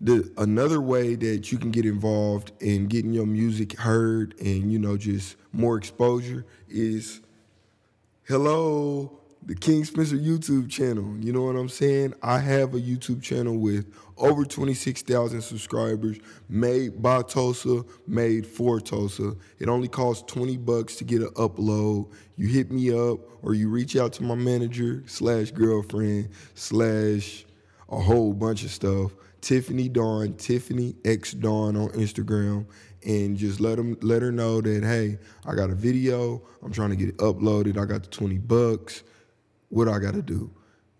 the 0.00 0.30
another 0.36 0.80
way 0.80 1.14
that 1.14 1.50
you 1.50 1.58
can 1.58 1.70
get 1.70 1.86
involved 1.86 2.52
in 2.60 2.86
getting 2.86 3.14
your 3.14 3.26
music 3.26 3.78
heard 3.78 4.34
and 4.40 4.70
you 4.70 4.78
know 4.78 4.96
just 4.96 5.36
more 5.56 5.76
exposure 5.76 6.44
is 6.68 7.20
hello 8.24 9.20
the 9.46 9.54
King 9.54 9.84
Spencer 9.84 10.16
YouTube 10.16 10.68
channel. 10.68 11.16
You 11.20 11.32
know 11.32 11.42
what 11.42 11.54
I'm 11.54 11.68
saying? 11.68 12.14
I 12.20 12.40
have 12.40 12.74
a 12.74 12.80
YouTube 12.80 13.22
channel 13.22 13.56
with 13.56 13.86
over 14.16 14.44
26,000 14.44 15.40
subscribers, 15.40 16.18
made 16.48 17.00
by 17.00 17.22
Tulsa, 17.22 17.84
made 18.08 18.44
for 18.44 18.80
Tulsa. 18.80 19.34
It 19.60 19.68
only 19.68 19.86
costs 19.86 20.24
20 20.32 20.56
bucks 20.56 20.96
to 20.96 21.04
get 21.04 21.22
an 21.22 21.28
upload. 21.30 22.12
You 22.34 22.48
hit 22.48 22.72
me 22.72 22.90
up 22.90 23.20
or 23.42 23.54
you 23.54 23.70
reach 23.70 23.96
out 23.96 24.12
to 24.14 24.24
my 24.24 24.34
manager 24.34 25.04
slash 25.06 25.52
girlfriend 25.52 26.30
slash 26.54 27.44
a 27.88 28.00
whole 28.00 28.32
bunch 28.32 28.64
of 28.64 28.72
stuff. 28.72 29.12
Tiffany 29.40 29.88
Dawn, 29.88 30.34
Tiffany 30.34 30.96
X 31.04 31.32
Dawn 31.32 31.76
on 31.76 31.90
Instagram, 31.90 32.66
and 33.06 33.36
just 33.36 33.60
let 33.60 33.76
them 33.76 33.96
let 34.02 34.20
her 34.20 34.32
know 34.32 34.60
that 34.60 34.82
hey, 34.82 35.18
I 35.46 35.54
got 35.54 35.70
a 35.70 35.74
video. 35.74 36.42
I'm 36.62 36.72
trying 36.72 36.90
to 36.90 36.96
get 36.96 37.08
it 37.08 37.16
uploaded. 37.18 37.78
I 37.78 37.84
got 37.86 38.02
the 38.02 38.10
20 38.10 38.38
bucks 38.38 39.04
what 39.68 39.88
I 39.88 39.98
got 39.98 40.14
to 40.14 40.22
do. 40.22 40.50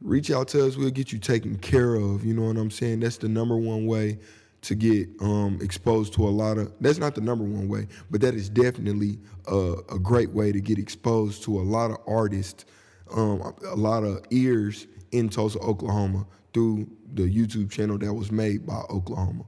Reach 0.00 0.30
out 0.30 0.48
to 0.48 0.66
us. 0.66 0.76
We'll 0.76 0.90
get 0.90 1.12
you 1.12 1.18
taken 1.18 1.56
care 1.58 1.96
of. 1.96 2.24
You 2.24 2.34
know 2.34 2.42
what 2.42 2.56
I'm 2.56 2.70
saying? 2.70 3.00
That's 3.00 3.16
the 3.16 3.28
number 3.28 3.56
one 3.56 3.86
way 3.86 4.18
to 4.62 4.74
get 4.74 5.08
um, 5.20 5.58
exposed 5.60 6.12
to 6.14 6.26
a 6.26 6.30
lot 6.30 6.58
of. 6.58 6.72
That's 6.80 6.98
not 6.98 7.14
the 7.14 7.20
number 7.20 7.44
one 7.44 7.68
way, 7.68 7.88
but 8.10 8.20
that 8.20 8.34
is 8.34 8.48
definitely 8.48 9.18
a, 9.46 9.74
a 9.92 9.98
great 9.98 10.30
way 10.30 10.52
to 10.52 10.60
get 10.60 10.78
exposed 10.78 11.42
to 11.44 11.58
a 11.58 11.62
lot 11.62 11.90
of 11.90 11.98
artists, 12.06 12.66
um, 13.14 13.54
a 13.66 13.76
lot 13.76 14.04
of 14.04 14.24
ears 14.30 14.86
in 15.12 15.28
Tulsa, 15.28 15.58
Oklahoma, 15.58 16.26
through 16.52 16.88
the 17.14 17.22
YouTube 17.22 17.70
channel 17.70 17.98
that 17.98 18.12
was 18.12 18.30
made 18.30 18.66
by 18.66 18.80
Oklahoma. 18.90 19.44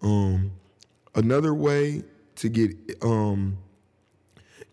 Um, 0.00 0.52
another 1.14 1.54
way 1.54 2.02
to 2.36 2.48
get 2.48 2.72
um, 3.02 3.56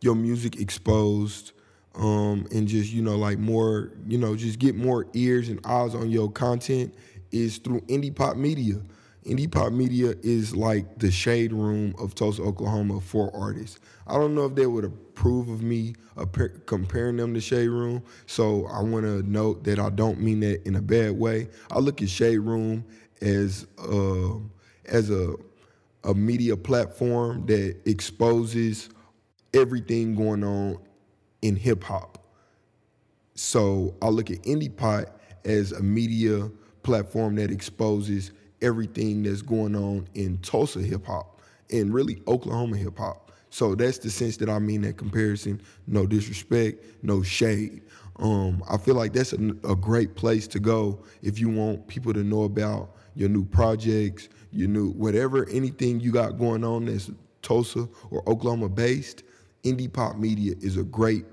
your 0.02 0.16
music 0.16 0.60
exposed 0.60 1.52
um, 1.96 2.48
and 2.52 2.68
just 2.68 2.92
you 2.92 3.02
know 3.02 3.18
like 3.18 3.38
more 3.38 3.92
you 4.08 4.18
know 4.18 4.36
just 4.36 4.60
get 4.60 4.76
more 4.76 5.08
ears 5.14 5.50
and 5.50 5.60
eyes 5.66 5.96
on 5.96 6.10
your 6.10 6.32
content 6.32 6.94
is 7.32 7.58
through 7.58 7.84
Indy 7.88 8.12
Pot 8.12 8.38
Media. 8.38 8.82
Indy 9.24 9.48
Pot 9.48 9.74
Media 9.74 10.16
is 10.24 10.56
like 10.56 10.98
the 10.98 11.12
shade 11.12 11.54
room 11.54 11.94
of 12.00 12.16
tulsa 12.16 12.42
oklahoma 12.42 13.02
for 13.02 13.36
artists. 13.36 13.80
I 14.08 14.14
don't 14.14 14.34
know 14.34 14.46
if 14.46 14.56
they 14.56 14.66
would 14.66 14.86
approve 14.86 15.50
of 15.50 15.62
me 15.62 15.96
comparing 16.66 17.18
them 17.18 17.34
to 17.34 17.42
shade 17.42 17.68
room 17.68 18.04
so 18.26 18.66
i 18.68 18.82
want 18.82 19.06
to 19.06 19.22
note 19.30 19.64
that 19.64 19.80
i 19.80 19.90
don't 19.90 20.20
mean 20.20 20.40
that 20.42 20.66
in 20.66 20.76
a 20.76 20.82
bad 20.82 21.12
way. 21.12 21.50
I 21.70 21.80
look 21.80 22.02
at 22.02 22.10
shade 22.10 22.40
room 22.40 22.86
as 23.22 23.68
uh, 23.78 24.36
as 24.86 25.10
a 25.12 25.36
a 26.04 26.14
media 26.14 26.56
platform 26.56 27.46
that 27.48 27.78
exposes 27.86 28.90
everything 29.54 30.16
going 30.16 30.44
on 30.44 30.78
in 31.42 31.56
hip 31.56 31.84
hop. 31.84 32.18
So 33.36 33.96
I 34.02 34.10
look 34.10 34.32
at 34.32 34.46
Indy 34.46 34.70
Pot 34.70 35.06
as 35.46 35.72
a 35.72 35.82
media 35.82 36.50
platform 36.84 37.36
that 37.36 37.52
exposes 37.52 38.32
everything 38.62 39.24
that's 39.24 39.42
going 39.42 39.76
on 39.76 40.08
in 40.14 40.38
Tulsa 40.40 40.80
hip 40.80 41.06
hop 41.06 41.40
and 41.72 41.94
really 41.94 42.22
Oklahoma 42.28 42.78
hip 42.78 42.98
hop. 42.98 43.32
So 43.50 43.76
that's 43.76 43.98
the 43.98 44.10
sense 44.10 44.38
that 44.38 44.50
I 44.50 44.60
mean 44.60 44.82
that 44.82 44.98
comparison. 44.98 45.62
No 45.88 46.06
disrespect, 46.06 46.86
no 47.04 47.24
shade. 47.24 47.82
Um, 48.18 48.64
I 48.70 48.78
feel 48.78 48.96
like 48.96 49.14
that's 49.14 49.34
a, 49.34 49.38
a, 49.64 49.76
great 49.76 50.16
place 50.16 50.46
to 50.50 50.60
go 50.60 51.00
if 51.22 51.40
you 51.40 51.48
want 51.48 51.88
people 51.88 52.14
to 52.14 52.22
know 52.22 52.44
about 52.44 52.98
your 53.16 53.30
new 53.30 53.46
projects, 53.46 54.28
your 54.52 54.68
new 54.68 54.92
whatever, 54.92 55.48
anything 55.50 56.00
you 56.00 56.12
got 56.12 56.38
going 56.38 56.64
on 56.64 56.86
that's 56.86 57.12
Tulsa 57.42 57.88
or 58.12 58.28
Oklahoma 58.30 58.70
based 58.70 59.24
Indy 59.64 59.88
Pot 59.88 60.20
Media 60.20 60.56
is 60.62 60.78
a 60.78 60.84
great 60.84 61.26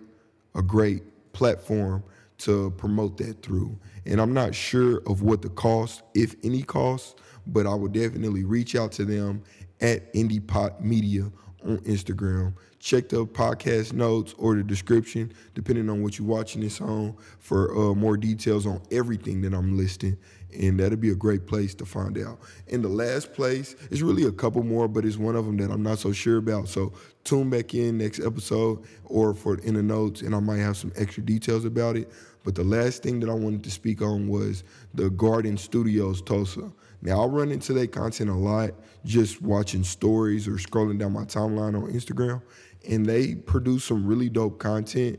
a 0.55 0.63
great 0.63 1.03
platform 1.33 2.03
to 2.39 2.71
promote 2.73 3.17
that 3.19 3.43
through. 3.43 3.79
And 4.05 4.21
I'm 4.21 4.33
not 4.33 4.55
sure 4.55 5.03
of 5.07 5.23
what 5.23 5.43
the 5.43 5.49
cost, 5.51 6.03
if 6.15 6.35
any 6.43 6.63
cost, 6.63 7.19
but 7.47 7.67
I 7.67 7.75
would 7.75 7.93
definitely 7.93 8.45
reach 8.45 8.75
out 8.77 8.93
to 8.93 9.05
them 9.05 9.43
at 9.81 10.05
Indy 10.15 10.41
Pot 10.41 10.85
Media 10.85 11.31
on 11.65 11.79
Instagram. 11.79 12.55
Check 12.79 13.09
the 13.09 13.27
podcast 13.27 13.93
notes 13.93 14.35
or 14.39 14.55
the 14.55 14.63
description, 14.63 15.33
depending 15.55 15.91
on 15.91 16.03
what 16.03 16.19
you're 16.19 16.29
watching 16.29 16.61
this 16.61 16.81
on, 16.81 17.17
for 17.39 17.77
uh, 17.77 17.95
more 17.95 18.17
details 18.17 18.67
on 18.67 18.81
everything 18.91 19.41
that 19.43 19.55
I'm 19.55 19.77
listing. 19.77 20.17
And 20.55 20.81
that'll 20.81 20.97
be 20.97 21.11
a 21.11 21.15
great 21.15 21.47
place 21.47 21.75
to 21.75 21.85
find 21.85 22.17
out. 22.19 22.39
And 22.71 22.83
the 22.83 22.89
last 22.89 23.35
place 23.35 23.75
is 23.91 24.03
really 24.03 24.25
a 24.25 24.33
couple 24.33 24.63
more, 24.63 24.89
but 24.89 25.05
it's 25.05 25.17
one 25.17 25.37
of 25.37 25.45
them 25.45 25.57
that 25.59 25.71
I'm 25.71 25.83
not 25.83 25.99
so 25.99 26.13
sure 26.13 26.39
about. 26.39 26.69
So 26.69 26.93
tune 27.25 27.51
back 27.51 27.75
in 27.75 27.99
next 27.99 28.21
episode 28.21 28.85
or 29.05 29.35
for 29.35 29.59
in 29.59 29.75
the 29.75 29.83
notes, 29.83 30.23
and 30.23 30.35
I 30.35 30.41
might 30.41 30.59
have 30.59 30.77
some 30.77 30.93
extra 30.97 31.23
details 31.23 31.65
about 31.65 31.97
it. 31.97 32.11
But 32.45 32.55
the 32.55 32.65
last 32.65 33.03
thing 33.03 33.19
that 33.21 33.29
I 33.29 33.35
wanted 33.35 33.65
to 33.65 33.71
speak 33.71 34.01
on 34.01 34.29
was 34.29 34.63
the 34.95 35.11
Garden 35.11 35.57
Studios 35.59 36.23
Tulsa. 36.23 36.71
Now, 37.03 37.23
I 37.23 37.27
run 37.27 37.51
into 37.51 37.73
that 37.75 37.93
content 37.93 38.31
a 38.31 38.35
lot 38.35 38.71
just 39.05 39.43
watching 39.43 39.85
stories 39.85 40.49
or 40.49 40.53
scrolling 40.53 40.99
down 40.99 41.13
my 41.13 41.25
timeline 41.25 41.75
on 41.75 41.93
Instagram, 41.93 42.41
and 42.89 43.05
they 43.05 43.35
produce 43.35 43.85
some 43.85 44.07
really 44.07 44.29
dope 44.29 44.59
content. 44.59 45.19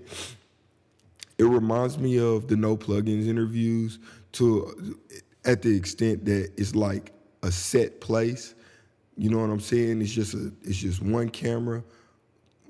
It 1.38 1.44
reminds 1.44 1.98
me 1.98 2.18
of 2.20 2.48
the 2.48 2.56
no 2.56 2.76
plugins 2.76 3.28
interviews 3.28 4.00
to 4.34 4.98
at 5.46 5.62
the 5.62 5.76
extent 5.76 6.26
that 6.26 6.52
it's 6.58 6.76
like 6.76 7.14
a 7.44 7.52
set 7.52 8.02
place. 8.02 8.56
You 9.18 9.30
know 9.30 9.40
what 9.40 9.50
I'm 9.50 9.60
saying? 9.60 10.02
It's 10.02 10.12
just 10.12 10.34
a 10.34 10.52
it's 10.64 10.78
just 10.78 11.02
one 11.02 11.30
camera. 11.30 11.84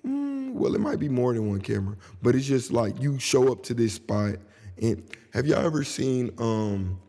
Mm, 0.06 0.54
well, 0.54 0.76
it 0.76 0.82
might 0.82 1.00
be 1.00 1.10
more 1.10 1.34
than 1.34 1.50
one 1.50 1.62
camera, 1.62 1.96
but 2.22 2.36
it's 2.36 2.46
just 2.46 2.72
like 2.72 3.02
you 3.02 3.20
show 3.20 3.52
up 3.52 3.64
to 3.64 3.74
this 3.74 3.94
spot. 3.94 4.36
And 4.82 5.04
have 5.34 5.48
y'all 5.48 5.66
ever 5.66 5.84
seen 5.84 6.32
um, 6.38 7.00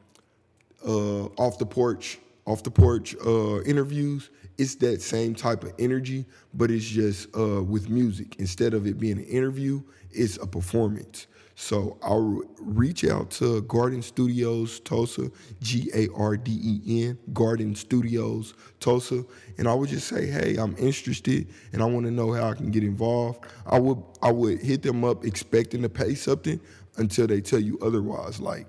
uh, 0.86 1.26
off 1.36 1.58
the 1.58 1.66
porch 1.66 2.18
off 2.46 2.62
the 2.62 2.70
porch 2.70 3.14
uh, 3.26 3.62
interviews? 3.62 4.30
It's 4.56 4.74
that 4.76 5.02
same 5.02 5.36
type 5.36 5.62
of 5.62 5.72
energy, 5.78 6.24
but 6.54 6.70
it's 6.70 6.84
just 6.84 7.28
uh, 7.36 7.62
with 7.62 7.88
music. 7.88 8.36
Instead 8.40 8.74
of 8.74 8.86
it 8.88 8.98
being 8.98 9.18
an 9.18 9.24
interview, 9.24 9.82
it's 10.10 10.36
a 10.38 10.46
performance. 10.46 11.28
So 11.60 11.98
I'll 12.02 12.40
reach 12.60 13.04
out 13.04 13.32
to 13.32 13.62
Garden 13.62 14.00
Studios 14.00 14.78
Tulsa, 14.78 15.28
G 15.60 15.90
A 15.92 16.06
R 16.14 16.36
D 16.36 16.52
E 16.62 17.08
N, 17.08 17.18
Garden 17.32 17.74
Studios 17.74 18.54
Tulsa, 18.78 19.24
and 19.58 19.66
I 19.66 19.74
would 19.74 19.88
just 19.88 20.06
say, 20.06 20.28
hey, 20.28 20.54
I'm 20.56 20.76
interested 20.78 21.48
and 21.72 21.82
I 21.82 21.84
want 21.86 22.06
to 22.06 22.12
know 22.12 22.32
how 22.32 22.48
I 22.48 22.54
can 22.54 22.70
get 22.70 22.84
involved. 22.84 23.44
I 23.66 23.80
would 23.80 24.00
I 24.22 24.30
would 24.30 24.62
hit 24.62 24.82
them 24.82 25.02
up 25.02 25.24
expecting 25.24 25.82
to 25.82 25.88
pay 25.88 26.14
something 26.14 26.60
until 26.96 27.26
they 27.26 27.40
tell 27.40 27.58
you 27.58 27.76
otherwise. 27.82 28.38
Like 28.38 28.68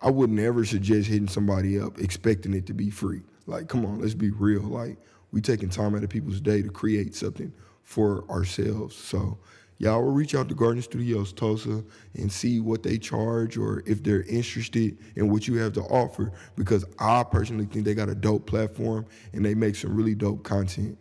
I 0.00 0.10
would 0.10 0.30
never 0.30 0.64
suggest 0.64 1.06
hitting 1.06 1.28
somebody 1.28 1.78
up 1.78 2.00
expecting 2.00 2.52
it 2.52 2.66
to 2.66 2.74
be 2.74 2.90
free. 2.90 3.22
Like, 3.46 3.68
come 3.68 3.86
on, 3.86 4.00
let's 4.00 4.14
be 4.14 4.30
real. 4.30 4.62
Like, 4.62 4.98
we 5.30 5.40
taking 5.40 5.68
time 5.68 5.94
out 5.94 6.02
of 6.02 6.10
people's 6.10 6.40
day 6.40 6.62
to 6.62 6.68
create 6.68 7.14
something 7.14 7.52
for 7.84 8.28
ourselves. 8.28 8.96
So 8.96 9.38
y'all 9.78 10.02
will 10.02 10.12
reach 10.12 10.34
out 10.34 10.48
to 10.48 10.54
Garden 10.54 10.82
Studios 10.82 11.32
Tulsa 11.32 11.82
and 12.14 12.30
see 12.30 12.60
what 12.60 12.82
they 12.82 12.98
charge 12.98 13.56
or 13.56 13.82
if 13.86 14.02
they're 14.02 14.22
interested 14.22 14.98
in 15.16 15.30
what 15.30 15.48
you 15.48 15.56
have 15.56 15.72
to 15.74 15.82
offer 15.82 16.32
because 16.56 16.84
I 16.98 17.24
personally 17.24 17.66
think 17.66 17.84
they 17.84 17.94
got 17.94 18.08
a 18.08 18.14
dope 18.14 18.46
platform 18.46 19.06
and 19.32 19.44
they 19.44 19.54
make 19.54 19.76
some 19.76 19.94
really 19.94 20.14
dope 20.14 20.42
content. 20.42 20.98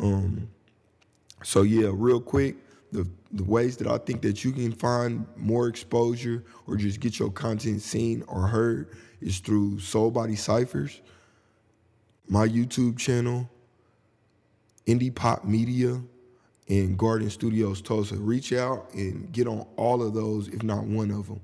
Um, 0.00 0.48
so 1.42 1.62
yeah, 1.62 1.90
real 1.92 2.20
quick, 2.20 2.56
the 2.92 3.06
the 3.32 3.44
ways 3.44 3.76
that 3.76 3.86
I 3.86 3.98
think 3.98 4.22
that 4.22 4.44
you 4.44 4.52
can 4.52 4.72
find 4.72 5.26
more 5.36 5.68
exposure 5.68 6.44
or 6.66 6.76
just 6.76 7.00
get 7.00 7.18
your 7.18 7.30
content 7.30 7.82
seen 7.82 8.22
or 8.28 8.46
heard 8.46 8.96
is 9.20 9.40
through 9.40 9.76
Soulbody 9.76 10.38
Cyphers, 10.38 11.00
my 12.28 12.46
YouTube 12.46 12.96
channel, 12.96 13.50
Indy 14.86 15.10
Pot 15.10 15.46
Media, 15.48 16.00
in 16.66 16.96
Garden 16.96 17.30
Studios 17.30 17.80
Tulsa. 17.80 18.16
Reach 18.16 18.52
out 18.52 18.92
and 18.94 19.30
get 19.32 19.46
on 19.46 19.66
all 19.76 20.02
of 20.02 20.14
those, 20.14 20.48
if 20.48 20.62
not 20.62 20.84
one 20.84 21.10
of 21.10 21.28
them. 21.28 21.40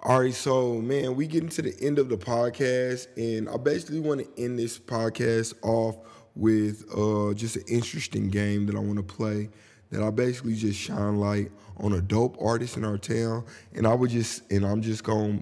All 0.00 0.20
right, 0.20 0.32
so 0.32 0.80
man, 0.80 1.16
we 1.16 1.26
getting 1.26 1.48
to 1.50 1.62
the 1.62 1.74
end 1.80 1.98
of 1.98 2.08
the 2.08 2.16
podcast, 2.16 3.08
and 3.16 3.48
I 3.48 3.56
basically 3.56 3.98
want 3.98 4.20
to 4.20 4.42
end 4.42 4.58
this 4.58 4.78
podcast 4.78 5.54
off 5.62 5.96
with 6.36 6.84
uh, 6.96 7.34
just 7.34 7.56
an 7.56 7.64
interesting 7.68 8.28
game 8.28 8.66
that 8.66 8.76
I 8.76 8.78
want 8.78 8.96
to 8.96 9.02
play. 9.02 9.50
That 9.90 10.02
I 10.02 10.10
basically 10.10 10.54
just 10.54 10.78
shine 10.78 11.16
light 11.16 11.50
on 11.78 11.94
a 11.94 12.00
dope 12.00 12.36
artist 12.40 12.76
in 12.76 12.84
our 12.84 12.98
town, 12.98 13.44
and 13.74 13.86
I 13.86 13.94
would 13.94 14.10
just 14.10 14.50
and 14.52 14.64
I'm 14.64 14.82
just 14.82 15.02
gonna 15.02 15.40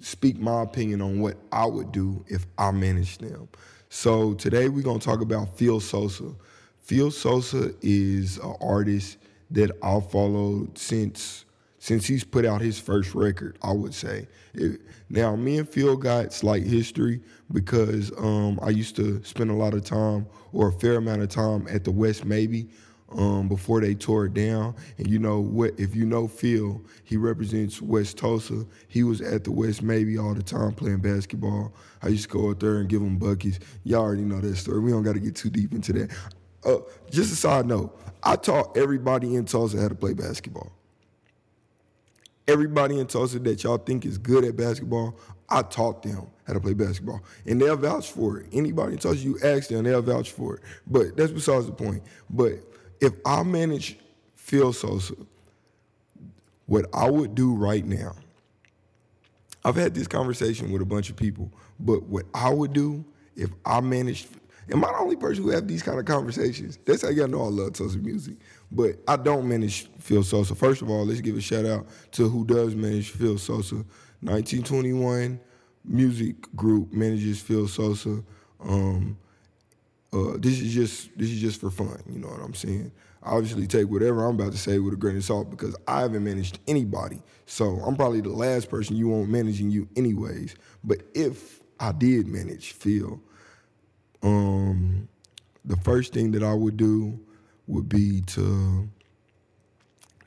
speak 0.00 0.38
my 0.38 0.62
opinion 0.62 1.00
on 1.00 1.20
what 1.20 1.36
I 1.50 1.64
would 1.64 1.90
do 1.92 2.22
if 2.28 2.46
I 2.58 2.72
managed 2.72 3.20
them. 3.20 3.48
So 3.88 4.34
today 4.34 4.68
we're 4.68 4.82
gonna 4.82 4.98
talk 4.98 5.20
about 5.20 5.56
Phil 5.56 5.80
Sosa. 5.80 6.34
Phil 6.86 7.10
Sosa 7.10 7.74
is 7.82 8.38
an 8.38 8.54
artist 8.60 9.18
that 9.50 9.72
I've 9.82 10.08
followed 10.08 10.78
since 10.78 11.44
since 11.80 12.06
he's 12.06 12.24
put 12.24 12.44
out 12.44 12.60
his 12.60 12.78
first 12.78 13.12
record. 13.12 13.58
I 13.60 13.72
would 13.72 13.92
say. 13.92 14.28
It, 14.54 14.80
now, 15.08 15.34
me 15.34 15.58
and 15.58 15.68
Phil 15.68 15.96
got 15.96 16.32
slight 16.32 16.62
history 16.62 17.20
because 17.52 18.12
um, 18.18 18.60
I 18.62 18.70
used 18.70 18.94
to 18.96 19.22
spend 19.24 19.50
a 19.50 19.54
lot 19.54 19.74
of 19.74 19.84
time 19.84 20.26
or 20.52 20.68
a 20.68 20.72
fair 20.72 20.96
amount 20.96 21.22
of 21.22 21.28
time 21.28 21.66
at 21.68 21.82
the 21.82 21.90
West 21.90 22.24
Maybe 22.24 22.68
um, 23.12 23.48
before 23.48 23.80
they 23.80 23.94
tore 23.94 24.26
it 24.26 24.34
down. 24.34 24.74
And 24.98 25.08
you 25.08 25.18
know 25.18 25.40
what? 25.40 25.78
If 25.78 25.94
you 25.96 26.06
know 26.06 26.28
Phil, 26.28 26.80
he 27.02 27.16
represents 27.16 27.82
West 27.82 28.16
Tulsa. 28.16 28.64
He 28.86 29.02
was 29.02 29.20
at 29.20 29.42
the 29.42 29.52
West 29.52 29.82
Maybe 29.82 30.18
all 30.18 30.34
the 30.34 30.42
time 30.42 30.72
playing 30.72 31.00
basketball. 31.00 31.72
I 32.02 32.08
used 32.08 32.30
to 32.30 32.38
go 32.38 32.50
out 32.50 32.60
there 32.60 32.76
and 32.76 32.88
give 32.88 33.02
him 33.02 33.18
buckets. 33.18 33.58
Y'all 33.84 34.02
already 34.02 34.22
know 34.22 34.40
that 34.40 34.56
story. 34.56 34.80
We 34.80 34.92
don't 34.92 35.02
got 35.02 35.14
to 35.14 35.20
get 35.20 35.34
too 35.34 35.50
deep 35.50 35.72
into 35.72 35.92
that. 35.94 36.10
Uh, 36.64 36.78
just 37.10 37.32
a 37.32 37.36
side 37.36 37.66
note, 37.66 37.98
I 38.22 38.36
taught 38.36 38.76
everybody 38.76 39.36
in 39.36 39.44
Tulsa 39.44 39.80
how 39.80 39.88
to 39.88 39.94
play 39.94 40.14
basketball. 40.14 40.72
Everybody 42.48 42.98
in 42.98 43.06
Tulsa 43.06 43.38
that 43.40 43.62
y'all 43.64 43.78
think 43.78 44.04
is 44.04 44.18
good 44.18 44.44
at 44.44 44.56
basketball, 44.56 45.16
I 45.48 45.62
taught 45.62 46.02
them 46.02 46.26
how 46.46 46.52
to 46.52 46.60
play 46.60 46.74
basketball. 46.74 47.22
And 47.44 47.60
they'll 47.60 47.76
vouch 47.76 48.10
for 48.10 48.38
it. 48.38 48.46
Anybody 48.52 48.94
in 48.94 48.98
Tulsa, 48.98 49.18
you 49.18 49.38
ask 49.42 49.68
them, 49.68 49.84
they'll 49.84 50.02
vouch 50.02 50.30
for 50.30 50.56
it. 50.56 50.62
But 50.86 51.16
that's 51.16 51.32
besides 51.32 51.66
the 51.66 51.72
point. 51.72 52.02
But 52.30 52.54
if 53.00 53.12
I 53.24 53.42
manage 53.42 53.98
Phil 54.34 54.72
Sosa, 54.72 55.14
what 56.66 56.86
I 56.92 57.08
would 57.08 57.34
do 57.34 57.54
right 57.54 57.84
now, 57.84 58.14
I've 59.64 59.76
had 59.76 59.94
this 59.94 60.06
conversation 60.06 60.70
with 60.70 60.82
a 60.82 60.86
bunch 60.86 61.10
of 61.10 61.16
people, 61.16 61.50
but 61.80 62.04
what 62.04 62.26
I 62.32 62.50
would 62.50 62.72
do 62.72 63.04
if 63.34 63.50
I 63.64 63.80
managed 63.80 64.28
Am 64.70 64.84
I 64.84 64.88
the 64.88 64.98
only 64.98 65.16
person 65.16 65.44
who 65.44 65.50
have 65.50 65.68
these 65.68 65.82
kind 65.82 65.98
of 65.98 66.04
conversations? 66.04 66.78
That's 66.84 67.02
how 67.02 67.10
y'all 67.10 67.28
know 67.28 67.42
I 67.42 67.48
love 67.48 67.74
Tulsa 67.74 67.98
music. 67.98 68.36
But 68.72 68.96
I 69.06 69.16
don't 69.16 69.48
manage 69.48 69.88
Phil 69.98 70.22
Sosa. 70.22 70.54
First 70.54 70.82
of 70.82 70.90
all, 70.90 71.04
let's 71.04 71.20
give 71.20 71.36
a 71.36 71.40
shout 71.40 71.66
out 71.66 71.86
to 72.12 72.28
who 72.28 72.44
does 72.44 72.74
manage 72.74 73.10
Phil 73.10 73.38
Sosa. 73.38 73.76
1921 74.20 75.38
Music 75.84 76.34
Group 76.56 76.92
manages 76.92 77.40
Phil 77.40 77.68
Sosa. 77.68 78.24
Um, 78.60 79.16
uh, 80.12 80.36
this 80.38 80.60
is 80.60 80.74
just 80.74 81.16
this 81.16 81.30
is 81.30 81.40
just 81.40 81.60
for 81.60 81.70
fun. 81.70 82.02
You 82.08 82.18
know 82.18 82.28
what 82.28 82.40
I'm 82.40 82.54
saying? 82.54 82.90
obviously 83.26 83.66
take 83.66 83.88
whatever 83.88 84.24
I'm 84.24 84.36
about 84.36 84.52
to 84.52 84.58
say 84.58 84.78
with 84.78 84.94
a 84.94 84.96
grain 84.96 85.16
of 85.16 85.24
salt 85.24 85.50
because 85.50 85.76
I 85.86 86.00
haven't 86.00 86.24
managed 86.24 86.60
anybody. 86.66 87.22
So 87.46 87.80
I'm 87.84 87.96
probably 87.96 88.20
the 88.20 88.30
last 88.30 88.70
person 88.70 88.96
you 88.96 89.08
want 89.08 89.28
managing 89.28 89.70
you 89.70 89.88
anyways. 89.96 90.54
But 90.84 91.02
if 91.14 91.62
I 91.78 91.92
did 91.92 92.28
manage 92.28 92.72
Phil, 92.72 93.20
um, 94.22 95.08
the 95.64 95.76
first 95.76 96.12
thing 96.12 96.30
that 96.32 96.42
I 96.42 96.54
would 96.54 96.76
do 96.76 97.18
would 97.66 97.88
be 97.88 98.22
to. 98.22 98.88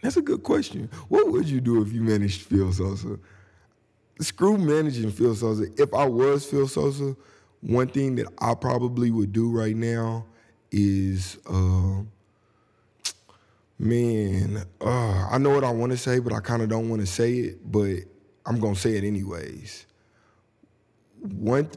That's 0.02 0.18
a 0.18 0.22
good 0.22 0.44
question. 0.44 0.90
What 1.10 1.30
would 1.32 1.50
you 1.50 1.60
do 1.60 1.82
if 1.82 1.92
you 1.92 2.02
managed 2.02 2.44
Phil 2.44 2.72
Sosa? 2.72 3.20
Screw 4.22 4.58
managing 4.58 5.12
Phil 5.12 5.36
Sosa. 5.36 5.66
If 5.78 5.94
I 5.94 6.06
was 6.06 6.46
Phil 6.46 6.68
Sosa, 6.68 7.16
one 7.62 7.88
thing 7.88 8.16
that 8.16 8.28
I 8.40 8.54
probably 8.56 9.12
would 9.12 9.34
do 9.34 9.50
right 9.50 9.76
now 9.76 10.26
is, 10.72 11.38
uh, 11.50 12.04
man, 13.78 14.64
uh, 14.80 15.28
I 15.30 15.38
know 15.38 15.50
what 15.50 15.64
I 15.64 15.72
want 15.72 15.92
to 15.92 15.98
say, 15.98 16.20
but 16.20 16.32
I 16.34 16.40
kind 16.40 16.62
of 16.62 16.70
don't 16.70 16.90
want 16.90 17.02
to 17.02 17.08
say 17.08 17.34
it, 17.34 17.72
but 17.72 17.98
I'm 18.46 18.60
gonna 18.60 18.76
say 18.76 18.96
it 18.96 19.04
anyways. 19.04 19.86
One 21.22 21.70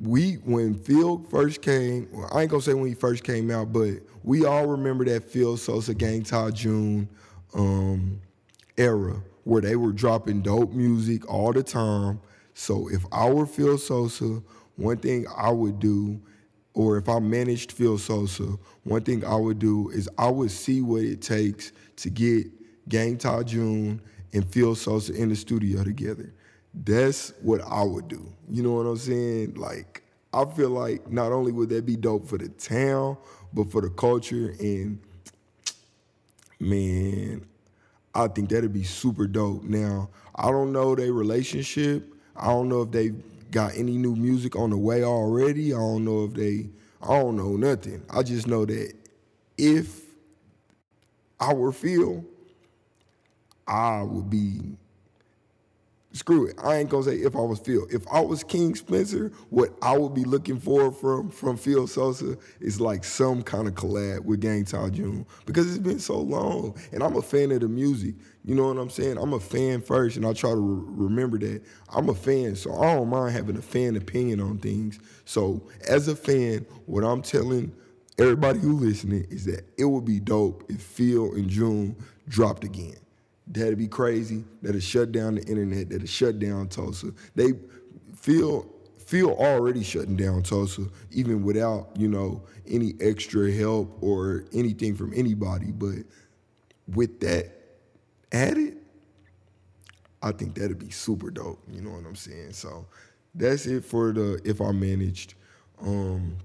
we 0.00 0.34
when 0.34 0.74
Phil 0.74 1.24
first 1.30 1.62
came, 1.62 2.08
well, 2.12 2.28
I 2.32 2.42
ain't 2.42 2.50
gonna 2.50 2.62
say 2.62 2.74
when 2.74 2.88
he 2.88 2.94
first 2.94 3.24
came 3.24 3.50
out, 3.50 3.72
but 3.72 3.94
we 4.22 4.44
all 4.44 4.66
remember 4.66 5.04
that 5.06 5.24
Phil 5.24 5.56
Sosa 5.56 5.94
Gang 5.94 6.22
Ta 6.22 6.50
June 6.50 7.08
um, 7.54 8.20
era 8.76 9.22
where 9.44 9.62
they 9.62 9.76
were 9.76 9.92
dropping 9.92 10.42
dope 10.42 10.72
music 10.72 11.28
all 11.32 11.52
the 11.52 11.62
time. 11.62 12.20
So 12.54 12.88
if 12.88 13.04
I 13.12 13.30
were 13.30 13.46
Phil 13.46 13.78
Sosa, 13.78 14.42
one 14.76 14.98
thing 14.98 15.26
I 15.36 15.50
would 15.50 15.78
do, 15.78 16.20
or 16.74 16.98
if 16.98 17.08
I 17.08 17.20
managed 17.20 17.72
Phil 17.72 17.96
Sosa, 17.96 18.56
one 18.82 19.02
thing 19.02 19.24
I 19.24 19.36
would 19.36 19.58
do 19.58 19.88
is 19.90 20.08
I 20.18 20.28
would 20.28 20.50
see 20.50 20.82
what 20.82 21.02
it 21.02 21.22
takes 21.22 21.72
to 21.96 22.10
get 22.10 22.46
Gang 22.88 23.16
Ta 23.16 23.42
June 23.42 24.02
and 24.32 24.46
Phil 24.52 24.74
Sosa 24.74 25.14
in 25.14 25.28
the 25.28 25.36
studio 25.36 25.84
together 25.84 26.34
that's 26.84 27.32
what 27.42 27.60
I 27.62 27.82
would 27.82 28.08
do. 28.08 28.30
You 28.48 28.62
know 28.62 28.72
what 28.72 28.86
I'm 28.86 28.96
saying? 28.96 29.54
Like 29.54 30.02
I 30.32 30.44
feel 30.44 30.70
like 30.70 31.10
not 31.10 31.32
only 31.32 31.52
would 31.52 31.70
that 31.70 31.86
be 31.86 31.96
dope 31.96 32.28
for 32.28 32.38
the 32.38 32.48
town, 32.48 33.16
but 33.52 33.70
for 33.70 33.80
the 33.80 33.90
culture 33.90 34.54
and 34.60 34.98
man, 36.60 37.46
I 38.14 38.28
think 38.28 38.50
that'd 38.50 38.72
be 38.72 38.84
super 38.84 39.26
dope. 39.26 39.62
Now, 39.64 40.10
I 40.34 40.50
don't 40.50 40.72
know 40.72 40.94
their 40.94 41.12
relationship. 41.12 42.12
I 42.34 42.48
don't 42.48 42.68
know 42.68 42.82
if 42.82 42.90
they 42.90 43.12
got 43.50 43.74
any 43.76 43.96
new 43.96 44.14
music 44.14 44.56
on 44.56 44.70
the 44.70 44.76
way 44.76 45.04
already. 45.04 45.72
I 45.72 45.78
don't 45.78 46.04
know 46.04 46.24
if 46.24 46.34
they 46.34 46.68
I 47.02 47.20
don't 47.20 47.36
know 47.36 47.56
nothing. 47.56 48.02
I 48.10 48.22
just 48.22 48.46
know 48.46 48.64
that 48.66 48.92
if 49.56 50.02
I 51.38 51.54
were 51.54 51.72
Phil, 51.72 52.24
I 53.66 54.02
would 54.02 54.28
be 54.30 54.76
screw 56.16 56.46
it. 56.46 56.56
I 56.62 56.76
ain't 56.76 56.90
gonna 56.90 57.04
say 57.04 57.16
if 57.16 57.36
I 57.36 57.40
was 57.40 57.58
Phil. 57.60 57.86
If 57.90 58.06
I 58.08 58.20
was 58.20 58.42
King 58.42 58.74
Spencer, 58.74 59.32
what 59.50 59.70
I 59.82 59.96
would 59.96 60.14
be 60.14 60.24
looking 60.24 60.58
for 60.58 60.90
from 60.92 61.30
from 61.30 61.56
Phil 61.56 61.86
Sosa 61.86 62.36
is 62.60 62.80
like 62.80 63.04
some 63.04 63.42
kind 63.42 63.68
of 63.68 63.74
collab 63.74 64.24
with 64.24 64.40
Gang 64.40 64.64
Tao 64.64 64.88
June 64.88 65.26
because 65.44 65.68
it's 65.68 65.78
been 65.78 65.98
so 65.98 66.18
long, 66.18 66.76
and 66.92 67.02
I'm 67.02 67.16
a 67.16 67.22
fan 67.22 67.52
of 67.52 67.60
the 67.60 67.68
music. 67.68 68.14
You 68.44 68.54
know 68.54 68.68
what 68.68 68.78
I'm 68.78 68.90
saying? 68.90 69.18
I'm 69.18 69.32
a 69.32 69.40
fan 69.40 69.82
first, 69.82 70.16
and 70.16 70.26
I 70.26 70.32
try 70.32 70.50
to 70.50 70.56
re- 70.56 71.06
remember 71.06 71.38
that 71.38 71.62
I'm 71.90 72.08
a 72.08 72.14
fan, 72.14 72.56
so 72.56 72.74
I 72.80 72.94
don't 72.94 73.08
mind 73.08 73.34
having 73.34 73.56
a 73.56 73.62
fan 73.62 73.96
opinion 73.96 74.40
on 74.40 74.58
things. 74.58 74.98
So 75.24 75.66
as 75.88 76.08
a 76.08 76.16
fan, 76.16 76.64
what 76.86 77.04
I'm 77.04 77.22
telling 77.22 77.72
everybody 78.18 78.58
who 78.60 78.74
listening 78.74 79.26
is 79.30 79.44
that 79.46 79.68
it 79.76 79.84
would 79.84 80.04
be 80.04 80.20
dope 80.20 80.64
if 80.70 80.80
Phil 80.80 81.34
and 81.34 81.48
June 81.48 81.96
dropped 82.28 82.64
again. 82.64 82.96
That'd 83.46 83.78
be 83.78 83.88
crazy. 83.88 84.44
That'd 84.62 84.82
shut 84.82 85.12
down 85.12 85.36
the 85.36 85.42
internet. 85.42 85.90
That'd 85.90 86.08
shut 86.08 86.38
down 86.38 86.68
Tulsa. 86.68 87.12
They 87.34 87.52
feel 88.16 88.66
feel 88.98 89.30
already 89.30 89.84
shutting 89.84 90.16
down 90.16 90.42
Tulsa, 90.42 90.86
even 91.12 91.44
without 91.44 91.90
you 91.96 92.08
know 92.08 92.42
any 92.66 92.94
extra 93.00 93.52
help 93.52 93.96
or 94.02 94.44
anything 94.52 94.96
from 94.96 95.12
anybody. 95.14 95.70
But 95.70 95.98
with 96.88 97.20
that 97.20 97.52
added, 98.32 98.78
I 100.22 100.32
think 100.32 100.56
that'd 100.56 100.78
be 100.78 100.90
super 100.90 101.30
dope. 101.30 101.62
You 101.70 101.82
know 101.82 101.90
what 101.90 102.04
I'm 102.04 102.16
saying? 102.16 102.52
So 102.52 102.86
that's 103.34 103.66
it 103.66 103.84
for 103.84 104.12
the 104.12 104.40
if 104.44 104.60
I 104.60 104.72
managed. 104.72 105.34
Um, 105.80 106.36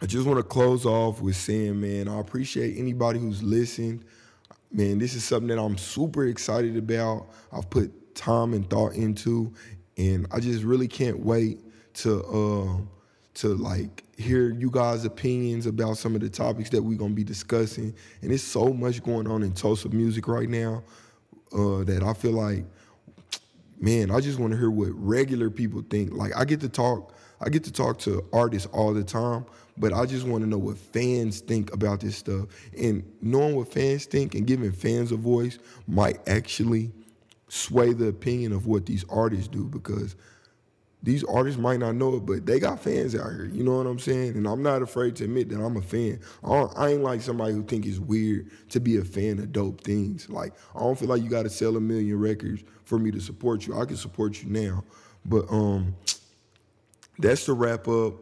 I 0.00 0.06
just 0.06 0.26
want 0.26 0.38
to 0.38 0.42
close 0.42 0.84
off 0.84 1.20
with 1.20 1.36
saying, 1.36 1.80
man, 1.80 2.08
I 2.08 2.18
appreciate 2.18 2.76
anybody 2.76 3.20
who's 3.20 3.42
listened 3.42 4.04
man, 4.72 4.98
this 4.98 5.14
is 5.14 5.24
something 5.24 5.48
that 5.48 5.58
I'm 5.58 5.76
super 5.76 6.26
excited 6.26 6.76
about. 6.76 7.28
I've 7.52 7.68
put 7.68 8.14
time 8.14 8.54
and 8.54 8.68
thought 8.68 8.94
into, 8.94 9.52
and 9.96 10.26
I 10.32 10.40
just 10.40 10.64
really 10.64 10.88
can't 10.88 11.18
wait 11.18 11.60
to 11.94 12.22
uh, 12.24 12.76
to 13.34 13.48
like 13.54 14.04
hear 14.16 14.50
you 14.50 14.70
guys' 14.70 15.04
opinions 15.04 15.66
about 15.66 15.96
some 15.96 16.14
of 16.14 16.20
the 16.20 16.28
topics 16.28 16.70
that 16.70 16.82
we're 16.82 16.98
gonna 16.98 17.14
be 17.14 17.24
discussing. 17.24 17.94
And 18.20 18.30
there's 18.30 18.42
so 18.42 18.72
much 18.72 19.02
going 19.02 19.26
on 19.26 19.42
in 19.42 19.52
Tulsa 19.52 19.88
music 19.88 20.28
right 20.28 20.48
now 20.48 20.82
uh, 21.52 21.84
that 21.84 22.02
I 22.02 22.14
feel 22.14 22.32
like, 22.32 22.64
man, 23.78 24.10
I 24.10 24.20
just 24.20 24.38
want 24.38 24.52
to 24.52 24.58
hear 24.58 24.70
what 24.70 24.90
regular 24.92 25.50
people 25.50 25.82
think. 25.88 26.12
Like 26.12 26.32
I 26.36 26.44
get 26.44 26.60
to 26.60 26.68
talk, 26.68 27.14
I 27.42 27.48
get 27.48 27.64
to 27.64 27.72
talk 27.72 27.98
to 28.00 28.24
artists 28.32 28.68
all 28.72 28.94
the 28.94 29.02
time, 29.02 29.44
but 29.76 29.92
I 29.92 30.06
just 30.06 30.26
want 30.26 30.44
to 30.44 30.48
know 30.48 30.58
what 30.58 30.78
fans 30.78 31.40
think 31.40 31.72
about 31.72 32.00
this 32.00 32.16
stuff. 32.16 32.46
And 32.78 33.02
knowing 33.20 33.56
what 33.56 33.72
fans 33.72 34.04
think 34.06 34.34
and 34.34 34.46
giving 34.46 34.72
fans 34.72 35.12
a 35.12 35.16
voice 35.16 35.58
might 35.88 36.26
actually 36.28 36.92
sway 37.48 37.92
the 37.92 38.06
opinion 38.06 38.52
of 38.52 38.66
what 38.66 38.86
these 38.86 39.04
artists 39.10 39.48
do 39.48 39.64
because 39.64 40.14
these 41.02 41.24
artists 41.24 41.58
might 41.58 41.80
not 41.80 41.96
know 41.96 42.14
it, 42.14 42.24
but 42.24 42.46
they 42.46 42.60
got 42.60 42.80
fans 42.80 43.14
out 43.16 43.30
here. 43.30 43.50
You 43.52 43.64
know 43.64 43.76
what 43.76 43.86
I'm 43.86 43.98
saying? 43.98 44.36
And 44.36 44.46
I'm 44.46 44.62
not 44.62 44.82
afraid 44.82 45.16
to 45.16 45.24
admit 45.24 45.48
that 45.48 45.60
I'm 45.60 45.76
a 45.76 45.82
fan. 45.82 46.20
I, 46.44 46.52
I 46.52 46.88
ain't 46.90 47.02
like 47.02 47.20
somebody 47.22 47.54
who 47.54 47.64
think 47.64 47.86
it's 47.86 47.98
weird 47.98 48.50
to 48.70 48.78
be 48.78 48.98
a 48.98 49.04
fan 49.04 49.40
of 49.40 49.50
dope 49.50 49.80
things. 49.80 50.30
Like 50.30 50.54
I 50.76 50.78
don't 50.78 50.96
feel 50.96 51.08
like 51.08 51.22
you 51.22 51.28
got 51.28 51.42
to 51.42 51.50
sell 51.50 51.76
a 51.76 51.80
million 51.80 52.18
records 52.20 52.62
for 52.84 52.98
me 52.98 53.10
to 53.10 53.20
support 53.20 53.66
you. 53.66 53.76
I 53.78 53.84
can 53.84 53.96
support 53.96 54.42
you 54.42 54.48
now, 54.48 54.84
but 55.24 55.50
um, 55.50 55.96
that's 57.22 57.46
the 57.46 57.52
wrap 57.52 57.86
up. 57.86 58.14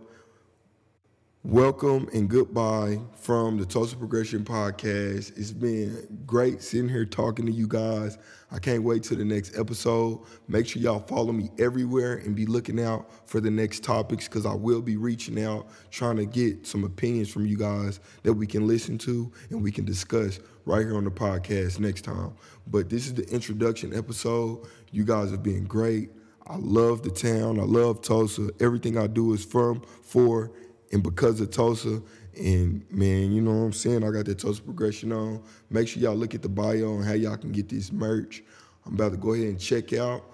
Welcome 1.43 2.11
and 2.13 2.29
goodbye 2.29 3.01
from 3.15 3.57
the 3.57 3.65
Tulsa 3.65 3.97
Progression 3.97 4.45
Podcast. 4.45 5.39
It's 5.39 5.53
been 5.53 6.23
great 6.27 6.61
sitting 6.61 6.91
here 6.91 7.07
talking 7.07 7.47
to 7.47 7.53
you 7.53 7.67
guys. 7.67 8.19
I 8.53 8.59
can't 8.59 8.83
wait 8.83 9.05
till 9.05 9.17
the 9.17 9.25
next 9.25 9.59
episode. 9.59 10.21
Make 10.49 10.67
sure 10.67 10.83
y'all 10.83 11.01
follow 11.01 11.33
me 11.33 11.49
everywhere 11.59 12.17
and 12.17 12.37
be 12.37 12.45
looking 12.45 12.79
out 12.79 13.11
for 13.27 13.41
the 13.41 13.51
next 13.51 13.83
topics 13.83 14.29
because 14.29 14.45
I 14.45 14.53
will 14.53 14.83
be 14.83 14.99
reaching 14.99 15.43
out, 15.43 15.69
trying 15.91 16.17
to 16.17 16.27
get 16.27 16.67
some 16.67 16.85
opinions 16.85 17.31
from 17.31 17.47
you 17.47 17.57
guys 17.57 18.01
that 18.23 18.35
we 18.35 18.47
can 18.47 18.67
listen 18.67 18.99
to 18.99 19.33
and 19.49 19.63
we 19.63 19.73
can 19.73 19.87
discuss 19.87 20.41
right 20.67 20.81
here 20.81 20.99
on 20.99 21.05
the 21.05 21.11
podcast 21.11 21.81
next 21.81 22.03
time. 22.03 22.35
But 22.67 22.91
this 22.91 23.07
is 23.07 23.15
the 23.15 23.27
introduction 23.31 23.97
episode. 23.97 24.67
You 24.93 25.07
guys 25.07 25.31
have 25.31 25.43
been 25.43 25.65
great. 25.65 26.11
I 26.51 26.57
love 26.57 27.03
the 27.03 27.11
town. 27.11 27.61
I 27.61 27.63
love 27.63 28.03
Tulsa. 28.03 28.51
Everything 28.59 28.99
I 28.99 29.07
do 29.07 29.33
is 29.35 29.45
from, 29.45 29.83
for, 30.03 30.51
and 30.91 31.01
because 31.01 31.41
of 31.41 31.53
Tulsa, 31.53 32.03
and 32.37 32.85
man, 32.91 33.31
you 33.31 33.41
know 33.41 33.53
what 33.53 33.67
I'm 33.67 33.73
saying? 33.73 34.03
I 34.03 34.11
got 34.11 34.25
that 34.25 34.41
Tulsa 34.41 34.61
progression 34.61 35.13
on. 35.13 35.45
Make 35.71 35.87
sure 35.87 36.03
y'all 36.03 36.17
look 36.17 36.35
at 36.35 36.43
the 36.43 36.49
bio 36.49 36.97
and 36.97 37.05
how 37.05 37.13
y'all 37.13 37.37
can 37.37 37.53
get 37.53 37.69
this 37.69 37.93
merch. 37.93 38.43
I'm 38.85 38.95
about 38.95 39.13
to 39.13 39.17
go 39.17 39.35
ahead 39.35 39.47
and 39.47 39.61
check 39.61 39.93
out. 39.93 40.25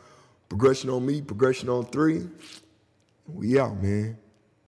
Progression 0.49 0.89
on 0.89 1.05
me, 1.05 1.21
progression 1.21 1.69
on 1.69 1.85
three. 1.85 2.27
We 3.27 3.59
out, 3.61 3.83
man. 3.83 4.17